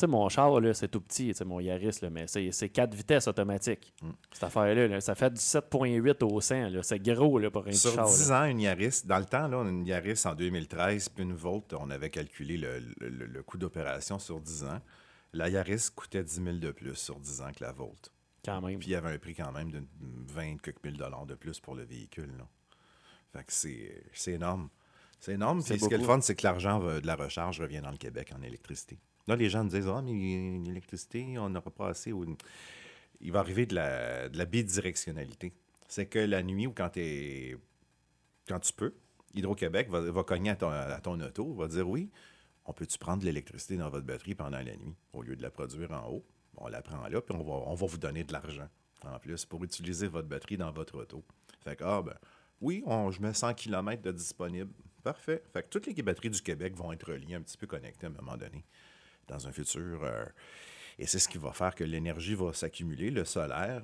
sais, 0.00 0.06
mon 0.06 0.28
char, 0.28 0.60
là, 0.60 0.74
c'est 0.74 0.88
tout 0.88 1.00
petit, 1.00 1.32
mon 1.44 1.60
Yaris, 1.60 1.98
là, 2.02 2.10
mais 2.10 2.26
c'est 2.26 2.50
c'est 2.52 2.68
4 2.68 2.94
vitesses 2.94 3.26
automatiques. 3.28 3.94
Cette 4.32 4.44
affaire-là, 4.44 4.88
là, 4.88 5.00
ça 5.00 5.14
fait 5.14 5.30
du 5.30 5.40
7,8 5.40 6.22
au 6.24 6.40
100. 6.40 6.68
là. 6.70 6.82
C'est 6.82 6.98
gros 6.98 7.38
là, 7.38 7.50
pour 7.50 7.62
un 7.62 7.70
petit 7.70 7.78
Sur 7.78 7.92
char. 7.94 8.06
10 8.06 8.28
là. 8.30 8.42
ans, 8.42 8.44
une 8.44 8.60
Yaris, 8.60 9.02
dans 9.04 9.18
le 9.18 9.24
temps, 9.24 9.48
là, 9.48 9.62
une 9.62 9.86
Yaris 9.86 10.22
en 10.26 10.34
2013, 10.34 11.08
puis 11.10 11.22
une 11.24 11.32
Volt, 11.34 11.72
on 11.74 11.90
avait 11.90 12.10
calculé 12.10 12.56
le, 12.56 12.80
le- 13.00 13.42
coût 13.42 13.58
d'opération 13.58 14.18
sur 14.18 14.40
10 14.40 14.64
ans. 14.64 14.80
La 15.32 15.48
Yaris 15.48 15.88
coûtait 15.94 16.24
10 16.24 16.42
000 16.42 16.56
de 16.58 16.70
plus 16.72 16.94
sur 16.94 17.18
10 17.20 17.40
ans 17.42 17.50
que 17.54 17.62
la 17.64 17.72
Volt. 17.72 18.12
Quand 18.44 18.60
même. 18.60 18.78
Puis 18.78 18.88
il 18.88 18.92
y 18.92 18.94
avait 18.94 19.12
un 19.12 19.18
prix 19.18 19.34
quand 19.34 19.50
même 19.52 19.70
de 19.72 19.82
20 20.00 20.58
quelques 20.62 20.84
mille 20.84 20.96
dollars 20.96 21.26
de 21.26 21.34
plus 21.34 21.58
pour 21.60 21.74
le 21.74 21.82
véhicule. 21.84 22.32
Là. 22.38 22.46
Fait 23.32 23.44
que 23.44 23.52
c'est 23.52 24.04
c'est 24.12 24.32
énorme. 24.32 24.68
C'est 25.18 25.32
énorme. 25.32 25.60
C'est 25.62 25.74
Puis 25.74 25.82
ce 25.82 25.88
qui 25.88 25.94
est 25.94 25.98
le 25.98 26.04
fun, 26.04 26.20
c'est 26.20 26.34
que 26.36 26.44
l'argent 26.46 26.78
de 26.78 27.04
la 27.06 27.16
recharge 27.16 27.60
revient 27.60 27.80
dans 27.80 27.90
le 27.90 27.96
Québec 27.96 28.32
en 28.38 28.42
électricité. 28.42 28.98
Là, 29.26 29.36
les 29.36 29.48
gens 29.48 29.64
disent 29.64 29.88
Ah, 29.88 30.02
mais 30.02 30.60
l'électricité, 30.64 31.38
on 31.38 31.48
n'aura 31.48 31.70
pas 31.70 31.88
assez. 31.88 32.12
Il 33.20 33.32
va 33.32 33.40
arriver 33.40 33.66
de 33.66 33.74
la, 33.74 34.44
bidirectionnalité. 34.44 35.52
C'est 35.88 36.06
que 36.06 36.18
la 36.18 36.42
nuit 36.42 36.66
ou 36.66 36.72
quand, 36.72 36.90
quand 38.48 38.60
tu 38.60 38.72
peux, 38.72 38.94
Hydro-Québec 39.34 39.88
va, 39.90 40.24
cogner 40.24 40.50
à 40.50 41.00
ton, 41.00 41.20
auto, 41.20 41.54
va 41.54 41.68
dire 41.68 41.88
Oui, 41.88 42.10
on 42.64 42.72
peut-tu 42.72 42.98
prendre 42.98 43.20
de 43.20 43.26
l'électricité 43.26 43.76
dans 43.76 43.90
votre 43.90 44.06
batterie 44.06 44.34
pendant 44.34 44.58
la 44.58 44.76
nuit 44.76 44.96
au 45.12 45.22
lieu 45.22 45.36
de 45.36 45.42
la 45.42 45.50
produire 45.50 45.92
en 45.92 46.08
haut? 46.10 46.24
On 46.58 46.68
la 46.68 46.80
prend 46.80 47.06
là, 47.06 47.20
puis 47.20 47.36
on 47.36 47.42
va, 47.42 47.68
on 47.68 47.74
va 47.74 47.86
vous 47.86 47.98
donner 47.98 48.24
de 48.24 48.32
l'argent 48.32 48.68
en 49.04 49.18
plus 49.18 49.44
pour 49.44 49.62
utiliser 49.64 50.08
votre 50.08 50.28
batterie 50.28 50.56
dans 50.56 50.72
votre 50.72 50.98
auto. 50.98 51.24
Fait 51.62 51.76
que, 51.76 51.84
ah, 51.84 52.02
ben, 52.02 52.16
oui, 52.60 52.82
on, 52.86 53.10
je 53.10 53.20
mets 53.20 53.34
100 53.34 53.54
km 53.54 54.02
de 54.02 54.12
disponible. 54.12 54.72
Parfait. 55.02 55.42
Fait 55.52 55.62
que 55.62 55.68
toutes 55.68 55.86
les 55.86 56.02
batteries 56.02 56.30
du 56.30 56.42
Québec 56.42 56.74
vont 56.74 56.92
être 56.92 57.12
reliées 57.12 57.34
un 57.34 57.42
petit 57.42 57.56
peu 57.56 57.66
connectées 57.66 58.06
à 58.06 58.08
un 58.08 58.12
moment 58.12 58.36
donné, 58.36 58.64
dans 59.28 59.46
un 59.48 59.52
futur. 59.52 60.02
euh, 60.04 60.24
et 60.98 61.06
c'est 61.06 61.18
ce 61.18 61.28
qui 61.28 61.38
va 61.38 61.52
faire 61.52 61.74
que 61.74 61.84
l'énergie 61.84 62.34
va 62.34 62.52
s'accumuler, 62.54 63.10
le 63.10 63.24
solaire 63.24 63.82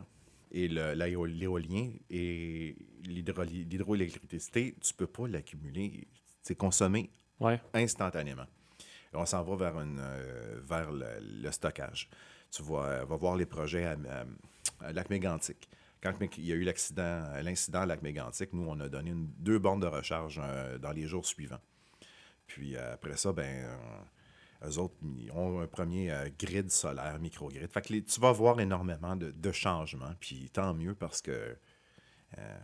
et 0.50 0.66
l'éolien 0.68 1.90
et 2.11 2.76
l'hydro- 3.05 3.42
l'hydroélectricité, 3.44 4.74
tu 4.81 4.94
peux 4.94 5.07
pas 5.07 5.26
l'accumuler. 5.28 6.07
C'est 6.42 6.55
consommé 6.57 7.11
Ouais. 7.40 7.61
instantanément. 7.74 8.46
Et 9.12 9.16
on 9.16 9.26
s'en 9.26 9.42
va 9.42 9.57
vers, 9.57 9.81
une, 9.81 9.98
euh, 10.00 10.61
vers 10.64 10.90
le, 10.90 11.07
le 11.42 11.50
stockage. 11.52 12.09
Tu 12.50 12.62
vas, 12.62 12.85
euh, 12.85 13.05
vas 13.05 13.16
voir 13.16 13.37
les 13.37 13.46
projets 13.46 13.85
à, 13.85 13.92
à- 13.92 14.87
à 14.87 14.92
Lac-Mégantic. 14.92 15.68
Quand 16.02 16.14
il 16.38 16.44
y 16.46 16.52
a 16.52 16.57
eu 16.57 16.64
l'accident, 16.64 17.31
l'incident 17.42 17.81
à 17.83 17.87
Lac-Mégantic, 17.87 18.52
nous, 18.52 18.66
on 18.68 18.81
a 18.81 18.88
donné 18.88 19.11
une- 19.11 19.28
deux 19.38 19.59
bornes 19.59 19.81
de 19.81 19.87
recharge 19.87 20.40
euh, 20.42 20.78
dans 20.78 20.92
les 20.92 21.07
jours 21.07 21.26
suivants. 21.26 21.61
Puis 22.46 22.76
après 22.76 23.16
ça, 23.16 23.33
ben, 23.33 23.66
eux 24.66 24.79
autres 24.79 24.94
ils 25.18 25.31
ont 25.33 25.61
un 25.61 25.66
premier 25.66 26.11
euh, 26.12 26.29
grid 26.38 26.70
solaire, 26.70 27.18
microgrid. 27.20 27.68
Fait 27.70 27.83
que 27.83 27.92
les- 27.92 28.03
tu 28.05 28.20
vas 28.20 28.33
voir 28.33 28.61
énormément 28.61 29.16
de, 29.16 29.31
de 29.31 29.53
changements. 29.53 30.12
Puis 30.20 30.51
tant 30.53 30.72
mieux 30.75 30.94
parce 30.94 31.20
que 31.22 31.57
euh, 32.38 32.59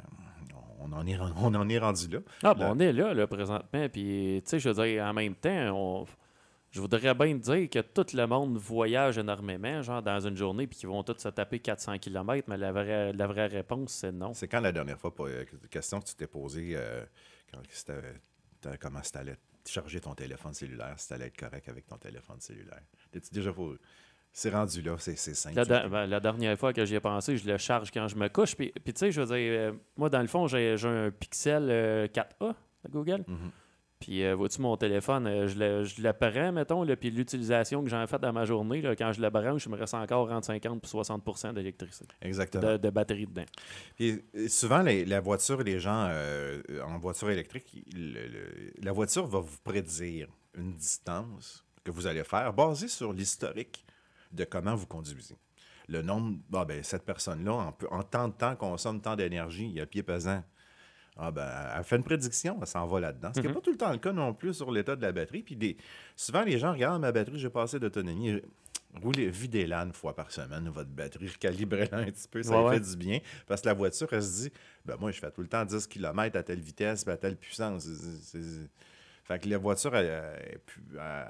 on, 0.80 0.92
en 0.92 1.06
est, 1.06 1.18
on 1.18 1.54
en 1.54 1.68
est 1.68 1.78
rendu 1.78 2.08
là. 2.08 2.18
Ah, 2.42 2.54
bon, 2.54 2.60
Là- 2.62 2.72
on 2.74 2.78
est 2.78 2.92
là, 2.92 3.14
là, 3.14 3.26
présentement. 3.26 3.88
Puis, 3.88 4.42
tu 4.44 4.50
sais, 4.50 4.58
je 4.60 4.68
veux 4.70 4.84
dire, 4.86 5.04
en 5.04 5.12
même 5.12 5.34
temps, 5.34 5.76
on- 5.76 6.06
je 6.70 6.80
voudrais 6.80 7.14
bien 7.14 7.34
dire 7.34 7.68
que 7.70 7.78
tout 7.80 8.06
le 8.14 8.26
monde 8.26 8.56
voyage 8.58 9.16
énormément, 9.18 9.82
genre 9.82 10.02
dans 10.02 10.20
une 10.20 10.36
journée, 10.36 10.66
puis 10.66 10.78
qu'ils 10.78 10.88
vont 10.88 11.02
tous 11.02 11.18
se 11.18 11.28
taper 11.28 11.58
400 11.60 11.98
km, 11.98 12.44
mais 12.48 12.56
la 12.58 12.72
vraie, 12.72 13.12
la 13.12 13.26
vraie 13.26 13.46
réponse, 13.46 13.92
c'est 13.92 14.12
non. 14.12 14.34
C'est 14.34 14.48
quand 14.48 14.60
la 14.60 14.72
dernière 14.72 14.98
fois, 14.98 15.14
pour, 15.14 15.26
euh, 15.26 15.44
question 15.70 15.98
que 16.00 16.06
tu 16.06 16.14
t'es 16.14 16.26
posée, 16.26 16.72
euh, 16.76 17.04
quand 17.52 17.60
c'était- 17.70 18.76
comment 18.80 19.00
tu 19.00 19.16
allais 19.18 19.36
charger 19.70 20.00
ton 20.00 20.14
téléphone 20.14 20.52
cellulaire, 20.54 20.94
si 20.98 21.08
tu 21.08 21.14
allais 21.14 21.26
être 21.26 21.36
correct 21.38 21.68
avec 21.68 21.86
ton 21.86 21.96
téléphone 21.96 22.40
cellulaire? 22.40 22.82
T'es-tu 23.12 23.32
déjà 23.32 23.52
pour... 23.52 23.74
C'est 24.30 24.50
rendu 24.50 24.82
là, 24.82 24.94
c'est 24.98 25.16
c'est 25.16 25.34
simple. 25.34 25.56
La, 25.56 25.62
tu- 25.64 25.70
da- 25.70 25.88
ben, 25.88 26.06
la 26.06 26.20
dernière 26.20 26.56
fois 26.58 26.72
que 26.74 26.84
j'y 26.84 26.94
ai 26.94 27.00
pensé, 27.00 27.36
je 27.38 27.48
le 27.50 27.56
charge 27.56 27.90
quand 27.90 28.06
je 28.08 28.16
me 28.16 28.28
couche. 28.28 28.54
Puis, 28.54 28.70
puis 28.84 28.92
tu 28.92 28.98
sais, 29.00 29.10
je 29.10 29.20
veux 29.22 29.26
dire, 29.26 29.36
euh, 29.36 29.72
moi, 29.96 30.10
dans 30.10 30.20
le 30.20 30.26
fond, 30.28 30.46
j'ai 30.46 30.76
j'ai 30.76 30.86
un 30.88 31.10
Pixel 31.10 31.66
euh, 31.70 32.06
4A 32.08 32.54
de 32.84 32.88
Google. 32.90 33.24
Mhm. 33.26 33.50
Puis, 34.00 34.22
euh, 34.22 34.36
vois-tu, 34.36 34.60
mon 34.60 34.76
téléphone, 34.76 35.26
euh, 35.26 35.48
je, 35.48 35.58
le, 35.58 35.82
je 35.84 36.00
le 36.00 36.12
prends, 36.12 36.52
mettons, 36.52 36.84
là, 36.84 36.94
puis 36.94 37.10
l'utilisation 37.10 37.82
que 37.82 37.90
j'en 37.90 38.06
fais 38.06 38.18
dans 38.20 38.32
ma 38.32 38.44
journée, 38.44 38.80
là, 38.80 38.94
quand 38.94 39.12
je 39.12 39.20
le 39.20 39.28
branche, 39.28 39.66
il 39.66 39.72
me 39.72 39.76
reste 39.76 39.94
encore 39.94 40.30
entre 40.30 40.46
50 40.46 40.84
et 40.84 40.86
60% 40.86 41.52
d'électricité, 41.54 42.06
Exactement. 42.22 42.72
de, 42.72 42.76
de 42.76 42.90
batterie 42.90 43.26
dedans. 43.26 43.44
Puis, 43.96 44.22
euh, 44.36 44.46
souvent, 44.48 44.82
les- 44.82 45.04
la 45.04 45.18
voiture, 45.20 45.62
les 45.64 45.80
gens 45.80 46.06
euh, 46.10 46.62
en 46.86 46.98
voiture 46.98 47.28
électrique, 47.30 47.66
il- 47.92 48.12
le- 48.14 48.28
le- 48.28 48.72
la 48.82 48.92
voiture 48.92 49.26
va 49.26 49.40
vous 49.40 49.58
prédire 49.64 50.28
une 50.56 50.74
distance 50.74 51.64
que 51.82 51.90
vous 51.90 52.06
allez 52.06 52.22
faire 52.22 52.52
basée 52.52 52.88
sur 52.88 53.12
l'historique 53.12 53.84
de 54.30 54.44
comment 54.44 54.76
vous 54.76 54.86
conduisez. 54.86 55.36
Le 55.88 56.02
nombre, 56.02 56.36
ah 56.54 56.64
ben, 56.64 56.84
cette 56.84 57.04
personne-là, 57.04 57.72
en, 57.90 58.02
tant 58.04 58.28
de 58.28 58.34
temps, 58.34 58.54
consomme 58.54 59.00
tant 59.00 59.16
d'énergie, 59.16 59.64
il 59.64 59.72
y 59.72 59.80
a 59.80 59.86
pied 59.86 60.02
pesant. 60.02 60.44
Ah 61.20 61.30
ben, 61.32 61.48
elle 61.76 61.82
fait 61.84 61.96
une 61.96 62.04
prédiction, 62.04 62.56
elle 62.60 62.66
s'en 62.66 62.86
va 62.86 63.00
là-dedans. 63.00 63.32
Ce 63.34 63.40
qui 63.40 63.46
n'est 63.48 63.52
pas 63.52 63.60
tout 63.60 63.72
le 63.72 63.76
temps 63.76 63.90
le 63.90 63.98
cas 63.98 64.12
non 64.12 64.32
plus 64.34 64.54
sur 64.54 64.70
l'état 64.70 64.94
de 64.94 65.02
la 65.02 65.10
batterie. 65.12 65.42
Puis 65.42 65.56
des, 65.56 65.76
souvent, 66.14 66.42
les 66.44 66.58
gens 66.58 66.72
regardent 66.72 67.00
ma 67.02 67.10
batterie, 67.12 67.38
j'ai 67.38 67.50
passé 67.50 67.80
d'autonomie. 67.80 68.40
Roulez, 69.02 69.28
videz-la 69.28 69.82
une 69.82 69.92
fois 69.92 70.14
par 70.14 70.30
semaine, 70.30 70.68
votre 70.70 70.88
batterie, 70.90 71.28
recalibrez-la 71.28 71.98
un 71.98 72.04
petit 72.06 72.26
peu, 72.28 72.42
ça 72.42 72.52
Ouais, 72.52 72.58
lui 72.58 72.64
ouais. 72.68 72.74
fait 72.74 72.90
du 72.90 72.96
bien. 72.96 73.18
Parce 73.46 73.60
que 73.60 73.66
la 73.66 73.74
voiture, 73.74 74.08
elle 74.12 74.22
se 74.22 74.42
dit, 74.44 74.52
ben 74.86 74.96
moi, 74.98 75.10
je 75.10 75.18
fais 75.20 75.30
tout 75.30 75.42
le 75.42 75.48
temps 75.48 75.64
10 75.64 75.86
km 75.88 76.36
à 76.38 76.42
telle 76.42 76.60
vitesse, 76.60 77.06
à 77.06 77.16
telle 77.16 77.36
puissance. 77.36 77.86
Fait 79.24 79.38
que 79.38 79.48
la 79.48 79.58
voiture, 79.58 79.94
elle, 79.94 80.06
elle- 80.06 80.60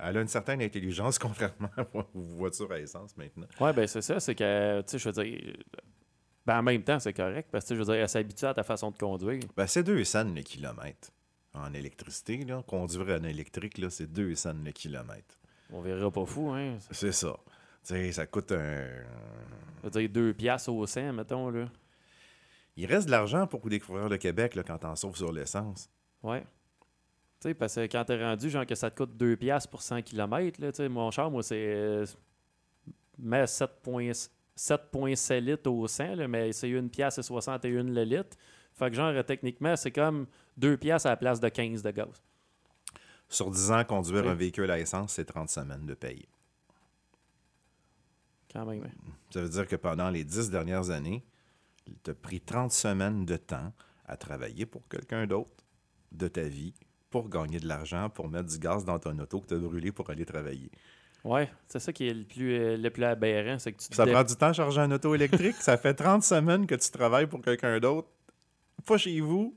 elle 0.03 0.17
a 0.17 0.21
une 0.21 0.29
certaine 0.29 0.63
intelligence, 0.63 1.19
contrairement 1.19 1.71
aux 2.15 2.21
voitures 2.21 2.71
à 2.71 2.79
essence 2.79 3.17
maintenant. 3.17 3.47
Ouais, 3.59 3.73
ben 3.73 3.87
c'est 3.89 4.03
ça, 4.03 4.21
c'est 4.21 4.35
que, 4.37 4.81
tu 4.83 4.91
sais, 4.91 4.99
je 4.99 5.09
veux 5.09 5.25
dire, 5.25 5.57
Ben, 6.49 6.61
en 6.61 6.63
même 6.63 6.83
temps, 6.83 6.99
c'est 6.99 7.13
correct 7.13 7.51
parce 7.53 7.67
que 7.67 7.75
je 7.75 7.81
veux 7.81 7.85
dire, 7.85 7.97
elle 7.97 8.09
s'habitue 8.09 8.47
à 8.47 8.55
ta 8.55 8.63
façon 8.63 8.91
de 8.91 8.97
conduire. 8.97 9.43
Ben, 9.55 9.67
c'est 9.67 9.83
deux 9.83 10.03
cents 10.05 10.25
le 10.25 10.41
kilomètre. 10.41 11.11
En 11.53 11.75
électricité, 11.75 12.39
là, 12.39 12.63
conduire 12.67 13.21
en 13.21 13.25
électrique, 13.25 13.77
là, 13.77 13.91
c'est 13.91 14.11
deux 14.11 14.35
cents 14.35 14.55
le 14.65 14.73
kilomètre. 14.73 15.39
On 15.71 15.83
verra 15.83 16.11
pas 16.11 16.25
fou, 16.25 16.49
hein. 16.53 16.79
C'est 16.91 17.13
ça. 17.13 17.37
Tu 17.87 17.93
sais, 17.93 18.13
ça 18.13 18.27
coûte 18.27 18.53
un. 18.53 18.87
Je 19.77 19.83
veux 19.83 19.91
dire, 19.91 20.09
deux 20.09 20.33
piastres 20.33 20.71
au 20.73 20.87
100, 20.87 21.13
mettons, 21.13 21.51
là. 21.51 21.69
Il 22.77 22.87
reste 22.87 23.09
de 23.09 23.11
l'argent 23.11 23.47
pour 23.47 23.61
découvrir 23.69 24.09
le 24.09 24.17
Québec 24.17 24.55
là, 24.55 24.63
quand 24.63 24.79
t'en 24.79 24.97
sauves 24.97 25.19
sur 25.19 25.31
l'essence. 25.31 25.91
Ouais. 26.23 26.41
Tu 26.41 27.49
sais, 27.49 27.55
parce 27.55 27.75
que 27.75 27.81
quand 27.81 28.07
t'es 28.07 28.25
rendu, 28.25 28.49
genre 28.49 28.65
que 28.65 28.75
ça 28.75 28.91
te 28.91 28.97
coûte 28.97 29.15
2 29.19 29.37
piastres 29.37 29.69
pour 29.69 29.83
100 29.83 30.01
km, 30.01 30.63
là, 30.63 30.73
tu 30.73 30.77
sais, 30.79 30.89
mon 30.89 31.11
char, 31.11 31.31
moi, 31.31 31.43
c'est... 31.43 31.75
euh, 31.77 32.07
mais 33.19 33.47
7,7 34.59 35.39
litres 35.41 35.71
au 35.71 35.87
100, 35.87 36.17
là, 36.17 36.27
mais 36.29 36.53
c'est 36.53 36.69
une 36.69 36.91
pièce 36.91 37.19
et 37.19 37.23
61 37.23 37.85
le 37.85 38.03
litre. 38.05 38.37
Fait 38.75 38.91
que 38.91 38.97
genre, 38.97 39.09
euh, 39.15 39.23
techniquement, 39.23 39.77
c'est 39.77 39.93
comme 39.93 40.27
2 40.57 40.77
piastres 40.77 41.07
à 41.07 41.11
la 41.11 41.17
place 41.17 41.41
de 41.41 41.49
15 41.49 41.83
de 41.83 41.91
gaz. 41.93 42.23
Sur 43.29 43.51
10 43.51 43.71
ans, 43.71 43.85
conduire 43.85 44.25
Oui. 44.25 44.31
un 44.31 44.35
véhicule 44.35 44.71
à 44.71 44.79
essence, 44.79 45.13
c'est 45.13 45.25
30 45.25 45.49
semaines 45.49 45.87
de 45.87 45.95
paye. 45.95 46.27
Quand 48.53 48.65
même, 48.67 48.83
hein. 48.85 49.13
Ça 49.31 49.43
veut 49.43 49.49
dire 49.49 49.67
que 49.67 49.77
pendant 49.77 50.09
les 50.11 50.25
10 50.25 50.51
dernières 50.51 50.91
années, 50.91 51.25
il 51.87 51.97
t'a 51.99 52.15
pris 52.15 52.41
30 52.41 52.73
semaines 52.73 53.25
de 53.27 53.37
temps 53.37 53.73
à 54.07 54.17
travailler 54.17 54.65
pour 54.67 54.89
quelqu'un 54.89 55.27
d'autre 55.27 55.65
de 56.13 56.29
ta 56.29 56.43
vie 56.43 56.75
pour 57.11 57.29
gagner 57.29 57.59
de 57.61 57.67
l'argent, 57.69 58.11
pour 58.11 58.29
mettre 58.29 58.49
du 58.49 58.59
gaz 58.59 58.85
dans 58.85 58.99
ton 58.99 59.19
auto 59.19 59.41
que 59.41 59.47
tu 59.49 59.55
as 59.55 59.59
brûlé 59.59 59.93
pour 59.93 60.09
aller 60.11 60.25
travailler. 60.27 60.71
Ouais, 61.29 61.51
c'est 61.67 61.79
ça 61.79 61.93
qui 61.93 62.09
est 62.09 62.15
le 62.15 62.25
plus, 62.25 62.55
euh, 62.59 62.77
le 62.77 62.91
plus 62.91 63.05
aberrant, 63.05 63.59
c'est 63.59 63.73
que 63.73 63.79
tu 63.83 63.89
te 63.89 63.95
Ça 63.95 64.05
dé- 64.07 64.13
prend 64.13 64.25
du 64.25 64.35
temps 64.35 64.47
à 64.47 64.53
charger 64.53 64.81
un 64.81 64.91
auto 64.91 65.15
électrique. 65.15 65.57
ça 65.57 65.77
fait 65.77 65.93
30 65.95 66.23
semaines 66.23 66.67
que 66.67 66.75
tu 66.75 66.91
travailles 66.91 67.27
pour 67.27 67.43
quelqu'un 67.43 67.79
d'autre, 67.81 68.09
pas 68.87 68.97
chez 68.97 69.21
vous, 69.21 69.55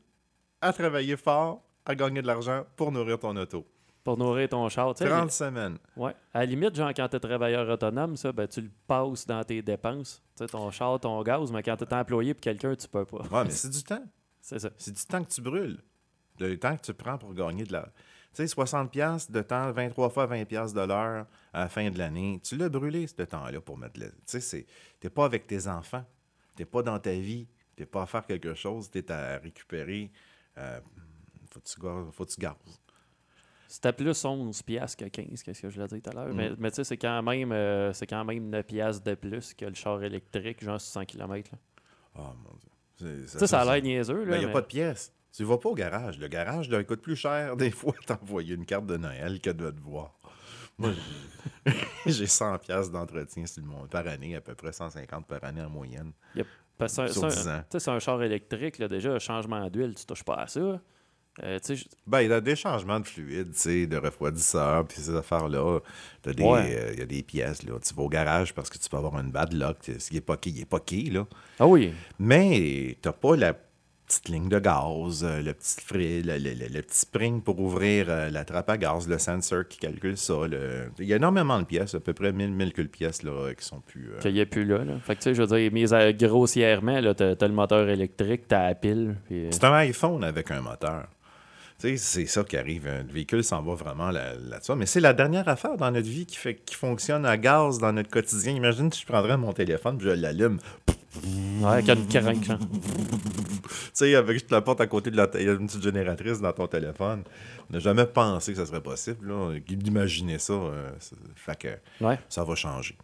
à 0.59 0.74
travailler 0.74 1.15
fort, 1.17 1.61
à 1.86 1.95
gagner 1.95 2.22
de 2.22 2.28
l'argent 2.28 2.65
pour 2.76 2.91
nourrir 2.91 3.17
ton 3.19 3.36
auto. 3.38 3.65
pour 4.03 4.17
nourrir 4.17 4.49
ton 4.49 4.67
char. 4.67 4.93
tu 4.95 5.03
sais, 5.03 5.09
30 5.09 5.32
semaines. 5.32 5.78
Ouais. 5.95 6.13
À 6.34 6.39
la 6.39 6.45
limite, 6.45 6.76
genre, 6.76 6.91
quand 6.95 7.07
tu 7.07 7.15
es 7.17 7.19
travailleur 7.19 7.69
autonome, 7.69 8.17
ça, 8.17 8.32
ben, 8.32 8.47
tu 8.47 8.61
le 8.61 8.69
passes 8.88 9.28
dans 9.28 9.43
tes 9.43 9.61
dépenses. 9.61 10.22
Tu 10.36 10.43
sais, 10.43 10.49
ton 10.51 10.72
char, 10.72 10.99
ton 10.99 11.22
gaz, 11.22 11.51
mais 11.51 11.61
quand 11.61 11.78
tu 11.78 11.84
es 11.84 11.93
employé 11.93 12.34
pour 12.34 12.41
quelqu'un, 12.41 12.76
tu 12.76 12.88
peux 12.88 13.05
pas. 13.05 13.17
Ouais, 13.32 13.43
mais 13.45 13.51
c'est 13.51 13.69
du 13.69 13.84
temps. 13.84 14.03
C'est 14.41 14.57
ça. 14.59 14.72
C'est 14.78 14.91
du 14.95 15.05
temps 15.05 15.24
que 15.24 15.30
tu 15.30 15.39
brûles. 15.41 15.78
Le 16.39 16.57
temps 16.57 16.76
que 16.76 16.82
tu 16.82 16.93
prends 16.95 17.17
pour 17.19 17.32
gagner 17.36 17.63
de 17.63 17.74
la. 17.74 17.88
Tu 18.34 18.47
sais, 18.47 18.55
60$ 18.55 18.88
piastres 18.89 19.32
de 19.32 19.41
temps, 19.41 19.71
23 19.71 20.09
fois 20.09 20.25
20$ 20.27 20.45
piastres 20.45 20.79
de 20.79 20.86
l'heure 20.88 21.25
à 21.53 21.59
la 21.61 21.69
fin 21.69 21.89
de 21.89 21.97
l'année. 21.97 22.39
Tu 22.43 22.55
l'as 22.55 22.69
brûlé, 22.69 23.05
ce 23.07 23.21
temps-là, 23.23 23.59
pour 23.59 23.77
mettre 23.77 23.99
le. 23.99 24.11
Tu 24.25 24.39
sais, 24.39 24.65
t'es 24.99 25.09
pas 25.09 25.25
avec 25.25 25.47
tes 25.47 25.67
enfants. 25.67 26.05
T'es 26.55 26.65
pas 26.65 26.82
dans 26.82 26.97
ta 26.99 27.11
vie. 27.11 27.47
T'es 27.75 27.86
pas 27.86 28.03
à 28.03 28.05
faire 28.05 28.25
quelque 28.25 28.53
chose. 28.53 28.89
T'es 28.89 29.11
à 29.11 29.38
récupérer. 29.38 30.11
Euh, 30.57 30.79
faut 31.51 31.59
que 31.59 31.65
tu 31.65 32.11
faut 32.13 32.25
que 32.25 32.32
tu 32.32 32.39
gazes. 32.39 32.55
C'était 33.67 33.93
plus 33.93 34.25
11 34.25 34.61
piastres 34.63 34.97
que 34.97 35.05
15, 35.09 35.43
qu'est-ce 35.43 35.61
que 35.61 35.69
je 35.69 35.82
l'ai 35.82 35.88
dit 35.88 36.01
tout 36.01 36.09
à 36.09 36.13
l'heure. 36.13 36.34
Mm. 36.34 36.36
Mais, 36.38 36.51
mais 36.57 36.69
tu 36.71 36.75
sais, 36.75 36.84
c'est 36.84 36.97
quand, 36.97 37.23
même, 37.23 37.51
euh, 37.53 37.93
c'est 37.93 38.05
quand 38.07 38.23
même 38.25 38.49
9 38.49 38.65
piastres 38.65 39.03
de 39.03 39.13
plus 39.15 39.53
que 39.53 39.63
le 39.65 39.73
char 39.73 40.03
électrique, 40.03 40.61
genre 40.63 40.79
sur 40.79 40.91
100 40.91 41.05
km. 41.05 41.51
Oh 42.15 42.19
mon 42.43 42.57
Dieu. 42.97 43.25
Sais, 43.27 43.47
ça 43.47 43.61
a 43.61 43.65
l'air 43.65 43.82
niaiseux. 43.84 44.23
Il 44.23 44.29
Là, 44.29 44.38
n'y 44.39 44.43
a 44.43 44.47
mais- 44.47 44.53
pas 44.53 44.61
de 44.61 44.67
pièces. 44.67 45.13
Tu 45.36 45.43
vas 45.43 45.57
pas 45.57 45.69
au 45.69 45.75
garage. 45.75 46.17
Le 46.19 46.27
garage, 46.27 46.67
il 46.71 46.86
coûte 46.86 47.01
plus 47.01 47.15
cher 47.15 47.55
des 47.57 47.71
fois 47.71 47.93
d'envoyer 48.07 48.55
une 48.55 48.65
carte 48.65 48.86
de 48.86 48.97
Noël 48.97 49.39
que 49.39 49.49
de 49.49 49.69
te 49.71 49.79
voir. 49.82 50.13
Moi, 50.77 50.91
j'ai- 51.65 51.71
j'ai 52.11 52.27
100 52.27 52.57
pièces 52.59 52.89
d'entretien 52.91 53.45
sur 53.45 53.61
le 53.63 53.67
monde 53.69 53.89
par 53.89 54.07
année, 54.07 54.36
à 54.36 54.41
peu 54.41 54.55
près 54.55 54.71
150 54.73 55.25
par 55.27 55.43
année 55.43 55.61
en 55.61 55.69
moyenne. 55.69 56.11
Parce 56.77 56.95
que 56.97 57.07
c'est 57.07 57.23
un- 57.23 57.27
10 57.27 57.36
c'est 57.36 57.47
un- 57.49 57.57
ans. 57.59 57.61
tu 57.61 57.65
sais, 57.71 57.79
c'est 57.79 57.91
un 57.91 57.99
char 57.99 58.21
électrique, 58.23 58.79
là, 58.79 58.88
déjà, 58.88 59.19
changement 59.19 59.69
d'huile, 59.69 59.93
tu 59.95 60.05
touches 60.05 60.23
pas 60.23 60.36
à 60.36 60.47
ça. 60.47 60.82
Euh, 61.43 61.59
Ben, 62.07 62.21
il 62.21 62.29
y 62.29 62.34
a 62.34 62.41
des 62.41 62.57
changements 62.57 62.99
de 62.99 63.07
fluide, 63.07 63.51
de 63.51 63.97
refroidisseur, 63.97 64.86
puis 64.86 64.99
ces 64.99 65.15
affaires-là. 65.15 65.75
Ouais. 65.75 65.82
euh, 66.27 66.89
Il 66.93 66.99
y 66.99 67.01
a 67.01 67.05
des 67.05 67.23
pièces, 67.23 67.63
là. 67.63 67.79
Tu 67.79 67.93
vas 67.93 68.01
au 68.03 68.09
garage 68.09 68.53
parce 68.53 68.69
que 68.69 68.77
tu 68.77 68.89
peux 68.89 68.97
avoir 68.97 69.17
une 69.19 69.32
bad 69.32 69.53
luck. 69.53 69.77
S'il 69.97 70.17
est 70.17 70.21
poqué, 70.21 70.49
il 70.49 70.59
est 70.61 70.65
poqué, 70.65 71.03
là. 71.09 71.25
Ah 71.57 71.67
oui, 71.67 71.93
Mais 72.19 72.97
t'as 73.01 73.13
pas 73.13 73.38
la 73.38 73.55
petite 74.12 74.30
ligne 74.30 74.49
de 74.49 74.59
gaz, 74.59 75.24
euh, 75.24 75.41
le 75.41 75.53
petit 75.53 75.78
fri- 75.80 76.22
le, 76.22 76.38
le- 76.38 76.53
le- 76.53 76.68
le 76.74 76.82
petit 76.82 76.97
spring 76.99 77.41
pour 77.41 77.59
ouvrir 77.62 78.07
euh, 78.09 78.30
la 78.30 78.43
trappe 78.43 78.70
à 78.70 78.78
gaz, 78.78 79.07
le 79.07 79.18
sensor 79.18 79.68
qui 79.70 79.78
calcule 79.80 80.18
ça. 80.18 80.34
le- 80.49 80.89
Il 80.99 81.05
y 81.05 81.14
a 81.14 81.16
énormément 81.16 81.57
de 81.59 81.66
pièces, 81.66 81.95
à 81.95 81.99
peu 82.01 82.14
près 82.14 82.34
1000, 82.34 82.51
1000 82.51 82.74
quelques 82.74 82.91
pièces 82.91 83.24
là, 83.24 83.53
qui 83.57 83.66
sont 83.66 83.80
plus. 83.80 84.12
euh, 84.14 84.20
qu'il 84.20 84.34
n'y 84.34 84.41
a 84.41 84.45
plus 84.45 84.66
là, 84.66 84.80
là. 84.84 84.93
Fait 85.03 85.16
que 85.16 85.20
tu 85.22 85.24
sais, 85.24 85.34
je 85.36 85.41
veux 85.43 85.47
dire, 85.57 85.72
mis 85.72 85.93
à- 85.93 86.12
grossièrement, 86.12 86.99
là, 86.99 87.14
t'as, 87.14 87.36
t'as 87.36 87.47
le 87.47 87.53
moteur 87.53 87.88
électrique, 87.89 88.43
t'as 88.47 88.68
la 88.68 88.76
pile. 88.76 89.16
puis, 89.28 89.47
C'est 89.51 89.64
un 89.64 89.74
iPhone 89.74 90.24
avec 90.24 90.51
un 90.51 90.62
moteur. 90.62 91.07
Tu 91.80 91.89
sais, 91.89 91.97
c'est 91.97 92.26
ça 92.28 92.43
qui 92.43 92.57
arrive. 92.57 92.88
Un 92.88 93.01
véhicule 93.12 93.43
s'en 93.43 93.64
va 93.64 93.74
vraiment 93.74 94.12
là- 94.12 94.36
là-dessus. 94.36 94.76
Mais 94.76 94.86
c'est 94.86 94.99
la 94.99 95.14
dernière 95.14 95.47
affaire 95.47 95.78
dans 95.78 95.89
notre 95.89 96.07
vie 96.07 96.28
qui, 96.28 96.38
fait, 96.38 96.55
qui 96.55 96.76
fonctionne 96.76 97.26
à 97.26 97.38
gaz 97.38 97.80
dans 97.80 97.91
notre 97.91 98.09
quotidien. 98.12 98.53
Imagine 98.53 98.91
si 98.91 99.01
je 99.01 99.05
prendrais 99.07 99.36
mon 99.38 99.51
téléphone 99.51 99.97
et 99.99 100.03
je 100.03 100.09
l'allume. 100.09 100.59
Ouais, 101.62 101.66
avec 101.66 101.89
une 101.89 102.12
genre. 102.12 102.57
Tu 102.59 103.78
sais, 103.93 104.16
avec 104.16 104.39
je 104.39 104.45
te 104.45 104.53
la 104.53 104.62
porte 104.62 104.82
à 104.82 104.88
côté 104.88 105.12
de 105.12 105.18
la. 105.18 105.30
Il 105.36 105.45
y 105.45 105.49
a 105.49 105.53
une 105.53 105.68
petite 105.68 105.84
génératrice 105.84 106.39
dans 106.39 106.53
ton 106.53 106.68
téléphone. 106.68 107.24
On 107.70 107.74
n'a 107.74 107.80
jamais 107.80 108.05
pensé 108.05 108.51
que 108.53 108.57
ça 108.57 108.66
serait 108.66 108.82
possible, 108.82 109.28
là, 109.28 109.53
d'imaginer 109.68 110.39
ça. 110.39 110.53
euh, 110.53 110.89
fait 111.36 111.57
que 111.57 112.03
Ouais. 112.05 112.20
ça 112.30 112.43
va 112.43 112.55
changer. 112.55 112.95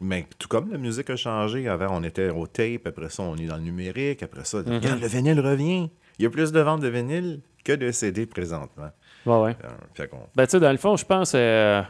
Mais 0.00 0.26
tout 0.38 0.48
comme 0.48 0.70
la 0.72 0.78
musique 0.78 1.10
a 1.10 1.16
changé, 1.16 1.68
avant 1.68 1.88
on 1.98 2.02
était 2.02 2.30
au 2.30 2.46
tape, 2.46 2.86
après 2.86 3.10
ça 3.10 3.22
on 3.22 3.36
est 3.36 3.46
dans 3.46 3.56
le 3.56 3.62
numérique, 3.62 4.22
après 4.22 4.44
ça, 4.44 4.58
regarde, 4.58 5.00
le 5.00 5.06
vinyle 5.06 5.40
revient. 5.40 5.90
Il 6.18 6.22
y 6.22 6.26
a 6.26 6.30
plus 6.30 6.52
de 6.52 6.60
ventes 6.60 6.80
de 6.80 6.88
vinyle 6.88 7.40
que 7.64 7.72
de 7.72 7.90
CD 7.92 8.24
présentement. 8.26 8.90
Ouais, 9.26 9.36
ouais. 9.42 9.56
Euh, 9.64 9.68
fait 9.94 10.08
qu'on- 10.08 10.26
Ben, 10.34 10.46
tu 10.46 10.52
sais, 10.52 10.60
dans 10.60 10.72
le 10.72 10.78
fond, 10.78 10.96
je 10.96 11.04
pense. 11.04 11.32
euh, 11.34 11.82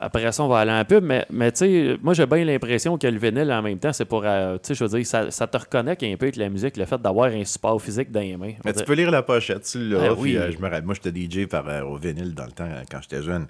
après 0.00 0.30
ça, 0.32 0.42
on 0.42 0.48
va 0.48 0.58
aller 0.60 0.72
en 0.72 0.84
pub, 0.84 1.04
mais, 1.04 1.24
mais 1.30 1.52
tu 1.52 1.58
sais, 1.58 1.96
moi, 2.02 2.14
j'ai 2.14 2.26
bien 2.26 2.44
l'impression 2.44 2.98
que 2.98 3.06
le 3.06 3.18
vinyle, 3.18 3.50
en 3.52 3.62
même 3.62 3.78
temps, 3.78 3.92
c'est 3.92 4.04
pour. 4.04 4.22
euh, 4.24 4.56
tu 4.58 4.68
sais, 4.68 4.74
je 4.74 4.84
veux 4.84 4.98
dire, 4.98 5.06
ça, 5.06 5.30
ça 5.30 5.46
te 5.46 5.56
reconnecte 5.56 6.02
un 6.02 6.16
peu 6.16 6.24
avec 6.26 6.36
la 6.36 6.48
musique, 6.48 6.76
le 6.76 6.84
fait 6.84 7.00
d'avoir 7.00 7.26
un 7.30 7.44
support 7.44 7.80
physique 7.80 8.10
dans 8.10 8.20
les 8.20 8.36
mains. 8.36 8.52
Mais 8.64 8.72
tu 8.72 8.84
peux 8.84 8.94
lire 8.94 9.10
la 9.10 9.22
pochette, 9.22 9.62
tu 9.62 9.78
l'as. 9.88 10.10
Ah 10.10 10.14
oui. 10.14 10.36
euh, 10.36 10.50
je 10.50 10.58
me 10.58 10.62
rappelle, 10.64 10.84
moi, 10.84 10.94
j'étais 11.00 11.18
DJ 11.44 11.46
par, 11.46 11.68
euh, 11.68 11.82
au 11.82 11.96
vinyle 11.96 12.34
dans 12.34 12.46
le 12.46 12.52
temps, 12.52 12.68
quand 12.90 12.98
j'étais 13.02 13.22
jeune. 13.22 13.46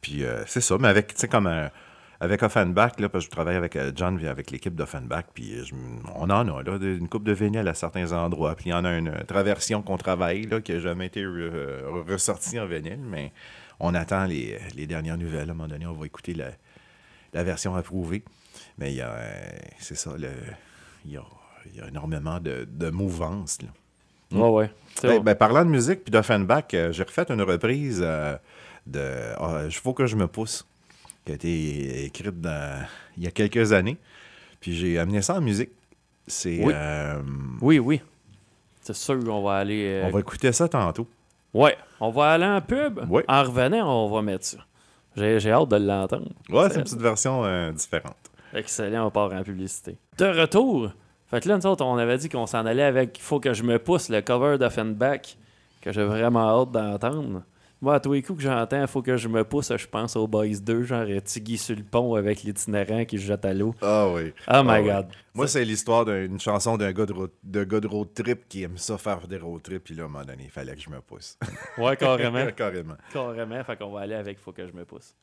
Puis 0.00 0.22
c'est 0.46 0.60
ça, 0.60 0.76
mais 0.78 0.88
avec, 0.88 1.08
tu 1.08 1.14
sais, 1.20 1.28
comme 1.28 1.46
un- 1.46 1.70
avec 2.18 2.42
Offenbach, 2.42 2.92
là, 2.98 3.08
parce 3.10 3.24
que 3.26 3.30
je 3.30 3.34
travaille 3.34 3.56
avec 3.56 3.76
John, 3.94 4.18
avec 4.26 4.50
l'équipe 4.50 4.74
d'Offenbach, 4.74 5.24
puis 5.34 5.52
je 5.64 5.74
on 6.14 6.24
en 6.30 6.48
a, 6.48 6.62
là, 6.62 6.78
une 6.80 7.08
coupe 7.08 7.24
de 7.24 7.32
vinyle 7.32 7.68
à 7.68 7.74
certains 7.74 8.10
endroits. 8.12 8.54
Puis 8.56 8.66
il 8.66 8.70
y 8.70 8.74
en 8.74 8.84
a 8.86 8.96
une 8.96 9.12
traversion 9.26 9.82
qu'on 9.82 9.98
travaille, 9.98 10.46
là, 10.46 10.60
qui 10.62 10.72
n'a 10.72 10.78
jamais 10.80 11.06
été 11.06 11.24
ressortie 12.08 12.58
en 12.58 12.66
vinyle, 12.66 13.00
mais 13.02 13.32
on 13.80 13.94
attend 13.94 14.24
les, 14.24 14.58
les 14.74 14.86
dernières 14.86 15.18
nouvelles. 15.18 15.48
À 15.48 15.52
un 15.52 15.54
moment 15.54 15.68
donné, 15.68 15.86
on 15.86 15.92
va 15.92 16.06
écouter 16.06 16.34
la, 16.34 16.50
la 17.32 17.44
version 17.44 17.74
approuvée. 17.74 18.22
Mais 18.78 18.92
il 18.92 18.96
y 18.96 19.00
a, 19.02 19.10
euh, 19.12 19.50
c'est 19.78 19.96
ça, 19.96 20.14
le- 20.18 20.28
il 21.04 21.12
y 21.12 21.16
a, 21.16 21.22
il 21.66 21.76
y 21.76 21.80
a 21.80 21.88
énormément 21.88 22.40
de, 22.40 22.66
de 22.70 22.90
mouvance, 22.90 23.58
là. 23.62 23.68
Ouais, 24.32 24.48
ouais. 24.50 24.70
Ben, 25.02 25.22
ben, 25.22 25.34
parlant 25.36 25.64
de 25.64 25.70
musique 25.70 26.02
puis 26.02 26.10
d'Offenbach, 26.10 26.64
euh, 26.74 26.90
j'ai 26.90 27.04
refait 27.04 27.26
une 27.30 27.42
reprise 27.42 28.00
euh, 28.02 28.36
de 28.86 29.08
Il 29.66 29.72
faut 29.74 29.92
que 29.94 30.06
je 30.06 30.16
me 30.16 30.26
pousse, 30.26 30.66
qui 31.24 31.32
a 31.32 31.34
été 31.36 32.04
écrite 32.06 32.40
dans- 32.40 32.84
il 33.16 33.22
y 33.24 33.26
a 33.28 33.30
quelques 33.30 33.72
années. 33.72 33.98
Puis 34.58 34.74
j'ai 34.74 34.98
amené 34.98 35.22
ça 35.22 35.34
en 35.36 35.40
musique. 35.40 35.70
C'est, 36.26 36.58
Oui. 36.64 36.72
euh, 36.74 37.22
Oui, 37.60 37.78
oui. 37.78 38.00
C'est 38.82 38.96
sûr 38.96 39.22
qu'on 39.22 39.42
va 39.42 39.56
aller. 39.58 39.84
euh, 40.02 40.06
on 40.06 40.10
va 40.10 40.20
écouter 40.20 40.50
ça 40.52 40.68
tantôt. 40.68 41.06
Ouais, 41.54 41.76
on 42.00 42.10
va 42.10 42.30
aller 42.32 42.46
en 42.46 42.60
pub? 42.60 43.00
Ouais. 43.10 43.24
En 43.28 43.42
revenant, 43.42 44.04
on 44.04 44.10
va 44.14 44.22
mettre 44.22 44.44
ça. 44.44 44.58
J'ai 45.16 45.40
j'ai 45.40 45.50
hâte 45.50 45.68
de 45.68 45.76
l'entendre. 45.76 46.28
Ouais, 46.50 46.68
c'est 46.68 46.76
une 46.76 46.84
petite 46.84 47.00
version 47.00 47.44
euh, 47.44 47.72
différente. 47.72 48.16
Excellent, 48.54 49.06
on 49.06 49.10
part 49.10 49.32
en 49.32 49.42
publicité. 49.42 49.96
De 50.18 50.26
retour. 50.26 50.90
Fait 51.28 51.40
que 51.40 51.48
là, 51.48 51.56
nous 51.56 51.66
autres, 51.66 51.84
on 51.84 51.96
avait 51.96 52.18
dit 52.18 52.28
qu'on 52.28 52.46
s'en 52.46 52.64
allait 52.66 52.84
avec 52.84 53.18
Faut 53.20 53.40
que 53.40 53.52
je 53.52 53.62
me 53.62 53.78
pousse, 53.78 54.08
le 54.08 54.20
cover 54.20 54.58
d'Offenbach, 54.58 55.36
que 55.80 55.92
j'ai 55.92 56.04
vraiment 56.04 56.62
hâte 56.62 56.70
d'entendre. 56.70 57.42
Moi, 57.82 57.94
à 57.94 58.00
tous 58.00 58.14
les 58.14 58.22
coups 58.22 58.38
que 58.38 58.42
j'entends, 58.44 58.86
Faut 58.86 59.02
que 59.02 59.16
je 59.18 59.28
me 59.28 59.44
pousse, 59.44 59.70
je 59.76 59.86
pense 59.86 60.16
aux 60.16 60.26
Boys 60.26 60.56
2, 60.62 60.82
genre 60.82 61.06
Tiggy 61.24 61.58
sur 61.58 61.76
le 61.76 61.82
pont 61.82 62.14
avec 62.14 62.42
l'itinérant 62.42 63.04
qui 63.04 63.18
se 63.18 63.24
jette 63.26 63.44
à 63.44 63.52
l'eau. 63.52 63.74
Ah 63.82 64.08
oui. 64.14 64.32
Oh 64.48 64.62
my 64.64 64.70
Ah 64.70 64.82
god. 64.82 65.06
Moi, 65.34 65.46
c'est 65.46 65.64
l'histoire 65.64 66.06
d'une 66.06 66.40
chanson 66.40 66.78
d'un 66.78 66.92
gars, 66.92 67.04
de 67.04 67.12
road, 67.12 67.30
de 67.44 67.64
gars 67.64 67.80
de 67.80 67.86
road 67.86 68.08
trip 68.14 68.48
qui 68.48 68.62
aime 68.62 68.78
ça 68.78 68.96
faire 68.96 69.28
des 69.28 69.36
road 69.36 69.62
trips. 69.62 69.84
Puis 69.84 69.94
là, 69.94 70.04
à 70.04 70.06
un 70.06 70.08
moment 70.08 70.24
donné, 70.24 70.44
il 70.44 70.50
fallait 70.50 70.74
que 70.74 70.80
je 70.80 70.88
me 70.88 71.00
pousse. 71.00 71.38
Ouais, 71.76 71.96
carrément. 71.96 72.46
Carrément. 72.56 72.96
carrément. 73.12 73.62
Fait 73.64 73.76
qu'on 73.76 73.90
va 73.90 74.00
aller 74.00 74.14
avec 74.14 74.38
Faut 74.38 74.52
que 74.52 74.66
je 74.66 74.72
me 74.72 74.84
pousse. 74.86 75.14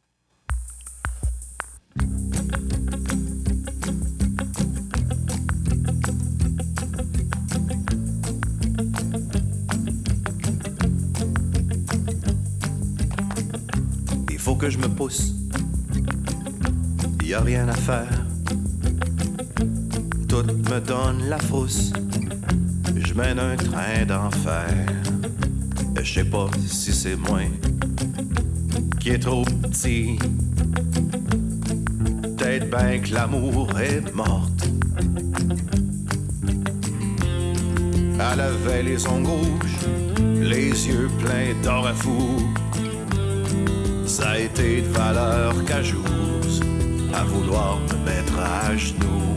Je 14.69 14.77
me 14.77 14.87
pousse. 14.87 15.33
Y 17.23 17.33
a 17.33 17.41
rien 17.41 17.67
à 17.67 17.73
faire. 17.73 18.25
Tout 20.27 20.43
tout 20.43 20.55
me 20.71 20.79
donne 20.79 21.29
la 21.29 21.37
frousse. 21.37 21.91
Je 22.95 23.13
mène 23.13 23.39
un 23.39 23.55
train 23.55 24.05
d'enfer. 24.07 24.67
Je 26.01 26.13
sais 26.13 26.23
pas 26.25 26.49
si 26.67 26.91
c'est 26.91 27.15
moi 27.15 27.41
qui 28.99 29.11
est 29.11 29.19
trop 29.19 29.43
petit. 29.43 30.17
Peut-être 32.37 32.69
bien 32.69 32.99
que 32.99 33.13
l'amour 33.13 33.79
est 33.79 34.13
morte. 34.15 34.67
Elle 38.15 38.39
avait 38.39 38.83
les 38.83 39.07
ongles 39.07 39.27
rouges, 39.27 39.79
les 40.41 40.87
yeux 40.87 41.09
pleins 41.19 41.53
d'or 41.63 41.87
à 41.87 41.93
fou. 41.93 42.39
Ça 44.13 44.29
a 44.29 44.37
été 44.37 44.81
de 44.81 44.89
valeur 44.89 45.65
qu'à 45.65 45.79
à 47.17 47.23
vouloir 47.23 47.79
me 47.79 48.05
mettre 48.05 48.39
à 48.39 48.77
genoux. 48.77 49.33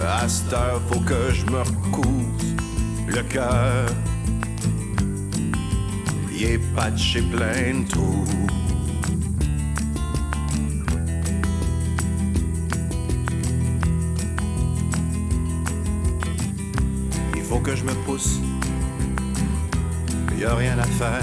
À 0.00 0.28
cette 0.28 0.52
heure, 0.52 0.80
faut 0.86 1.00
que 1.00 1.32
je 1.32 1.44
me 1.46 1.58
recouse 1.58 2.54
le 3.08 3.22
cœur. 3.24 3.86
Il 6.32 6.44
est 6.44 6.74
patché 6.76 7.22
plein 7.22 7.80
de 7.80 7.88
trous. 7.88 8.59
Je 17.74 17.84
me 17.84 17.94
pousse 18.04 18.40
y 20.40 20.44
a 20.46 20.54
rien 20.54 20.78
à 20.78 20.84
faire. 20.84 21.22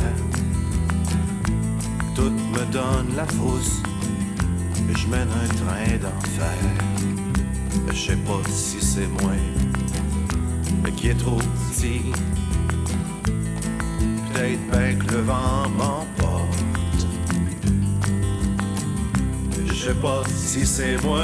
Tout 2.14 2.30
me 2.30 2.72
donne 2.72 3.16
la 3.16 3.26
frousse, 3.26 3.82
je 4.96 5.08
mène 5.08 5.28
un 5.44 5.48
train 5.48 5.98
d'enfer. 5.98 6.58
Je 7.92 7.96
sais 7.96 8.16
pas 8.18 8.42
si 8.48 8.80
c'est 8.80 9.08
moi, 9.08 9.32
mais 10.84 10.92
qui 10.92 11.10
est 11.10 11.18
trop 11.18 11.40
petit. 11.72 12.02
Peut-être 14.34 14.70
bien 14.72 14.96
que 14.96 15.14
le 15.14 15.22
vent 15.22 15.68
m'emporte. 15.76 17.08
Je 19.66 19.74
sais 19.74 19.96
pas 19.96 20.22
si 20.28 20.64
c'est 20.66 21.04
moi 21.04 21.24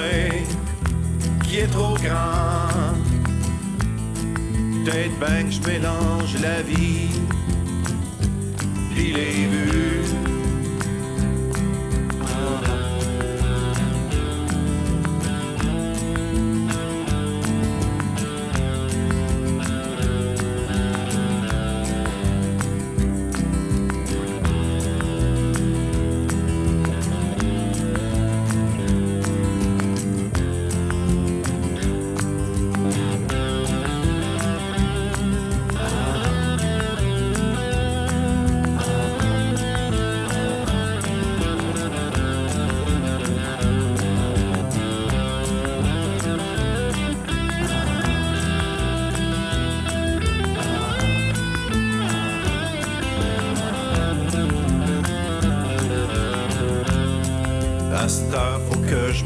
qui 1.43 1.57
est 1.59 1.67
trop 1.67 1.95
grand 1.95 3.12
tête 4.83 5.17
bang, 5.19 5.49
je 5.49 5.61
mélange 5.67 6.35
la 6.41 6.61
vie, 6.61 7.09
puis 8.93 9.13
les 9.13 9.47
vues. 9.47 9.92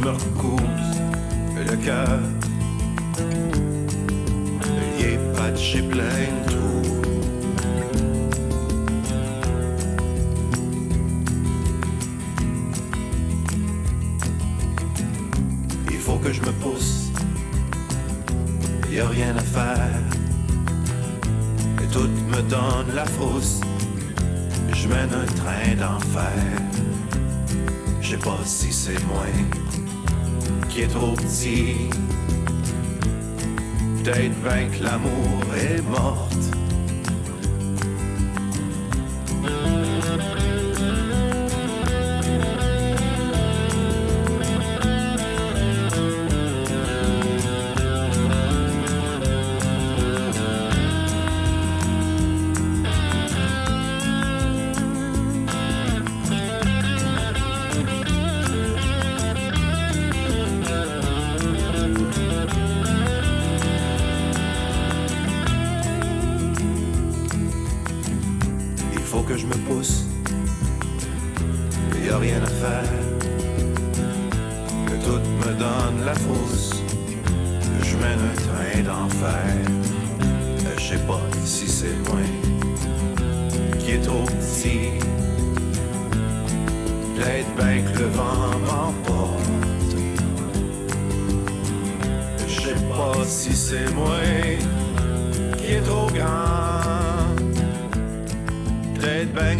par 0.07 0.17
cause 0.41 1.01
de 1.57 1.85
la. 1.85 2.36
Peut-être 34.03 34.33
bien 34.41 34.69
que 34.69 34.81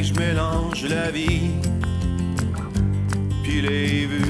je 0.04 0.14
mélange 0.14 0.84
la 0.86 1.12
vie 1.12 1.52
il 3.50 3.66
est 3.66 4.06
vu. 4.06 4.22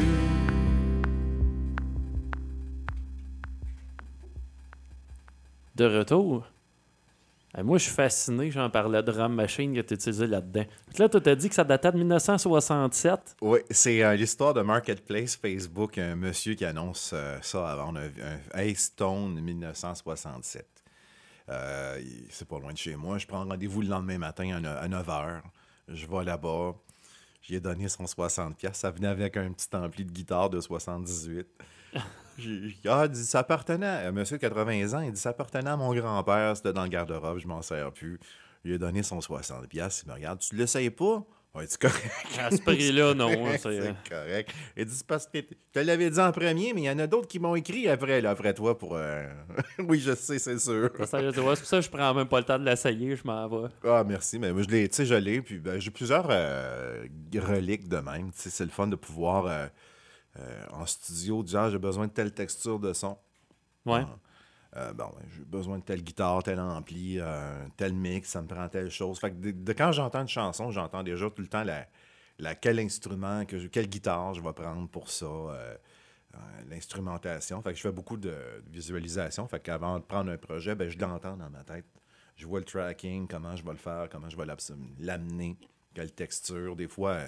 de 5.75 5.85
retour. 5.85 6.47
Euh, 7.57 7.63
moi, 7.63 7.77
je 7.77 7.83
suis 7.83 7.93
fasciné, 7.93 8.49
j'en 8.49 8.69
parlais 8.69 9.03
de 9.03 9.11
Drum 9.11 9.33
Machine 9.33 9.75
que 9.75 9.81
tu 9.81 9.93
utilisé 9.93 10.25
là-dedans. 10.25 10.65
Là, 10.97 11.07
tu 11.07 11.29
as 11.29 11.35
dit 11.35 11.49
que 11.49 11.55
ça 11.55 11.63
datait 11.63 11.91
de 11.91 11.97
1967. 11.97 13.37
Oui, 13.41 13.59
c'est 13.69 14.03
euh, 14.03 14.15
l'histoire 14.15 14.53
de 14.53 14.61
Marketplace 14.61 15.35
Facebook, 15.35 15.97
un 15.99 16.15
monsieur 16.15 16.55
qui 16.55 16.65
annonce 16.65 17.11
euh, 17.13 17.37
ça 17.41 17.69
avant 17.69 17.95
un, 17.95 18.09
un 18.53 18.73
Stone 18.73 19.39
1967. 19.39 20.76
C'est 21.47 22.47
pas 22.47 22.59
loin 22.59 22.73
de 22.73 22.77
chez 22.77 22.95
moi. 22.95 23.17
Je 23.17 23.27
prends 23.27 23.45
rendez-vous 23.45 23.81
le 23.81 23.87
lendemain 23.87 24.17
matin 24.17 24.63
à 24.63 24.87
9h. 24.87 25.41
Je 25.87 26.05
vais 26.05 26.23
là-bas. 26.23 26.75
J'y 27.41 27.55
ai 27.55 27.59
donné 27.59 27.87
son 27.87 28.03
60$. 28.03 28.73
Ça 28.73 28.91
venait 28.91 29.07
avec 29.07 29.37
un 29.37 29.51
petit 29.51 29.73
ampli 29.73 30.03
de 30.03 30.11
guitare 30.11 30.49
de 30.49 30.59
78. 30.59 31.47
Ah, 32.85 33.07
dit, 33.07 33.25
ça 33.25 33.39
appartenait, 33.39 34.11
monsieur 34.11 34.37
de 34.37 34.41
80 34.41 34.93
ans, 34.93 35.01
il 35.01 35.11
dit, 35.11 35.19
ça 35.19 35.29
appartenait 35.29 35.71
à 35.71 35.75
mon 35.75 35.91
grand-père, 35.91 36.55
c'était 36.55 36.71
dans 36.71 36.83
le 36.83 36.89
garde-robe, 36.89 37.39
je 37.39 37.47
m'en 37.47 37.63
sers 37.63 37.91
plus. 37.91 38.19
Il 38.63 38.73
a 38.73 38.77
donné 38.77 39.01
son 39.01 39.17
60$, 39.17 39.63
il 39.71 40.07
me 40.07 40.13
regarde, 40.13 40.37
tu 40.37 40.55
l'essayes 40.55 40.91
pas? 40.91 41.25
Ouais, 41.57 41.65
c'est 41.67 41.79
correct. 41.81 42.05
À 42.39 42.51
ce 42.51 42.61
prix-là, 42.61 43.13
non. 43.15 43.29
c'est- 43.57 43.81
c'est 43.81 43.95
correct. 44.09 44.51
Il 44.75 44.85
dit, 44.85 45.01
parce 45.07 45.25
que 45.25 45.39
je 45.39 45.43
te 45.73 45.79
l'avais 45.79 46.09
dit 46.09 46.19
en 46.19 46.31
premier, 46.31 46.73
mais 46.73 46.81
il 46.81 46.85
y 46.85 46.89
en 46.89 46.99
a 46.99 47.07
d'autres 47.07 47.27
qui 47.27 47.39
m'ont 47.39 47.55
écrit 47.55 47.87
après, 47.89 48.21
là, 48.21 48.29
après 48.29 48.53
toi 48.53 48.77
pour. 48.77 48.95
euh, 48.95 49.25
oui, 49.79 49.99
je 49.99 50.13
sais, 50.13 50.37
c'est 50.39 50.59
sûr. 50.59 50.89
C'est 50.91 50.97
pour 50.99 51.07
ça 51.07 51.19
que 51.77 51.81
je 51.81 51.89
prends 51.89 52.13
même 52.13 52.27
pas 52.27 52.39
le 52.39 52.45
temps 52.45 52.59
de 52.59 52.65
l'essayer, 52.65 53.15
je 53.15 53.23
m'en 53.25 53.47
vais. 53.47 53.69
Ah, 53.83 54.03
merci, 54.07 54.37
mais 54.37 54.53
moi, 54.53 54.61
je 54.61 54.67
l'ai, 54.69 54.87
tu 54.87 54.95
sais, 54.97 55.05
je 55.05 55.15
l'ai, 55.15 55.41
puis 55.41 55.57
ben, 55.57 55.79
j'ai 55.79 55.89
plusieurs 55.91 56.27
euh, 56.29 57.05
reliques 57.39 57.87
de 57.89 57.97
même. 57.97 58.31
Tu 58.31 58.41
sais, 58.41 58.49
c'est 58.51 58.65
le 58.65 58.69
fun 58.71 58.87
de 58.87 58.95
pouvoir, 58.95 59.45
euh, 59.47 59.65
euh, 60.39 60.63
en 60.71 60.85
studio, 60.85 61.41
dire, 61.43 61.59
ah, 61.61 61.69
j'ai 61.71 61.79
besoin 61.79 62.05
de 62.07 62.11
telle 62.11 62.31
texture 62.33 62.79
de 62.79 62.93
son. 62.93 63.17
Ouais. 63.85 64.01
Ah. 64.03 64.15
Euh, 64.77 64.93
bon, 64.93 65.05
ben, 65.05 65.25
j'ai 65.35 65.43
besoin 65.43 65.79
de 65.79 65.83
telle 65.83 66.03
guitare, 66.03 66.43
tel 66.43 66.59
ampli, 66.59 67.17
euh, 67.19 67.65
tel 67.77 67.93
mix, 67.93 68.29
ça 68.29 68.41
me 68.41 68.47
prend 68.47 68.67
telle 68.69 68.91
chose. 68.91 69.19
Fait 69.19 69.31
que 69.31 69.51
de, 69.51 69.73
quand 69.73 69.91
j'entends 69.91 70.21
une 70.21 70.27
chanson, 70.27 70.71
j'entends 70.71 71.03
déjà 71.03 71.29
tout 71.29 71.41
le 71.41 71.47
temps 71.47 71.63
la, 71.63 72.55
quel 72.55 72.79
instrument, 72.79 73.43
quelle 73.45 73.87
guitare 73.87 74.35
je 74.35 74.41
vais 74.41 74.53
prendre 74.53 74.87
pour 74.87 75.09
ça, 75.09 75.25
euh, 75.25 75.75
l'instrumentation. 76.69 77.61
Fait 77.63 77.71
que 77.71 77.77
je 77.77 77.81
fais 77.81 77.91
beaucoup 77.91 78.17
de, 78.17 78.35
visualisation. 78.69 79.47
Fait 79.47 79.59
qu'avant 79.59 79.97
de 79.97 80.03
prendre 80.03 80.31
un 80.31 80.37
projet, 80.37 80.75
ben, 80.75 80.89
je 80.89 80.99
l'entends 80.99 81.37
dans 81.37 81.49
ma 81.49 81.63
tête. 81.63 81.85
Je 82.35 82.45
vois 82.45 82.59
le 82.59 82.65
tracking, 82.65 83.27
comment 83.27 83.55
je 83.55 83.63
vais 83.63 83.71
le 83.71 83.77
faire, 83.77 84.07
comment 84.11 84.29
je 84.29 84.37
vais 84.37 84.45
l'amener, 84.99 85.57
quelle 85.95 86.11
texture. 86.11 86.75
Des 86.75 86.87
fois, 86.87 87.21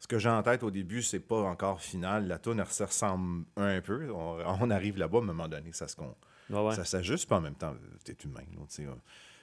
ce 0.00 0.08
que 0.08 0.18
j'ai 0.18 0.28
en 0.28 0.42
tête 0.42 0.64
au 0.64 0.72
début, 0.72 1.02
c'est 1.02 1.20
pas 1.20 1.42
encore 1.42 1.80
final. 1.80 2.26
La 2.26 2.40
tune 2.40 2.60
ressemble 2.60 3.44
un 3.56 3.80
peu. 3.80 4.10
On, 4.10 4.70
arrive 4.70 4.98
là-bas, 4.98 5.18
à 5.18 5.20
un 5.20 5.24
moment 5.24 5.46
donné, 5.46 5.72
ça 5.72 5.86
se 5.86 5.94
con- 5.94 6.16
Ouais. 6.50 6.74
ça 6.74 6.84
s'ajuste, 6.84 7.26
puis 7.26 7.34
en 7.36 7.40
même 7.40 7.54
temps, 7.54 7.74
tu 8.04 8.12
es 8.12 8.16
humain. 8.24 8.40
euh, 8.80 8.94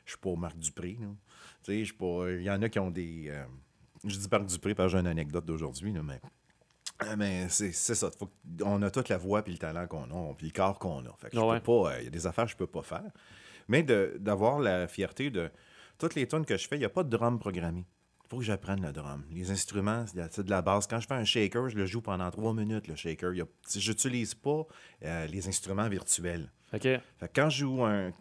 Je 0.06 0.12
suis 0.12 0.20
pas 0.20 0.36
Marc 0.36 0.58
Dupré. 0.58 0.98
pas. 1.66 2.32
Il 2.32 2.44
y 2.44 2.50
en 2.52 2.62
a 2.62 2.70
qui 2.70 2.80
ont 2.80 2.92
des. 2.92 3.26
euh, 3.30 3.44
je 4.06 4.16
dis 4.18 4.28
Marc 4.32 4.46
Dupré 4.46 4.76
parce 4.76 4.88
que 4.92 4.98
j'ai 4.98 5.02
une 5.02 5.08
anecdote 5.08 5.46
d'aujourd'hui, 5.46 5.92
mais. 5.92 6.20
euh, 7.04 7.16
Mais 7.18 7.50
c'est 7.50 7.72
ça. 7.74 8.10
Faut 8.12 8.30
on 8.64 8.82
a 8.82 8.92
toute 8.92 9.10
la 9.10 9.18
voix 9.18 9.44
puis 9.44 9.54
le 9.54 9.60
talent 9.60 9.88
qu'on 9.88 10.04
a, 10.30 10.34
puis 10.36 10.48
le 10.48 10.54
corps 10.54 10.78
qu'on 10.80 11.06
a. 11.06 11.14
Fait 11.18 11.30
que 11.30 11.36
je 11.36 11.42
Ouais. 11.42 11.60
peux 11.60 11.66
pas. 11.84 11.94
euh, 11.94 12.00
Il 12.00 12.04
y 12.06 12.08
a 12.08 12.12
des 12.12 12.28
affaires 12.28 12.46
que 12.46 12.52
je 12.52 12.58
peux 12.58 12.68
pas 12.68 12.84
faire. 12.84 13.12
Mais 13.68 13.84
d'avoir 13.84 14.60
la 14.60 14.88
fierté 14.88 15.30
de. 15.30 15.50
Toutes 15.98 16.16
les 16.16 16.28
tunes 16.28 16.46
que 16.46 16.58
je 16.58 16.68
fais, 16.68 16.78
il 16.78 16.80
n'y 16.80 16.86
a 16.86 16.90
pas 16.90 17.04
de 17.04 17.10
drum 17.16 17.38
programmé. 17.38 17.86
Il 18.32 18.36
faut 18.36 18.40
que 18.40 18.46
j'apprenne 18.46 18.82
le 18.82 18.94
drum. 18.94 19.26
Les 19.32 19.52
instruments, 19.52 20.06
c'est 20.08 20.44
de 20.46 20.50
la 20.50 20.62
base. 20.62 20.88
Quand 20.88 21.02
je 21.02 21.06
fais 21.08 21.16
un 21.16 21.26
shaker, 21.26 21.68
je 21.68 21.76
le 21.76 21.86
joue 21.86 22.00
pendant 22.00 22.32
trois 22.32 22.54
minutes, 22.54 22.88
le 22.88 22.96
shaker. 22.96 23.34
N'utilise 23.34 24.36
pas 24.36 24.66
euh, 25.04 25.28
les 25.28 25.50
instruments 25.50 25.90
virtuels. 25.90 26.50
OK. 26.74 26.84
Fait 26.84 27.02
que 27.20 27.26
quand 27.36 27.50
je 27.50 27.58
joue 27.66 27.84
un. 27.84 28.14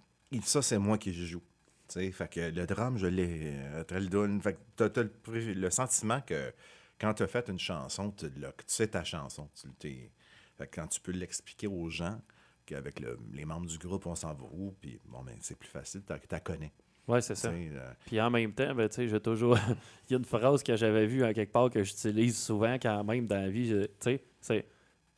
Ça, 0.43 0.63
c'est 0.63 0.79
moi 0.79 0.99
qui 0.99 1.15
joue. 1.15 1.39
Tu 1.87 1.95
sais, 2.01 2.11
fait 2.11 2.29
que 2.29 2.41
le 2.41 2.67
drum, 2.67 2.99
je 2.99 3.07
l'ai. 3.07 3.53
euh, 3.55 3.85
le 3.89 4.09
donne. 4.09 4.43
Fait 4.43 4.55
que 4.77 4.89
t'as, 4.89 5.05
le, 5.05 5.53
le 5.55 5.71
sentiment 5.71 6.21
que 6.23 6.53
quand 7.01 7.15
tu 7.15 7.23
as 7.23 7.29
fait 7.29 7.49
une 7.49 7.61
chanson, 7.61 8.11
tu, 8.11 8.27
sais 8.67 8.89
ta 8.89 9.05
chanson. 9.05 9.49
Tu, 9.79 10.11
fait 10.59 10.67
que 10.67 10.75
quand 10.81 10.89
tu 10.89 11.01
peux 11.01 11.13
l'expliquer 11.13 11.69
aux 11.69 11.89
gens, 11.89 12.21
qu'avec 12.67 12.99
le- 12.99 13.21
les 13.33 13.45
membres 13.45 13.67
du 13.69 13.79
groupe, 13.79 14.07
on 14.07 14.17
s'en 14.17 14.35
va 14.35 14.45
où, 14.51 14.75
puis 14.81 14.99
bon, 15.05 15.23
ben, 15.23 15.37
c'est 15.41 15.57
plus 15.57 15.69
facile, 15.69 16.03
tu 16.05 16.13
la 16.33 16.41
connais. 16.41 16.73
Ouais, 17.09 17.21
c'est 17.21 17.35
ça. 17.35 17.49
euh, 17.49 17.91
Puis 18.07 18.21
en 18.21 18.31
même 18.31 18.53
temps, 18.53 18.75
ben, 18.75 18.89
j'ai 18.97 19.21
toujours. 19.21 19.57
Il 20.09 20.13
y 20.13 20.15
a 20.15 20.19
une 20.19 20.25
phrase 20.25 20.63
que 20.63 20.77
j'avais 20.77 21.07
vue 21.07 21.25
à 21.25 21.35
quelque 21.35 21.53
part 21.53 21.69
que 21.71 21.83
j'utilise 21.83 22.39
souvent 22.41 22.75
quand 22.75 23.03
même 23.05 23.27
dans 23.27 23.37
la 23.43 23.51
vie. 23.51 23.69
je- 23.69 23.85
Tu 23.87 23.91
sais, 24.01 24.25
c'est 24.41 24.67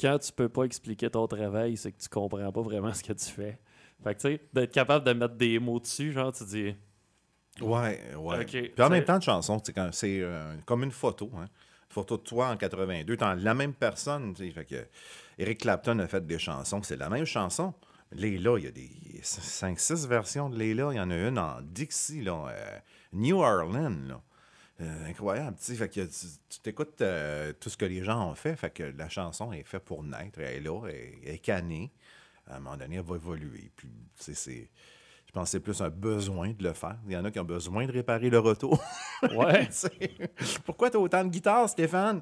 quand 0.00 0.18
tu 0.18 0.32
peux 0.32 0.48
pas 0.48 0.64
expliquer 0.64 1.10
ton 1.10 1.26
travail, 1.26 1.76
c'est 1.76 1.92
que 1.92 2.00
tu 2.00 2.08
comprends 2.08 2.50
pas 2.52 2.62
vraiment 2.62 2.92
ce 2.94 3.02
que 3.02 3.12
tu 3.12 3.26
fais. 3.26 3.58
Fait 4.02 4.14
que 4.14 4.20
tu 4.20 4.28
sais, 4.28 4.40
d'être 4.52 4.72
capable 4.72 5.06
de 5.06 5.12
mettre 5.12 5.34
des 5.34 5.58
mots 5.58 5.78
dessus, 5.80 6.12
genre, 6.12 6.32
tu 6.32 6.44
dis. 6.44 6.74
Ouais, 7.60 8.00
ouais. 8.16 8.44
Puis 8.46 8.72
en 8.82 8.88
même 8.88 9.04
temps, 9.04 9.18
de 9.18 9.22
chanson, 9.22 9.60
c'est 9.92 10.20
euh, 10.22 10.54
comme 10.64 10.82
une 10.84 10.90
photo. 10.90 11.30
Hein. 11.36 11.42
Une 11.44 11.94
photo 11.94 12.16
de 12.16 12.22
toi 12.22 12.48
en 12.48 12.56
82, 12.56 13.16
t'es 13.16 13.24
la 13.36 13.54
même 13.54 13.74
personne. 13.74 14.34
Fait 14.34 14.64
que 14.64 14.86
Eric 15.38 15.58
Clapton 15.60 15.98
a 15.98 16.08
fait 16.08 16.26
des 16.26 16.38
chansons, 16.38 16.82
c'est 16.82 16.96
la 16.96 17.10
même 17.10 17.26
chanson. 17.26 17.74
Leila, 18.14 18.58
il 18.58 18.64
y 18.64 18.68
a 18.68 18.70
des 18.70 18.90
5-6 19.22 20.06
versions 20.06 20.50
de 20.50 20.58
Leila. 20.58 20.90
Il 20.92 20.96
y 20.96 21.00
en 21.00 21.10
a 21.10 21.16
une 21.16 21.38
en 21.38 21.60
Dixie, 21.62 22.22
là, 22.22 22.46
euh, 22.48 22.78
New 23.12 23.38
Orleans. 23.38 24.08
Là. 24.08 24.22
Euh, 24.80 25.06
incroyable. 25.08 25.56
Fait 25.58 25.88
que 25.88 26.00
tu 26.00 26.26
tu 26.48 26.60
t'écoutes 26.60 27.00
euh, 27.02 27.52
tout 27.52 27.68
ce 27.68 27.76
que 27.76 27.84
les 27.84 28.02
gens 28.02 28.30
ont 28.30 28.34
fait. 28.34 28.56
Fait 28.56 28.70
que 28.70 28.82
la 28.82 29.08
chanson 29.08 29.52
est 29.52 29.62
faite 29.62 29.84
pour 29.84 30.02
naître. 30.02 30.40
Elle 30.40 30.56
est 30.56 30.60
là, 30.60 30.80
elle, 30.88 31.34
est 31.34 31.38
canée. 31.38 31.92
À 32.48 32.56
un 32.56 32.60
moment 32.60 32.76
donné, 32.76 32.96
elle 32.96 33.02
va 33.02 33.16
évoluer. 33.16 33.70
Puis, 33.76 33.88
c'est. 34.16 34.70
Je 35.26 35.32
pense 35.32 35.44
que 35.44 35.50
c'est 35.52 35.60
plus 35.60 35.80
un 35.80 35.88
besoin 35.88 36.50
de 36.50 36.62
le 36.62 36.72
faire. 36.74 36.98
Il 37.06 37.12
y 37.12 37.16
en 37.16 37.24
a 37.24 37.30
qui 37.30 37.38
ont 37.38 37.44
besoin 37.44 37.86
de 37.86 37.92
réparer 37.92 38.28
leur 38.28 38.44
auto. 38.44 38.78
Ouais. 39.34 39.68
Pourquoi 40.66 40.90
tu 40.90 40.96
as 40.96 41.00
autant 41.00 41.24
de 41.24 41.30
guitares, 41.30 41.70
Stéphane? 41.70 42.20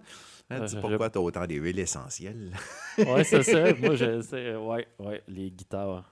Hein, 0.50 0.66
pourquoi 0.80 1.08
tu 1.08 1.18
as 1.18 1.20
autant 1.20 1.46
d'huiles 1.46 1.78
essentielles? 1.78 2.52
ouais, 2.98 3.22
c'est 3.22 3.42
ça. 3.42 3.72
Moi, 3.80 3.94
je 3.94 4.20
sais. 4.20 4.56
Ouais, 4.56 4.86
ouais, 4.98 5.22
les 5.28 5.50
guitares. 5.50 6.10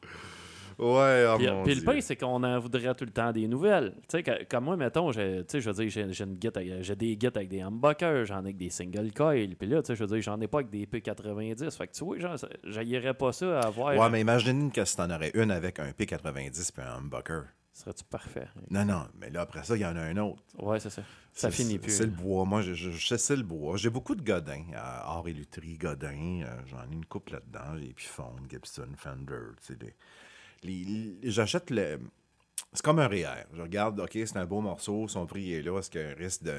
ouais, 0.79 1.27
oh 1.29 1.37
Puis, 1.39 1.49
mon 1.49 1.65
puis 1.65 1.75
le 1.75 1.83
pire, 1.83 2.03
c'est 2.03 2.15
qu'on 2.15 2.45
en 2.45 2.59
voudrait 2.61 2.95
tout 2.95 3.05
le 3.05 3.11
temps 3.11 3.33
des 3.33 3.49
nouvelles. 3.49 3.95
Tu 4.09 4.23
sais, 4.23 4.47
comme 4.49 4.65
moi, 4.65 4.77
mettons, 4.77 5.11
je 5.11 5.21
veux 5.21 5.43
dire, 5.43 5.89
j'ai 5.91 6.13
j'ai 6.13 6.25
une 6.25 6.83
j'ai 6.83 6.95
des 6.95 7.17
guides 7.17 7.37
avec 7.37 7.49
des 7.49 7.63
humbuckers, 7.63 8.27
j'en 8.27 8.37
ai 8.37 8.51
avec 8.51 8.59
des 8.59 8.71
single 8.71 9.13
coil. 9.13 9.57
Puis 9.57 9.69
là, 9.69 9.83
tu 9.83 9.89
sais, 9.89 9.97
je 9.97 10.05
veux 10.05 10.07
dire, 10.07 10.23
j'en 10.23 10.41
ai 10.41 10.47
pas 10.47 10.59
avec 10.59 10.71
des 10.71 10.87
P90. 10.87 11.77
Fait 11.77 11.89
que 11.89 11.93
tu 11.93 12.05
vois, 12.05 12.19
genre, 12.21 12.37
j'aillerais 12.63 13.15
pas 13.15 13.33
ça 13.33 13.59
à 13.59 13.67
avoir. 13.67 13.97
Ouais, 13.97 14.09
mais 14.09 14.21
imagine 14.21 14.71
que 14.71 14.85
si 14.85 14.97
t'en 14.97 15.11
aurais 15.11 15.33
une 15.35 15.51
avec 15.51 15.81
un 15.81 15.91
P90 15.91 16.71
puis 16.73 16.83
un 16.83 16.99
humbucker. 16.99 17.43
Serait-tu 17.79 18.03
parfait? 18.05 18.49
Non, 18.71 18.85
non, 18.85 19.07
mais 19.21 19.31
là, 19.31 19.43
après 19.43 19.63
ça, 19.63 19.77
il 19.77 19.81
y 19.83 19.87
en 19.87 19.95
a 19.97 20.01
un 20.03 20.17
autre. 20.17 20.43
Ouais, 20.59 20.81
c'est 20.81 20.91
ça. 20.91 21.03
Ça 21.33 21.51
finit 21.53 21.79
plus. 21.79 21.93
C'est 21.93 22.07
le 22.07 22.11
bois. 22.11 22.45
Moi, 22.45 22.61
je, 22.63 22.75
je, 22.75 22.91
je 22.91 23.07
sais 23.07 23.19
c'est 23.19 23.37
le 23.37 23.45
bois. 23.45 23.77
J'ai 23.77 23.89
beaucoup 23.91 24.17
de 24.17 24.23
Godin. 24.23 24.65
Euh, 24.73 24.77
Art 24.77 25.23
et 25.29 25.33
Lutherie, 25.33 25.79
Godin. 25.79 26.43
euh, 26.43 26.61
J'en 26.67 26.83
ai 26.91 26.93
une 26.95 27.05
couple 27.07 27.35
là-dedans. 27.35 27.77
J'ai 27.79 27.91
Epiphone, 27.91 28.47
Gibson, 28.51 28.89
Fender. 28.97 29.53
les- 30.65 30.85
les- 30.85 31.31
J'achète 31.31 31.71
le. 31.71 32.01
C'est 32.73 32.83
comme 32.83 32.99
un 32.99 33.07
REER. 33.07 33.47
Je 33.55 33.63
regarde, 33.63 34.01
OK, 34.01 34.11
c'est 34.13 34.37
un 34.37 34.45
beau 34.45 34.61
morceau, 34.61 35.07
son 35.07 35.27
prix 35.27 35.55
est 35.55 35.63
là. 35.63 35.79
Est-ce 35.79 35.89
qu'il 35.91 36.01
y 36.01 36.05
a 36.05 36.09
un 36.11 36.15
risque 36.15 36.43
de. 36.43 36.55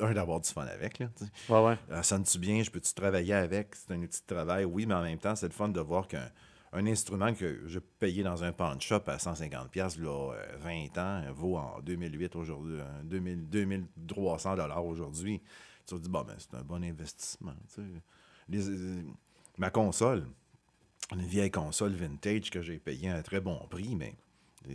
Un, 0.00 0.12
d'avoir 0.14 0.40
du 0.40 0.48
fun 0.50 0.62
avec, 0.66 0.98
là. 0.98 1.08
tu 1.16 1.24
sais? 1.26 1.30
Ouais, 1.52 1.64
ouais. 1.64 1.78
Euh, 1.90 2.02
Sonne-tu 2.02 2.38
bien? 2.38 2.62
Je 2.62 2.70
peux-tu 2.70 2.92
travailler 2.94 3.34
avec? 3.34 3.74
C'est 3.76 3.92
un 3.94 4.02
outil 4.02 4.20
de 4.26 4.34
travail, 4.34 4.64
oui, 4.64 4.86
mais 4.86 4.94
en 4.94 5.02
même 5.02 5.18
temps, 5.18 5.36
c'est 5.36 5.46
le 5.46 5.52
fun 5.52 5.68
de 5.68 5.80
voir 5.80 6.08
qu'un 6.08 6.28
un 6.72 6.86
instrument 6.86 7.34
que 7.34 7.62
je 7.66 7.78
payais 7.80 8.22
dans 8.22 8.44
un 8.44 8.52
pawn 8.52 8.80
shop 8.80 9.02
à 9.08 9.16
150$ 9.16 10.00
là, 10.00 10.32
euh, 10.34 10.56
20 10.58 10.98
ans 10.98 11.22
euh, 11.26 11.32
vaut 11.32 11.56
en 11.56 11.80
2008 11.80 12.36
aujourd'hui, 12.36 12.78
euh, 12.80 13.02
2000 13.04 13.44
2300$ 14.06 14.56
dollars 14.56 14.84
aujourd'hui. 14.84 15.40
Tu 15.86 15.94
te 15.96 16.00
dis, 16.00 16.08
bon, 16.08 16.22
ben, 16.22 16.34
c'est 16.38 16.54
un 16.54 16.62
bon 16.62 16.82
investissement. 16.84 17.54
tu 17.68 17.82
sais. 17.82 17.88
Les- 18.48 18.68
euh, 18.70 19.02
ma 19.58 19.70
console, 19.70 20.26
une 21.12 21.22
vieille 21.22 21.50
console 21.50 21.92
vintage 21.92 22.50
que 22.50 22.62
j'ai 22.62 22.78
payée 22.78 23.08
à 23.10 23.16
un 23.16 23.22
très 23.22 23.40
bon 23.40 23.58
prix, 23.68 23.96
mais 23.96 24.14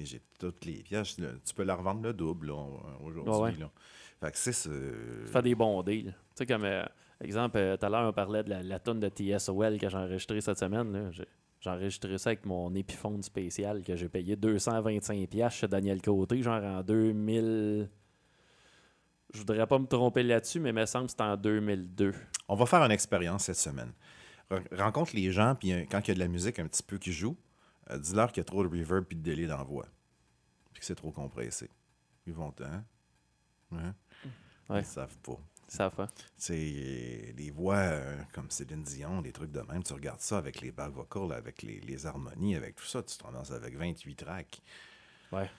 j'ai 0.04 0.22
toutes 0.40 0.66
les 0.66 0.84
pièces. 0.84 1.18
là, 1.20 1.30
tu 1.46 1.54
peux 1.54 1.64
la 1.64 1.76
revendre 1.76 2.02
le 2.02 2.12
double 2.14 2.48
là, 2.48 2.56
aujourd'hui. 3.02 3.34
Ouais, 3.42 3.52
là. 3.58 3.72
Fait 4.20 4.32
que 4.32 4.38
c'est 4.38 4.52
ce. 4.54 4.70
Fais 5.28 5.42
des 5.42 5.56
bons 5.56 5.82
deals. 5.84 6.08
Tu 6.12 6.14
sais, 6.36 6.46
comme 6.46 6.64
euh, 6.66 6.84
exemple, 7.22 7.58
euh, 7.58 7.78
tout 7.78 7.86
à 7.86 7.90
l'heure, 7.90 8.10
on 8.10 8.14
parlait 8.14 8.44
de 8.44 8.50
la, 8.50 8.64
la 8.64 8.80
tonne 8.80 9.00
de 9.00 9.08
TSOL 9.10 9.78
que 9.78 9.88
j'ai 9.90 9.98
enregistrée 9.98 10.42
cette 10.42 10.58
semaine. 10.60 10.92
là. 10.92 11.10
J'ai 11.66 11.72
enregistré 11.72 12.16
ça 12.20 12.30
avec 12.30 12.46
mon 12.46 12.72
Epiphone 12.76 13.24
spécial 13.24 13.82
que 13.84 13.96
j'ai 13.96 14.08
payé 14.08 14.36
225$ 14.36 15.50
chez 15.50 15.68
Daniel 15.68 16.00
Côté, 16.00 16.44
genre 16.44 16.64
en 16.64 16.84
2000. 16.84 17.90
Je 19.34 19.40
voudrais 19.40 19.66
pas 19.66 19.80
me 19.80 19.88
tromper 19.88 20.22
là-dessus, 20.22 20.60
mais 20.60 20.70
il 20.70 20.76
me 20.76 20.86
semble 20.86 21.06
que 21.06 21.12
c'était 21.14 21.24
en 21.24 21.36
2002. 21.36 22.14
On 22.50 22.54
va 22.56 22.68
faire 22.68 22.84
une 22.84 22.92
expérience 22.92 23.46
cette 23.46 23.56
semaine. 23.56 23.92
Re- 24.52 24.78
rencontre 24.80 25.16
les 25.16 25.32
gens, 25.32 25.56
puis 25.56 25.72
quand 25.90 26.02
il 26.02 26.10
y 26.10 26.12
a 26.12 26.14
de 26.14 26.20
la 26.20 26.28
musique 26.28 26.60
un 26.60 26.68
petit 26.68 26.84
peu 26.84 27.00
qui 27.00 27.12
joue, 27.12 27.36
euh, 27.90 27.98
dis-leur 27.98 28.28
qu'il 28.32 28.42
y 28.42 28.42
a 28.42 28.46
trop 28.46 28.62
de 28.62 28.68
reverb 28.70 29.04
puis 29.06 29.18
de 29.18 29.24
délai 29.24 29.48
dans 29.48 29.58
la 29.58 29.64
voix. 29.64 29.88
Puis 30.72 30.82
que 30.82 30.86
c'est 30.86 30.94
trop 30.94 31.12
compressé. 31.12 31.68
Ils 32.28 32.34
vont, 32.34 32.54
hein? 32.62 32.84
Hein? 33.72 33.96
Ouais. 34.70 34.82
Ils 34.82 34.86
savent 34.86 35.18
pas. 35.18 35.40
Ça. 35.76 35.92
C'est 36.38 37.34
des 37.36 37.52
voix 37.52 37.76
euh, 37.78 38.18
comme 38.34 38.50
Céline 38.50 38.84
Dion, 38.84 39.22
des 39.22 39.32
trucs 39.32 39.52
de 39.52 39.62
même. 39.62 39.84
Tu 39.84 39.94
regardes 39.94 40.22
ça 40.22 40.38
avec 40.38 40.62
les 40.62 40.72
back 40.72 40.92
vocals, 40.92 41.34
avec 41.34 41.62
les, 41.64 41.80
les 41.82 42.06
harmonies, 42.06 42.56
avec 42.56 42.76
tout 42.76 42.86
ça. 42.86 43.04
Tu 43.04 43.18
te 43.18 43.24
rends 43.24 43.52
avec 43.52 43.76
28 43.78 44.16
tracks. 44.16 44.62
Ouais. 45.32 45.50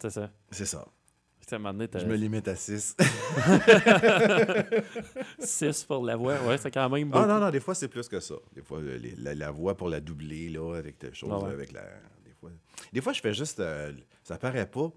C'est 0.00 0.10
ça. 0.10 0.30
C'est 0.50 0.66
ça. 0.66 0.86
Je 1.98 2.06
me 2.06 2.14
limite 2.16 2.48
à 2.48 2.56
6. 2.56 2.96
6 5.38 5.84
pour 5.88 6.04
la 6.04 6.16
voix. 6.16 6.40
Ouais, 6.42 6.56
c'est 6.58 6.70
quand 6.70 6.88
même 6.88 7.08
beaucoup. 7.10 7.22
Ah 7.22 7.26
non, 7.26 7.38
non, 7.38 7.50
des 7.50 7.60
fois, 7.60 7.74
c'est 7.74 7.88
plus 7.88 8.08
que 8.08 8.18
ça. 8.20 8.34
Des 8.54 8.62
fois, 8.62 8.80
les- 8.80 9.14
la, 9.16 9.34
la 9.34 9.50
voix 9.50 9.76
pour 9.76 9.88
la 9.88 10.00
doubler, 10.00 10.48
là, 10.48 10.74
avec 10.76 10.98
des 10.98 11.12
choses, 11.12 11.30
Ah 11.32 11.38
ouais. 11.40 11.50
avec 11.52 11.72
la... 11.72 11.82
Des 12.24 12.32
fois, 12.40 12.50
des 12.92 13.00
fois, 13.00 13.12
je 13.12 13.20
fais 13.20 13.34
juste... 13.34 13.60
euh, 13.60 13.92
ça 14.22 14.38
paraît 14.38 14.66
pas. 14.70 14.90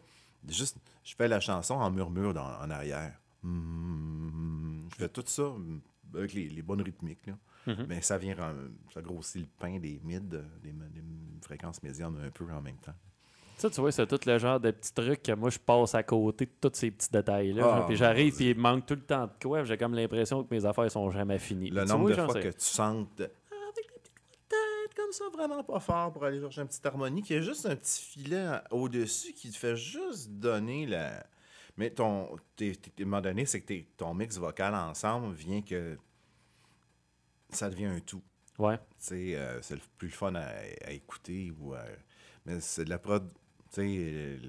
Juste, 0.48 0.78
je 1.04 1.16
fais 1.16 1.28
la 1.28 1.40
chanson 1.42 1.74
en 1.76 1.92
murmure 1.92 2.34
dans- 2.34 2.58
en 2.62 2.70
arrière. 2.70 3.14
Mm, 3.44 4.88
je 4.92 4.96
fais 4.96 5.10
tout 5.10 5.24
ça 5.26 5.44
mm, 5.44 5.82
avec 6.16 6.34
les, 6.34 6.50
les 6.50 6.62
bonnes 6.62 6.82
rythmiques, 6.82 7.26
là. 7.28 7.34
Mhm. 7.68 7.86
Mais 7.90 8.02
ça 8.02 8.18
vient... 8.18 8.36
Ça 8.94 9.02
grossit 9.02 9.42
le 9.42 9.48
pain 9.60 9.78
des 9.80 10.00
mids, 10.04 10.20
des, 10.22 10.72
des 10.72 11.04
fréquences 11.42 11.84
médianes 11.84 12.18
un 12.26 12.30
peu 12.32 12.46
en 12.52 12.62
même 12.62 12.78
temps. 12.78 12.94
Ça, 13.58 13.70
tu 13.72 13.82
vois, 13.82 13.92
c'est 13.92 14.06
tout 14.06 14.20
le 14.26 14.38
genre 14.38 14.60
de 14.60 14.70
petits 14.72 14.94
trucs 14.94 15.24
que 15.24 15.32
moi, 15.34 15.50
je 15.50 15.58
passe 15.58 15.96
à 15.96 16.04
côté 16.04 16.46
de 16.46 16.52
tous 16.62 16.78
ces 16.78 16.92
petits 16.92 17.10
détails-là. 17.12 17.64
Ah, 17.66 17.86
puis 17.88 17.96
j'arrive, 17.96 18.36
puis 18.36 18.52
il 18.52 18.56
me 18.56 18.62
manque 18.62 18.86
tout 18.86 18.94
le 18.94 19.02
temps 19.02 19.26
de 19.26 19.32
quoi. 19.42 19.64
J'ai 19.64 19.78
comme 19.78 19.96
l'impression 19.96 20.44
que 20.44 20.54
mes 20.54 20.64
affaires 20.64 20.90
sont 20.92 21.10
jamais 21.10 21.40
finies. 21.40 21.72
Le 21.72 21.84
nombre 21.84 22.04
vois, 22.14 22.16
de 22.28 22.32
fois 22.32 22.40
que 22.42 22.48
tu 22.50 22.54
sens 22.64 23.08
de- 23.18 23.30
Ah, 23.52 23.56
avec 23.64 23.88
des 23.88 24.00
petites 24.12 24.48
têtes 24.48 24.96
comme 24.96 25.12
ça, 25.12 25.24
vraiment 25.34 25.64
pas 25.64 25.80
fort 25.80 26.14
pour 26.14 26.24
aller 26.24 26.40
chercher 26.40 26.62
une 26.62 26.68
petite 26.68 26.86
harmonie, 26.86 27.24
qui 27.24 27.34
a 27.34 27.42
juste 27.42 27.66
un 27.66 27.76
petit 27.76 28.00
filet 28.02 28.46
au-dessus 28.70 29.34
qui 29.34 29.50
te 29.50 29.58
fait 29.58 29.76
juste 29.76 30.30
donner 30.30 30.86
la. 30.86 31.26
Mais 31.78 31.90
ton. 31.92 32.36
t'es- 32.56 32.76
t'es- 32.76 32.92
À 33.04 33.06
un 33.06 33.10
moment 33.10 33.22
donné, 33.22 33.46
c'est 33.46 33.62
que 33.62 33.68
t'es- 33.68 33.88
ton 33.98 34.14
mix 34.14 34.38
vocal 34.38 34.74
ensemble 34.76 35.34
vient 35.36 35.62
que. 35.62 35.98
Ça 37.50 37.70
devient 37.70 37.86
un 37.86 38.00
tout. 38.00 38.22
Ouais. 38.60 38.78
Tu 38.78 38.84
sais, 38.98 39.36
euh, 39.36 39.62
c'est 39.62 39.76
le 39.76 39.82
plus 39.98 40.08
le 40.08 40.14
fun 40.14 40.34
à, 40.36 40.48
à 40.86 40.92
écouter. 40.92 41.52
Ou, 41.60 41.74
euh, 41.76 41.96
mais 42.46 42.60
c'est 42.60 42.86
de 42.86 42.90
la 42.90 42.98
prod. 43.00 43.32
Tu 43.72 43.76
sais, 43.82 43.98
euh, 44.00 44.40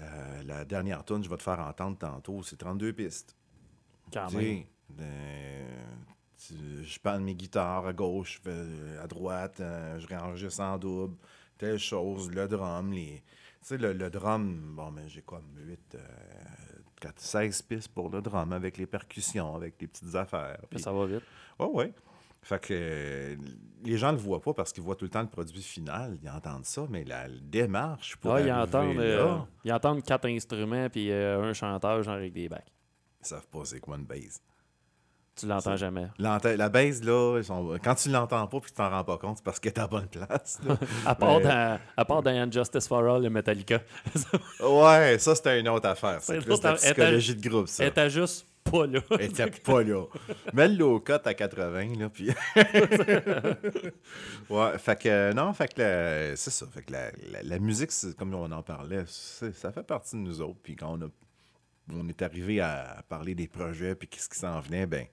euh, 0.00 0.42
la 0.44 0.64
dernière 0.64 1.04
tune 1.04 1.24
je 1.24 1.28
vais 1.30 1.36
te 1.36 1.42
faire 1.42 1.58
entendre 1.60 1.96
tantôt, 1.98 2.42
c'est 2.42 2.56
32 2.56 2.92
pistes. 2.92 3.34
Quand 4.12 4.26
Tu 4.28 4.36
même. 4.36 4.44
sais, 4.44 4.66
euh, 5.00 5.84
tu- 6.36 6.84
je 6.84 7.00
parle 7.00 7.22
mes 7.22 7.34
guitares 7.34 7.86
à 7.86 7.92
gauche, 7.92 8.40
fais 8.44 8.98
à 9.02 9.06
droite, 9.06 9.58
euh, 9.60 9.98
je 9.98 10.06
réenregistre 10.06 10.60
en 10.60 10.76
double, 10.78 11.16
telle 11.58 11.78
chose, 11.78 12.30
le 12.30 12.46
drum, 12.46 12.92
les. 12.92 13.22
Sais, 13.66 13.78
le, 13.78 13.92
le 13.92 14.10
drum, 14.10 14.76
bon, 14.76 14.92
mais 14.92 15.08
j'ai 15.08 15.22
comme 15.22 15.42
8, 15.56 15.96
4, 17.00 17.18
16 17.20 17.62
pistes 17.62 17.88
pour 17.88 18.08
le 18.10 18.22
drum 18.22 18.52
avec 18.52 18.76
les 18.76 18.86
percussions, 18.86 19.56
avec 19.56 19.74
les 19.80 19.88
petites 19.88 20.14
affaires. 20.14 20.60
Puis 20.70 20.78
ça 20.78 20.92
va 20.92 21.04
vite. 21.06 21.24
Oh, 21.58 21.72
ouais. 21.74 21.92
Fait 22.42 22.60
que 22.60 22.68
euh, 22.70 23.36
les 23.82 23.98
gens 23.98 24.12
le 24.12 24.18
voient 24.18 24.40
pas 24.40 24.54
parce 24.54 24.72
qu'ils 24.72 24.84
voient 24.84 24.94
tout 24.94 25.06
le 25.06 25.10
temps 25.10 25.22
le 25.22 25.26
produit 25.26 25.60
final. 25.60 26.16
Ils 26.22 26.30
entendent 26.30 26.64
ça, 26.64 26.86
mais 26.88 27.02
la 27.02 27.28
démarche 27.28 28.14
pour 28.18 28.34
Ah, 28.34 28.40
ils 28.40 28.52
entendent, 28.52 28.98
là, 28.98 29.02
euh, 29.02 29.38
ils 29.64 29.72
entendent 29.72 30.04
quatre 30.04 30.28
instruments 30.28 30.88
puis 30.88 31.10
euh, 31.10 31.42
un 31.42 31.52
chanteur, 31.52 32.04
genre 32.04 32.14
avec 32.14 32.32
des 32.32 32.48
bacs. 32.48 32.72
ils 33.20 33.26
savent 33.26 33.48
pas 33.48 33.64
c'est 33.64 33.80
quoi 33.80 33.96
une 33.96 34.04
base. 34.04 34.40
Tu 35.38 35.46
l'entends 35.46 35.76
jamais. 35.76 36.06
La 36.18 36.68
base, 36.70 37.02
là, 37.04 37.42
sont- 37.42 37.76
quand 37.84 37.94
tu 37.94 38.08
l'entends 38.08 38.46
pas 38.46 38.58
puis 38.60 38.70
tu 38.70 38.76
t'en 38.76 38.88
rends 38.88 39.04
pas 39.04 39.18
compte, 39.18 39.36
c'est 39.36 39.44
parce 39.44 39.60
qu'elle 39.60 39.72
est 39.72 39.78
à 39.78 39.86
bonne 39.86 40.08
place. 40.08 40.58
là. 40.66 40.76
À 41.06 41.14
part, 41.14 41.38
Mais- 41.38 41.44
dans, 41.44 41.78
à 41.96 42.04
part 42.06 42.22
dans 42.22 42.50
Justice 42.52 42.88
for 42.88 43.04
All, 43.04 43.22
le 43.22 43.28
Metallica. 43.30 43.80
ouais, 44.60 45.18
ça, 45.18 45.34
c'était 45.34 45.60
une 45.60 45.68
autre 45.68 45.88
affaire. 45.88 46.18
C'est 46.22 46.38
plus 46.40 46.62
la 46.62 46.72
psychologie 46.74 47.34
de 47.36 47.48
groupe, 47.48 47.68
ça. 47.68 47.84
Elle 47.84 48.10
juste 48.10 48.46
pas 48.64 48.86
là. 48.86 49.00
Elle 49.10 49.22
était 49.26 49.46
pas 49.64 49.82
là. 49.82 50.04
Mets 50.54 50.68
le 50.68 50.74
low 50.76 51.00
cut 51.00 51.12
à 51.24 51.34
80, 51.34 51.98
là, 51.98 52.08
puis... 52.08 52.30
ouais, 54.50 54.78
fait 54.78 55.00
que, 55.00 55.32
non, 55.34 55.52
fait 55.52 55.72
que 55.74 56.32
c'est 56.36 56.50
ça. 56.50 56.66
Fait 56.72 56.82
que 56.82 56.92
la, 56.92 57.10
la- 57.30 57.42
la 57.42 57.58
musique, 57.58 57.92
c'est- 57.92 58.16
comme 58.16 58.34
on 58.34 58.50
en 58.50 58.62
parlait, 58.62 59.04
ça 59.06 59.70
fait 59.72 59.82
partie 59.82 60.16
de 60.16 60.20
nous 60.22 60.40
autres. 60.40 60.58
Puis 60.62 60.76
quand 60.76 60.98
on, 60.98 61.02
a, 61.04 61.08
on 61.92 62.08
est 62.08 62.22
arrivé 62.22 62.60
à 62.60 63.02
parler 63.08 63.34
des 63.34 63.48
projets, 63.48 63.94
puis 63.94 64.08
qu'est-ce 64.08 64.28
qui 64.28 64.38
s'en 64.38 64.60
venait, 64.60 64.86
ben 64.86 65.06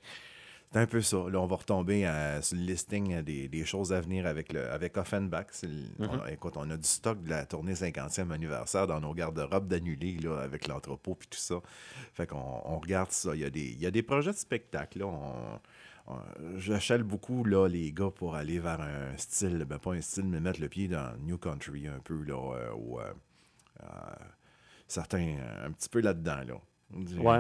c'est 0.71 0.79
un 0.79 0.87
peu 0.87 1.01
ça. 1.01 1.17
Là, 1.29 1.39
on 1.39 1.45
va 1.45 1.57
retomber 1.57 2.03
à- 2.05 2.41
sur 2.41 2.57
le 2.57 2.63
listing 2.63 3.21
des, 3.21 3.47
des 3.47 3.63
choses 3.63 3.93
à 3.93 4.01
venir 4.01 4.25
avec, 4.25 4.51
le, 4.51 4.71
avec 4.71 4.97
Offenbach. 4.97 5.45
Le- 5.61 5.69
on- 5.99 6.25
écoute, 6.25 6.53
on 6.57 6.67
a 6.71 6.77
du 6.77 6.87
stock 6.87 7.21
de 7.21 7.29
la 7.29 7.45
tournée 7.45 7.75
50e 7.75 8.31
anniversaire 8.31 8.87
dans 8.87 8.99
nos 8.99 9.13
garde-robes 9.13 9.67
d'annulés, 9.67 10.17
là, 10.17 10.39
avec 10.39 10.67
l'entrepôt 10.67 11.13
puis 11.13 11.27
tout 11.27 11.37
ça. 11.37 11.61
Fait 12.15 12.25
qu'on 12.25 12.37
on 12.65 12.79
regarde 12.79 13.11
ça. 13.11 13.35
Il 13.35 13.41
y, 13.41 13.45
a 13.45 13.51
des, 13.51 13.61
il 13.71 13.79
y 13.79 13.85
a 13.85 13.91
des 13.91 14.01
projets 14.01 14.31
de 14.31 14.37
spectacle, 14.37 14.99
là. 14.99 15.05
On, 15.05 15.59
J'achète 16.57 17.01
beaucoup, 17.03 17.45
là, 17.45 17.67
les 17.69 17.93
gars, 17.93 18.09
pour 18.13 18.35
aller 18.35 18.59
vers 18.59 18.81
un 18.81 19.15
style, 19.15 19.63
ben 19.65 19.77
pas 19.79 19.93
un 19.93 20.01
style, 20.01 20.25
mais 20.25 20.41
mettre 20.41 20.59
le 20.59 20.67
pied 20.67 20.89
dans 20.89 21.15
New 21.21 21.37
Country 21.37 21.87
un 21.87 21.99
peu, 21.99 22.21
là, 22.23 22.33
euh, 22.57 22.71
ou 22.75 22.99
euh, 22.99 23.13
euh, 23.83 23.85
certains, 24.87 25.35
euh, 25.39 25.67
un 25.67 25.71
petit 25.71 25.89
peu 25.89 26.01
là-dedans, 26.01 26.41
là. 26.47 26.55
Du- 26.91 27.17
Ouais. 27.17 27.39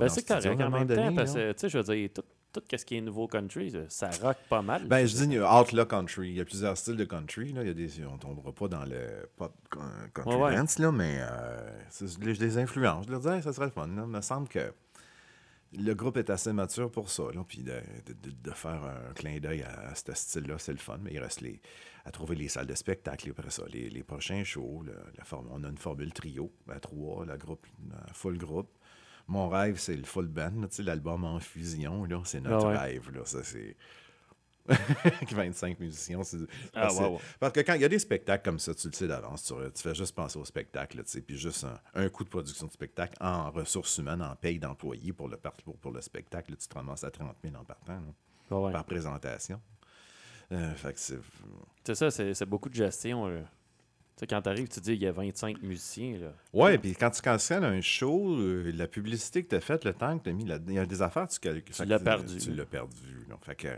Ben, 0.00 0.06
en 0.06 0.08
c'est 0.10 0.26
correct 0.26 0.60
en 0.60 0.70
même 0.70 0.86
temps, 0.88 1.14
parce 1.14 1.32
que, 1.34 1.52
tu 1.52 1.58
sais, 1.58 1.68
je 1.70 1.78
veux 1.78 1.84
dire, 1.94 2.10
tout, 2.14 2.22
tout 2.52 2.62
ce 2.76 2.84
qui 2.84 2.96
est 2.96 3.00
nouveau 3.00 3.28
country, 3.28 3.72
ça 3.88 4.10
rock 4.22 4.36
pas 4.48 4.60
mal. 4.60 4.84
Ben, 4.86 5.06
je 5.06 5.14
dis 5.24 5.38
Outlaw 5.38 5.86
Country. 5.86 6.30
Il 6.30 6.34
y 6.36 6.40
a 6.40 6.44
plusieurs 6.44 6.76
styles 6.76 6.96
de 6.96 7.04
country. 7.04 7.52
Là. 7.52 7.62
Il 7.62 7.68
y 7.68 7.70
a 7.70 7.74
des, 7.74 8.04
on 8.04 8.14
ne 8.14 8.18
tombera 8.18 8.52
pas 8.52 8.68
dans 8.68 8.84
le 8.84 9.28
pop 9.36 9.54
country 9.70 10.34
Ouais, 10.36 10.42
ouais. 10.42 10.56
dance, 10.56 10.78
là, 10.78 10.90
mais 10.92 11.18
euh, 11.20 11.70
c'est- 11.88 12.08
je 12.22 12.40
les- 12.42 12.58
influence. 12.58 13.06
Je 13.06 13.12
leur 13.12 13.20
dis, 13.20 13.28
Hey, 13.28 13.42
ça 13.42 13.52
serait 13.52 13.66
le 13.66 13.70
fun. 13.72 13.86
là. 13.86 14.02
Il 14.04 14.10
me 14.10 14.20
semble 14.20 14.48
que 14.48 14.72
le 15.78 15.94
groupe 15.94 16.16
est 16.16 16.28
assez 16.28 16.52
mature 16.52 16.90
pour 16.90 17.08
ça. 17.08 17.22
Là, 17.32 17.44
puis 17.46 17.62
de, 17.62 17.72
de- 18.06 18.12
de- 18.30 18.34
de 18.42 18.50
faire 18.50 18.82
un 18.82 19.14
clin 19.14 19.38
d'œil 19.38 19.62
à, 19.62 19.90
à 19.90 19.94
ce 19.94 20.12
style-là, 20.12 20.56
c'est 20.58 20.72
le 20.72 20.78
fun. 20.78 20.98
Mais 21.00 21.12
il 21.14 21.20
reste 21.20 21.40
les, 21.42 21.60
à 22.04 22.10
trouver 22.10 22.36
les 22.36 22.48
salles 22.48 22.66
de 22.66 22.74
spectacle 22.74 23.30
après 23.30 23.50
ça. 23.50 23.62
Les, 23.72 23.88
les 23.90 24.02
prochains 24.02 24.44
shows, 24.44 24.82
le- 24.84 24.96
la 25.16 25.24
forme, 25.24 25.48
on 25.50 25.62
a 25.64 25.68
une 25.68 25.78
formule 25.78 26.12
trio 26.12 26.52
à 26.68 26.80
trois, 26.80 27.24
la 27.26 27.36
groupe, 27.36 27.66
la 27.90 28.12
full 28.12 28.38
groupe. 28.38 28.70
Mon 29.28 29.48
rêve, 29.48 29.78
c'est 29.78 29.96
le 29.96 30.04
full 30.04 30.26
band, 30.26 30.66
l'album 30.80 31.24
en 31.24 31.38
fusion, 31.40 32.04
là, 32.04 32.20
c'est 32.24 32.40
notre 32.40 32.66
Ah 32.66 32.68
ouais. 32.70 32.78
rêve. 32.78 33.10
Là, 33.12 33.20
ça, 33.24 33.44
c'est... 33.44 33.76
25 35.32 35.80
musiciens. 35.80 36.22
c'est- 36.22 36.36
Ah, 36.74 36.82
parce, 36.82 36.98
que- 36.98 37.02
wow. 37.04 37.20
parce 37.40 37.52
que 37.52 37.60
quand 37.60 37.74
il 37.74 37.80
y 37.80 37.84
a 37.84 37.88
des 37.88 37.98
spectacles 37.98 38.44
comme 38.44 38.58
ça, 38.58 38.74
tu 38.74 38.88
le 38.88 38.92
sais 38.92 39.06
d'avance, 39.08 39.44
tu, 39.44 39.54
tu 39.74 39.82
fais 39.82 39.94
juste 39.94 40.14
penser 40.14 40.38
au 40.38 40.44
spectacle, 40.44 41.02
puis 41.26 41.36
juste 41.38 41.64
un, 41.64 41.78
un 41.94 42.08
coût 42.08 42.24
de 42.24 42.28
production 42.28 42.66
de 42.66 42.72
spectacle 42.72 43.14
en 43.20 43.50
ressources 43.50 43.96
humaines, 43.98 44.22
en 44.22 44.34
paye 44.36 44.58
d'employés 44.58 45.12
pour 45.12 45.28
le, 45.28 45.36
pour, 45.64 45.76
pour 45.78 45.92
le 45.92 46.00
spectacle, 46.00 46.56
tu 46.56 46.68
te 46.68 46.74
ramasses 46.74 47.04
à 47.04 47.10
30 47.10 47.36
000 47.42 47.56
en 47.56 47.64
partant, 47.64 48.00
là, 48.50 48.56
ouais. 48.58 48.72
par 48.72 48.84
présentation. 48.84 49.60
Euh, 50.52 50.74
fait 50.74 50.92
que 50.92 50.98
c'est... 51.00 51.18
C'est 51.84 51.94
ça, 51.94 52.10
c'est 52.10 52.34
c'est 52.34 52.46
beaucoup 52.46 52.68
de 52.68 52.74
gestion. 52.74 53.26
là. 53.26 53.40
Tu 53.40 53.46
sais, 54.20 54.26
quand 54.26 54.42
t'arrives, 54.42 54.68
tu 54.68 54.80
dis 54.80 54.92
il 54.92 55.02
y 55.02 55.06
a 55.06 55.12
25 55.12 55.62
musiciens. 55.62 56.18
Là. 56.18 56.32
Ouais, 56.52 56.76
puis 56.76 56.94
quand 56.94 57.10
tu 57.10 57.22
cancelles 57.22 57.64
un 57.64 57.80
show, 57.80 58.36
euh, 58.36 58.70
la 58.74 58.86
publicité 58.86 59.42
que 59.42 59.48
tu 59.48 59.54
as 59.56 59.60
faite, 59.60 59.84
le 59.84 59.94
temps 59.94 60.18
que 60.18 60.24
tu 60.24 60.30
as 60.30 60.32
mis 60.34 60.44
là 60.44 60.58
il 60.66 60.74
y 60.74 60.78
a 60.78 60.84
des 60.86 61.00
affaires, 61.02 61.26
tu 61.28 61.38
calcules. 61.40 61.74
Tu 61.74 61.84
l'as 61.86 61.98
perdu. 61.98 62.36
Tu 62.38 62.52
l'as 62.52 62.66
perdu. 62.66 63.26
Fait 63.42 63.54
que 63.54 63.68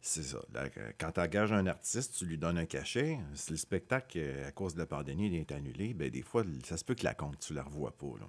c'est 0.00 0.22
ça. 0.22 0.38
Là, 0.52 0.68
quand 0.98 1.10
tu 1.12 1.20
engages 1.20 1.52
un 1.52 1.66
artiste, 1.66 2.16
tu 2.18 2.26
lui 2.26 2.38
donnes 2.38 2.58
un 2.58 2.66
cachet. 2.66 3.18
Si 3.34 3.50
le 3.50 3.56
spectacle, 3.56 4.18
euh, 4.20 4.46
à 4.48 4.52
cause 4.52 4.74
de 4.74 4.78
la 4.78 4.86
pandémie, 4.86 5.26
il 5.26 5.34
est 5.34 5.50
annulé, 5.50 5.92
ben 5.94 6.08
des 6.10 6.22
fois, 6.22 6.44
ça 6.64 6.76
se 6.76 6.84
peut 6.84 6.94
que 6.94 7.04
la 7.04 7.14
compte, 7.14 7.38
tu 7.40 7.52
la 7.54 7.62
revois 7.64 7.96
pas. 7.96 8.12
Là. 8.20 8.28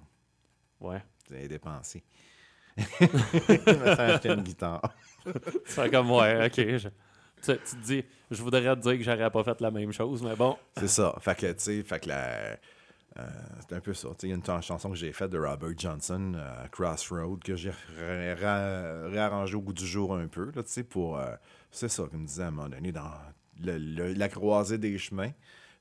Ouais. 0.80 1.02
Tu 1.28 1.46
dépensé. 1.48 2.02
M'a 2.76 2.86
fait 2.86 4.02
acheter 4.02 4.30
une 4.30 4.42
guitare. 4.42 4.82
C'est 5.66 5.90
comme, 5.90 6.10
ouais, 6.10 6.46
ok. 6.46 6.76
je- 6.78 6.88
tu, 7.42 7.56
te 7.56 7.76
dis, 7.84 8.04
je 8.30 8.42
voudrais 8.42 8.74
te 8.76 8.80
dire 8.80 8.92
que 8.98 9.02
j'aurais 9.02 9.30
pas 9.30 9.44
fait 9.44 9.60
la 9.60 9.70
même 9.70 9.92
chose, 9.92 10.22
mais 10.22 10.34
bon. 10.36 10.56
C'est 10.76 10.88
ça. 10.88 11.14
Fait 11.20 11.36
que, 11.36 11.46
tu 11.52 11.54
sais, 11.58 11.82
fait 11.82 12.00
que 12.00 12.10
euh, 12.10 12.54
c'est 13.60 13.76
un 13.76 13.80
peu 13.80 13.94
ça. 13.94 14.08
Il 14.22 14.28
y 14.28 14.32
a 14.32 14.34
une 14.34 14.44
ch- 14.44 14.64
chanson 14.66 14.90
que 14.90 14.96
j'ai 14.96 15.12
faite 15.12 15.30
de 15.30 15.38
Robert 15.38 15.72
Johnson, 15.76 16.32
euh, 16.34 16.66
Crossroad, 16.68 17.42
que 17.42 17.56
j'ai 17.56 17.70
ré- 17.70 18.34
ré- 18.34 19.08
réarrangé 19.08 19.54
au 19.56 19.60
goût 19.62 19.72
du 19.72 19.86
jour 19.86 20.14
un 20.14 20.26
peu, 20.28 20.50
là, 20.54 20.62
pour. 20.88 21.18
euh, 21.18 21.34
c'est 21.70 21.88
ça, 21.88 22.04
comme 22.10 22.22
me 22.22 22.26
disait 22.26 22.42
à 22.42 22.48
un 22.48 22.50
moment 22.50 22.68
donné, 22.68 22.92
dans 22.92 23.10
la 23.62 24.28
croisée 24.28 24.78
des 24.78 24.98
chemins. 24.98 25.30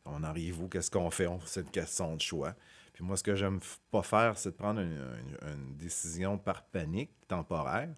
On 0.06 0.24
arrive 0.24 0.62
où? 0.62 0.68
Qu'est-ce 0.68 0.92
qu'on 0.92 1.10
fait? 1.10 1.28
On- 1.28 1.40
une 1.58 1.70
question 1.72 2.16
de 2.16 2.22
choix. 2.22 2.54
Puis 2.94 3.04
moi, 3.04 3.18
ce 3.18 3.24
que 3.24 3.36
j'aime 3.36 3.60
pas 3.92 4.04
faire, 4.04 4.38
c'est 4.38 4.52
de 4.52 4.56
prendre 4.56 4.80
une 4.80 5.76
décision 5.76 6.38
par 6.38 6.64
panique 6.64 7.12
temporaire, 7.28 7.90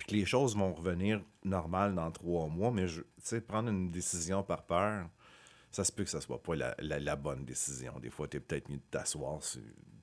puis 0.00 0.06
que 0.08 0.14
les 0.16 0.24
choses 0.24 0.56
vont 0.56 0.72
revenir 0.72 1.20
normales 1.44 1.94
dans 1.94 2.10
trois 2.10 2.46
mois, 2.48 2.70
mais 2.70 2.86
tu 2.86 3.02
sais, 3.22 3.42
prendre 3.42 3.68
une 3.68 3.90
décision 3.90 4.42
par 4.42 4.62
peur, 4.62 5.06
ça 5.70 5.84
se 5.84 5.92
peut 5.92 6.04
que 6.04 6.10
ça 6.10 6.22
soit 6.22 6.42
pas 6.42 6.56
la, 6.56 6.74
la- 6.78 6.98
la 6.98 7.16
bonne 7.16 7.44
décision. 7.44 7.92
Des 8.00 8.08
fois, 8.08 8.26
tu 8.26 8.38
es 8.38 8.40
peut-être 8.40 8.70
mieux 8.70 8.78
de 8.78 8.82
t'asseoir 8.90 9.38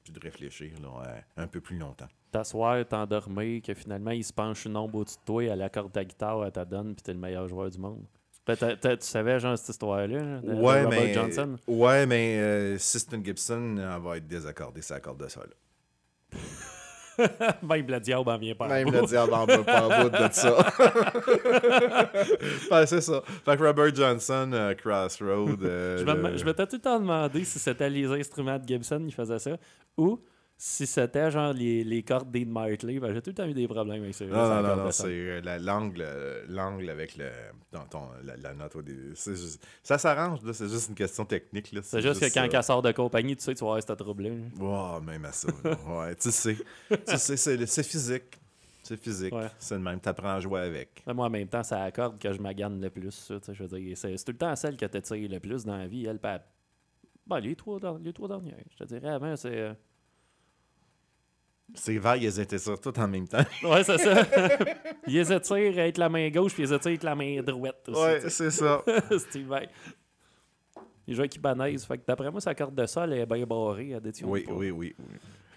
puis 0.04 0.14
de 0.14 0.20
réfléchir 0.20 0.72
là, 0.82 1.04
euh, 1.08 1.20
un 1.44 1.48
peu 1.48 1.60
plus 1.62 1.80
longtemps. 1.80 2.08
T'asseoir, 2.32 2.88
t'endormir, 2.88 3.62
que 3.64 3.74
finalement, 3.74 4.12
il 4.12 4.24
se 4.24 4.32
penche 4.32 4.66
une 4.66 4.78
ombre 4.78 5.00
au-dessus 5.00 5.18
de 5.18 5.26
toi, 5.26 5.44
elle 5.44 5.62
accorde 5.64 5.92
ta 5.92 6.06
guitare, 6.06 6.46
elle 6.46 6.52
te 6.52 6.64
donne, 6.64 6.94
puis 6.94 7.02
t'es 7.04 7.14
le 7.14 7.20
meilleur 7.20 7.48
joueur 7.48 7.70
du 7.72 7.80
monde. 7.80 8.06
T'as- 8.46 8.56
t'as- 8.78 8.96
tu 8.98 9.06
savais, 9.08 9.40
genre, 9.40 9.58
cette 9.58 9.70
histoire-là, 9.70 10.08
là, 10.08 10.42
de, 10.42 10.48
de 10.48 10.54
Ouais, 10.62 10.86
mais, 10.88 11.14
Johnson? 11.14 11.58
ouais, 11.68 12.06
mais 12.06 12.38
euh, 12.40 12.78
Gibson, 12.78 13.76
elle 13.78 14.02
va 14.02 14.18
être 14.18 14.28
désaccordée, 14.28 14.82
ça 14.82 14.96
accorde 14.96 15.22
de 15.24 15.28
ça. 15.28 15.42
Même 17.64 17.88
le 17.88 18.00
diable 18.00 18.30
en 18.30 18.38
vient 18.38 18.56
pas. 18.56 18.68
Même 18.68 18.92
le 18.92 19.02
diable 19.06 19.34
en 19.34 19.46
veut 19.46 19.64
pas 19.64 19.88
en 19.88 20.04
bout 20.04 20.10
de 20.10 20.28
ça. 20.32 20.58
Ben, 22.70 22.86
c'est 22.86 23.02
ça. 23.02 23.22
Fait 23.46 23.58
que 23.58 23.64
Robert 23.64 23.94
Johnson, 23.96 24.50
euh, 24.54 24.74
Crossroad. 24.74 25.62
euh, 25.64 25.98
Je 26.00 26.04
me 26.06 26.30
le- 26.32 26.38
je 26.38 26.46
m'étais 26.46 26.66
tout 26.68 26.76
le 26.76 26.82
temps 26.82 27.00
demandé 27.00 27.44
si 27.44 27.60
c'était 27.60 27.90
les 27.90 28.06
instruments 28.08 28.58
de 28.60 28.68
Gibson 28.68 29.04
qui 29.06 29.12
faisaient 29.14 29.40
ça 29.40 29.58
ou 29.98 30.20
si 30.60 30.88
c'était 30.88 31.30
genre 31.30 31.54
les, 31.54 31.84
les 31.84 32.02
cordes 32.02 32.32
d'Ian 32.32 32.48
Martley. 32.48 33.00
Ben, 33.00 33.14
j'ai 33.14 33.22
tout 33.22 33.30
le 33.30 33.36
temps 33.36 33.46
eu 33.46 33.54
des 33.54 33.68
problèmes 33.68 34.02
avec 34.02 34.16
ça. 34.16 34.26
Non, 34.26 34.50
non, 34.50 34.62
non, 34.64 34.76
non, 34.86 34.92
c'est 34.92 35.06
euh, 35.08 35.42
la- 35.42 35.60
l'angle, 35.60 36.02
euh, 36.04 36.44
l'angle 36.50 36.90
avec 36.90 37.16
le, 37.16 37.30
ton, 37.92 38.10
la, 38.24 38.36
la 38.38 38.54
note 38.56 38.76
au 38.76 38.82
début. 38.82 39.12
C'est 39.16 39.36
juste- 39.36 39.64
ça 39.84 39.98
s'arrange, 40.00 40.40
c'est 40.54 40.68
juste 40.68 40.90
une 40.90 40.96
question 40.96 41.26
technique. 41.26 41.70
C'est 41.84 42.02
juste 42.02 42.20
que 42.22 42.34
quand 42.34 42.48
elle 42.52 42.64
sort 42.64 42.82
de 42.82 42.92
compagnie, 42.92 43.36
tu 43.36 43.44
sais, 43.44 43.54
tu 43.54 43.60
vas 43.64 43.68
avoir 43.72 43.84
ce 43.84 43.94
trouble-là. 43.94 44.32
Wow, 44.60 45.00
même 45.02 45.26
à 45.26 45.32
ça. 45.32 45.48
ouais, 45.88 46.16
tu 46.16 46.32
sais. 46.32 46.56
tu 46.90 47.18
sais, 47.18 47.38
c'est, 47.38 47.66
c'est 47.68 47.84
physique. 47.84 48.40
C'est 48.82 48.98
physique. 49.00 49.34
Ouais. 49.36 49.48
C'est 49.60 49.76
le 49.76 49.82
même. 49.82 50.00
T'apprends 50.00 50.36
à 50.36 50.40
jouer 50.40 50.62
avec. 50.62 51.04
Moi, 51.06 51.26
en 51.26 51.30
même 51.30 51.48
temps, 51.50 51.62
ça 51.62 51.84
accorde 51.84 52.18
que 52.18 52.32
je 52.34 52.40
magane 52.42 52.80
le 52.82 52.90
plus. 52.90 53.12
ça, 53.12 53.38
tu 53.40 53.46
sais, 53.48 53.54
je 53.54 53.64
veux 53.64 53.80
dire, 53.80 53.98
c'est 53.98 54.16
c'est 54.18 54.24
tout 54.24 54.32
le 54.32 54.38
temps 54.38 54.56
celle 54.56 54.78
que 54.78 54.86
tu 54.86 55.02
tires 55.02 55.30
le 55.30 55.40
plus 55.40 55.66
dans 55.66 55.76
la 55.78 55.88
vie. 55.88 56.06
Elle, 56.06 56.20
Ben, 57.28 57.40
les 57.42 57.56
trois, 57.56 57.80
les 58.02 58.14
trois 58.14 58.30
dernières. 58.30 58.64
Je 58.72 58.78
te 58.78 58.84
dirais, 58.86 59.10
avant, 59.10 59.36
c'est. 59.36 59.72
Ces 61.74 61.98
vagues, 62.00 62.24
elles 62.24 62.40
étaient 62.40 62.58
sur 62.58 62.80
tout 62.80 62.98
en 62.98 63.08
même 63.08 63.28
temps. 63.28 63.44
Ouais, 63.64 63.84
c'est 63.84 63.98
ça. 63.98 64.26
ils 65.08 65.32
étirent 65.32 65.80
avec 65.80 65.98
la 65.98 66.10
main 66.10 66.30
gauche, 66.30 66.54
puis 66.54 66.64
ils 66.64 66.74
étirent 66.74 66.88
avec 66.88 67.04
la 67.04 67.16
main 67.16 67.42
droite 67.42 67.88
aussi. 67.90 68.02
ouais, 68.02 68.30
c'est 68.30 68.52
ça. 68.52 68.84
Steve 69.18 69.48
Vai. 69.48 69.70
Il 71.08 71.16
joue 71.16 71.22
avec 71.22 71.36
Ibanez. 71.36 71.78
Fait 71.80 71.98
que 71.98 72.04
d'après 72.06 72.32
moi, 72.32 72.42
sa 72.42 72.54
carte 72.56 72.74
de 72.74 72.86
sol 72.86 73.14
est 73.14 73.26
bien 73.26 73.46
barrée 73.46 73.94
à 73.94 74.00
détient. 74.00 74.28
Oui, 74.28 74.46
oui, 74.50 74.72
oui. 74.72 74.96
oui. 74.98 75.06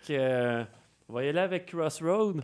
Fait 0.03 0.15
que, 0.15 0.19
euh, 0.19 0.65
on 1.09 1.15
va 1.15 1.25
y 1.25 1.29
aller 1.29 1.41
avec 1.41 1.67
Crossroad. 1.67 2.43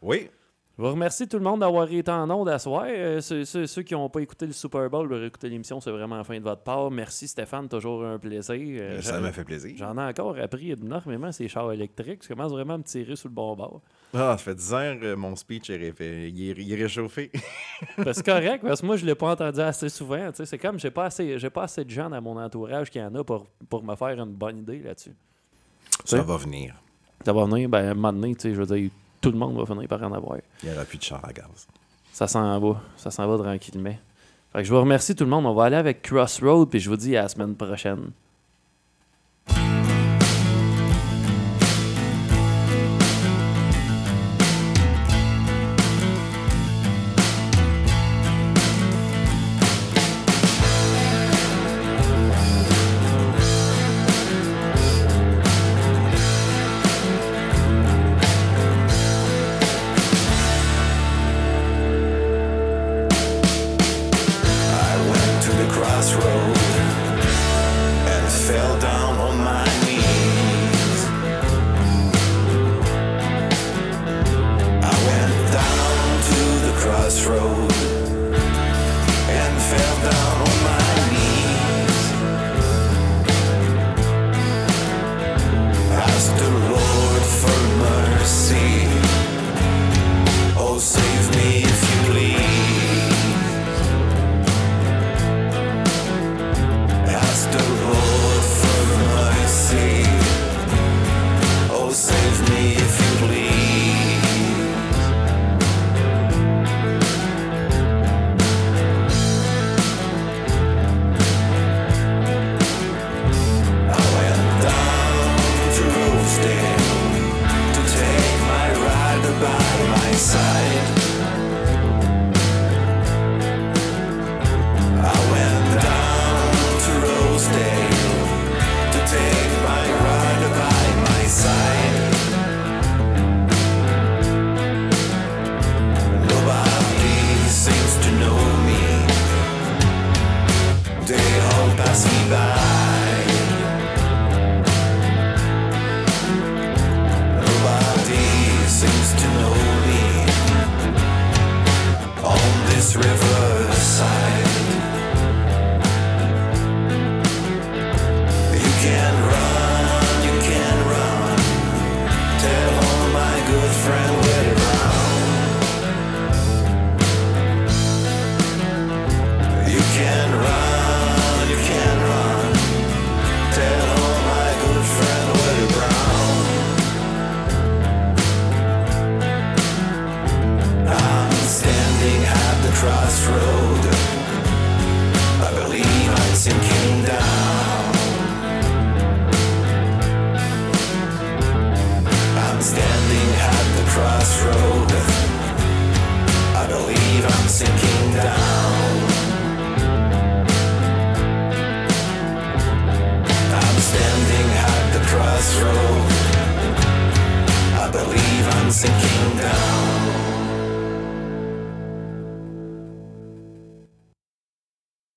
Oui, 0.00 0.30
Je 0.78 0.82
vous 0.84 0.90
remercie 0.92 1.26
tout 1.26 1.38
le 1.38 1.42
monde 1.42 1.58
d'avoir 1.58 1.90
été 1.90 2.08
en 2.08 2.30
ondes 2.30 2.48
à 2.48 2.56
soir. 2.60 2.84
Euh, 2.88 3.20
ceux, 3.20 3.44
ceux- 3.44 3.66
ceux 3.66 3.82
qui 3.82 3.94
n'ont 3.94 4.08
pas 4.08 4.20
écouté 4.20 4.46
le 4.46 4.52
Super 4.52 4.88
Bowl, 4.88 5.08
leur 5.08 5.24
écouter 5.24 5.48
l'émission, 5.48 5.80
c'est 5.80 5.90
vraiment 5.90 6.16
la 6.16 6.22
fin 6.22 6.38
de 6.38 6.44
votre 6.44 6.62
part. 6.62 6.88
Merci 6.92 7.26
Stéphane, 7.26 7.68
toujours 7.68 8.04
un 8.04 8.16
plaisir. 8.16 8.54
Euh, 8.80 9.02
ça 9.02 9.16
j'en- 9.16 9.20
m'a 9.22 9.32
fait 9.32 9.42
plaisir. 9.42 9.74
J'en 9.76 9.98
ai 9.98 10.02
encore 10.08 10.38
appris 10.38 10.70
énormément 10.70 11.32
ces 11.32 11.48
chars 11.48 11.72
électriques. 11.72 12.20
Je 12.22 12.28
commence 12.28 12.52
vraiment 12.52 12.74
à 12.74 12.78
me 12.78 12.84
tirer 12.84 13.16
sur 13.16 13.28
le 13.28 13.34
bon 13.34 13.56
bord. 13.56 13.80
Ah, 14.14 14.36
ça 14.36 14.38
fait 14.38 14.54
10 14.54 14.72
heures, 14.72 14.96
euh, 15.02 15.16
mon 15.16 15.34
speech 15.34 15.68
est, 15.68 15.76
il 15.98 16.50
est, 16.50 16.54
il 16.56 16.72
est 16.72 16.76
réchauffé. 16.82 17.32
Ben, 17.98 18.12
c'est 18.12 18.24
correct, 18.24 18.62
parce 18.64 18.80
que 18.80 18.86
moi, 18.86 18.96
je 18.96 19.04
l'ai 19.04 19.14
pas 19.16 19.30
entendu 19.32 19.58
assez 19.60 19.88
souvent. 19.88 20.30
C'est 20.32 20.58
comme, 20.58 20.78
j'ai 20.78 20.90
pas 20.92 21.06
assez, 21.06 21.38
j'ai 21.40 21.50
pas 21.50 21.64
assez 21.64 21.84
de 21.84 21.90
gens 21.90 22.08
dans 22.08 22.20
mon 22.22 22.36
entourage 22.40 22.88
qui 22.90 23.00
en 23.02 23.12
a 23.16 23.24
pour, 23.24 23.46
pour 23.68 23.82
me 23.82 23.96
faire 23.96 24.10
une 24.20 24.32
bonne 24.32 24.58
idée 24.58 24.78
là-dessus. 24.78 25.14
ça 26.04 26.22
va 26.22 26.36
venir. 26.36 26.74
Ça 27.24 27.32
va 27.32 27.44
venir, 27.46 27.68
ben, 27.68 27.84
à 27.84 27.90
un 27.90 27.94
moment 27.94 28.12
donné, 28.12 28.34
tu 28.36 28.42
sais, 28.42 28.54
je 28.54 28.60
veux 28.62 28.66
dire, 28.78 28.90
tout 29.20 29.30
le 29.30 29.38
monde 29.38 29.56
va 29.56 29.66
finir 29.66 29.88
par 29.88 30.02
en 30.02 30.12
avoir. 30.12 30.38
Il 30.62 30.68
n'y 30.68 30.74
aura 30.74 30.84
plus 30.84 30.98
de 30.98 31.02
char 31.02 31.24
à 31.24 31.32
gaz. 31.32 31.66
Ça 32.12 32.26
s'en 32.26 32.58
va. 32.58 32.80
Ça 32.96 33.10
s'en 33.10 33.26
va 33.26 33.42
tranquillement. 33.42 33.94
Fait 34.52 34.58
que 34.58 34.64
je 34.64 34.72
vous 34.72 34.80
remercie 34.80 35.14
tout 35.14 35.24
le 35.24 35.30
monde. 35.30 35.46
On 35.46 35.54
va 35.54 35.64
aller 35.64 35.76
avec 35.76 36.02
Crossroad, 36.02 36.68
puis 36.68 36.80
je 36.80 36.88
vous 36.88 36.96
dis 36.96 37.16
à 37.16 37.22
la 37.22 37.28
semaine 37.28 37.54
prochaine. 37.54 38.10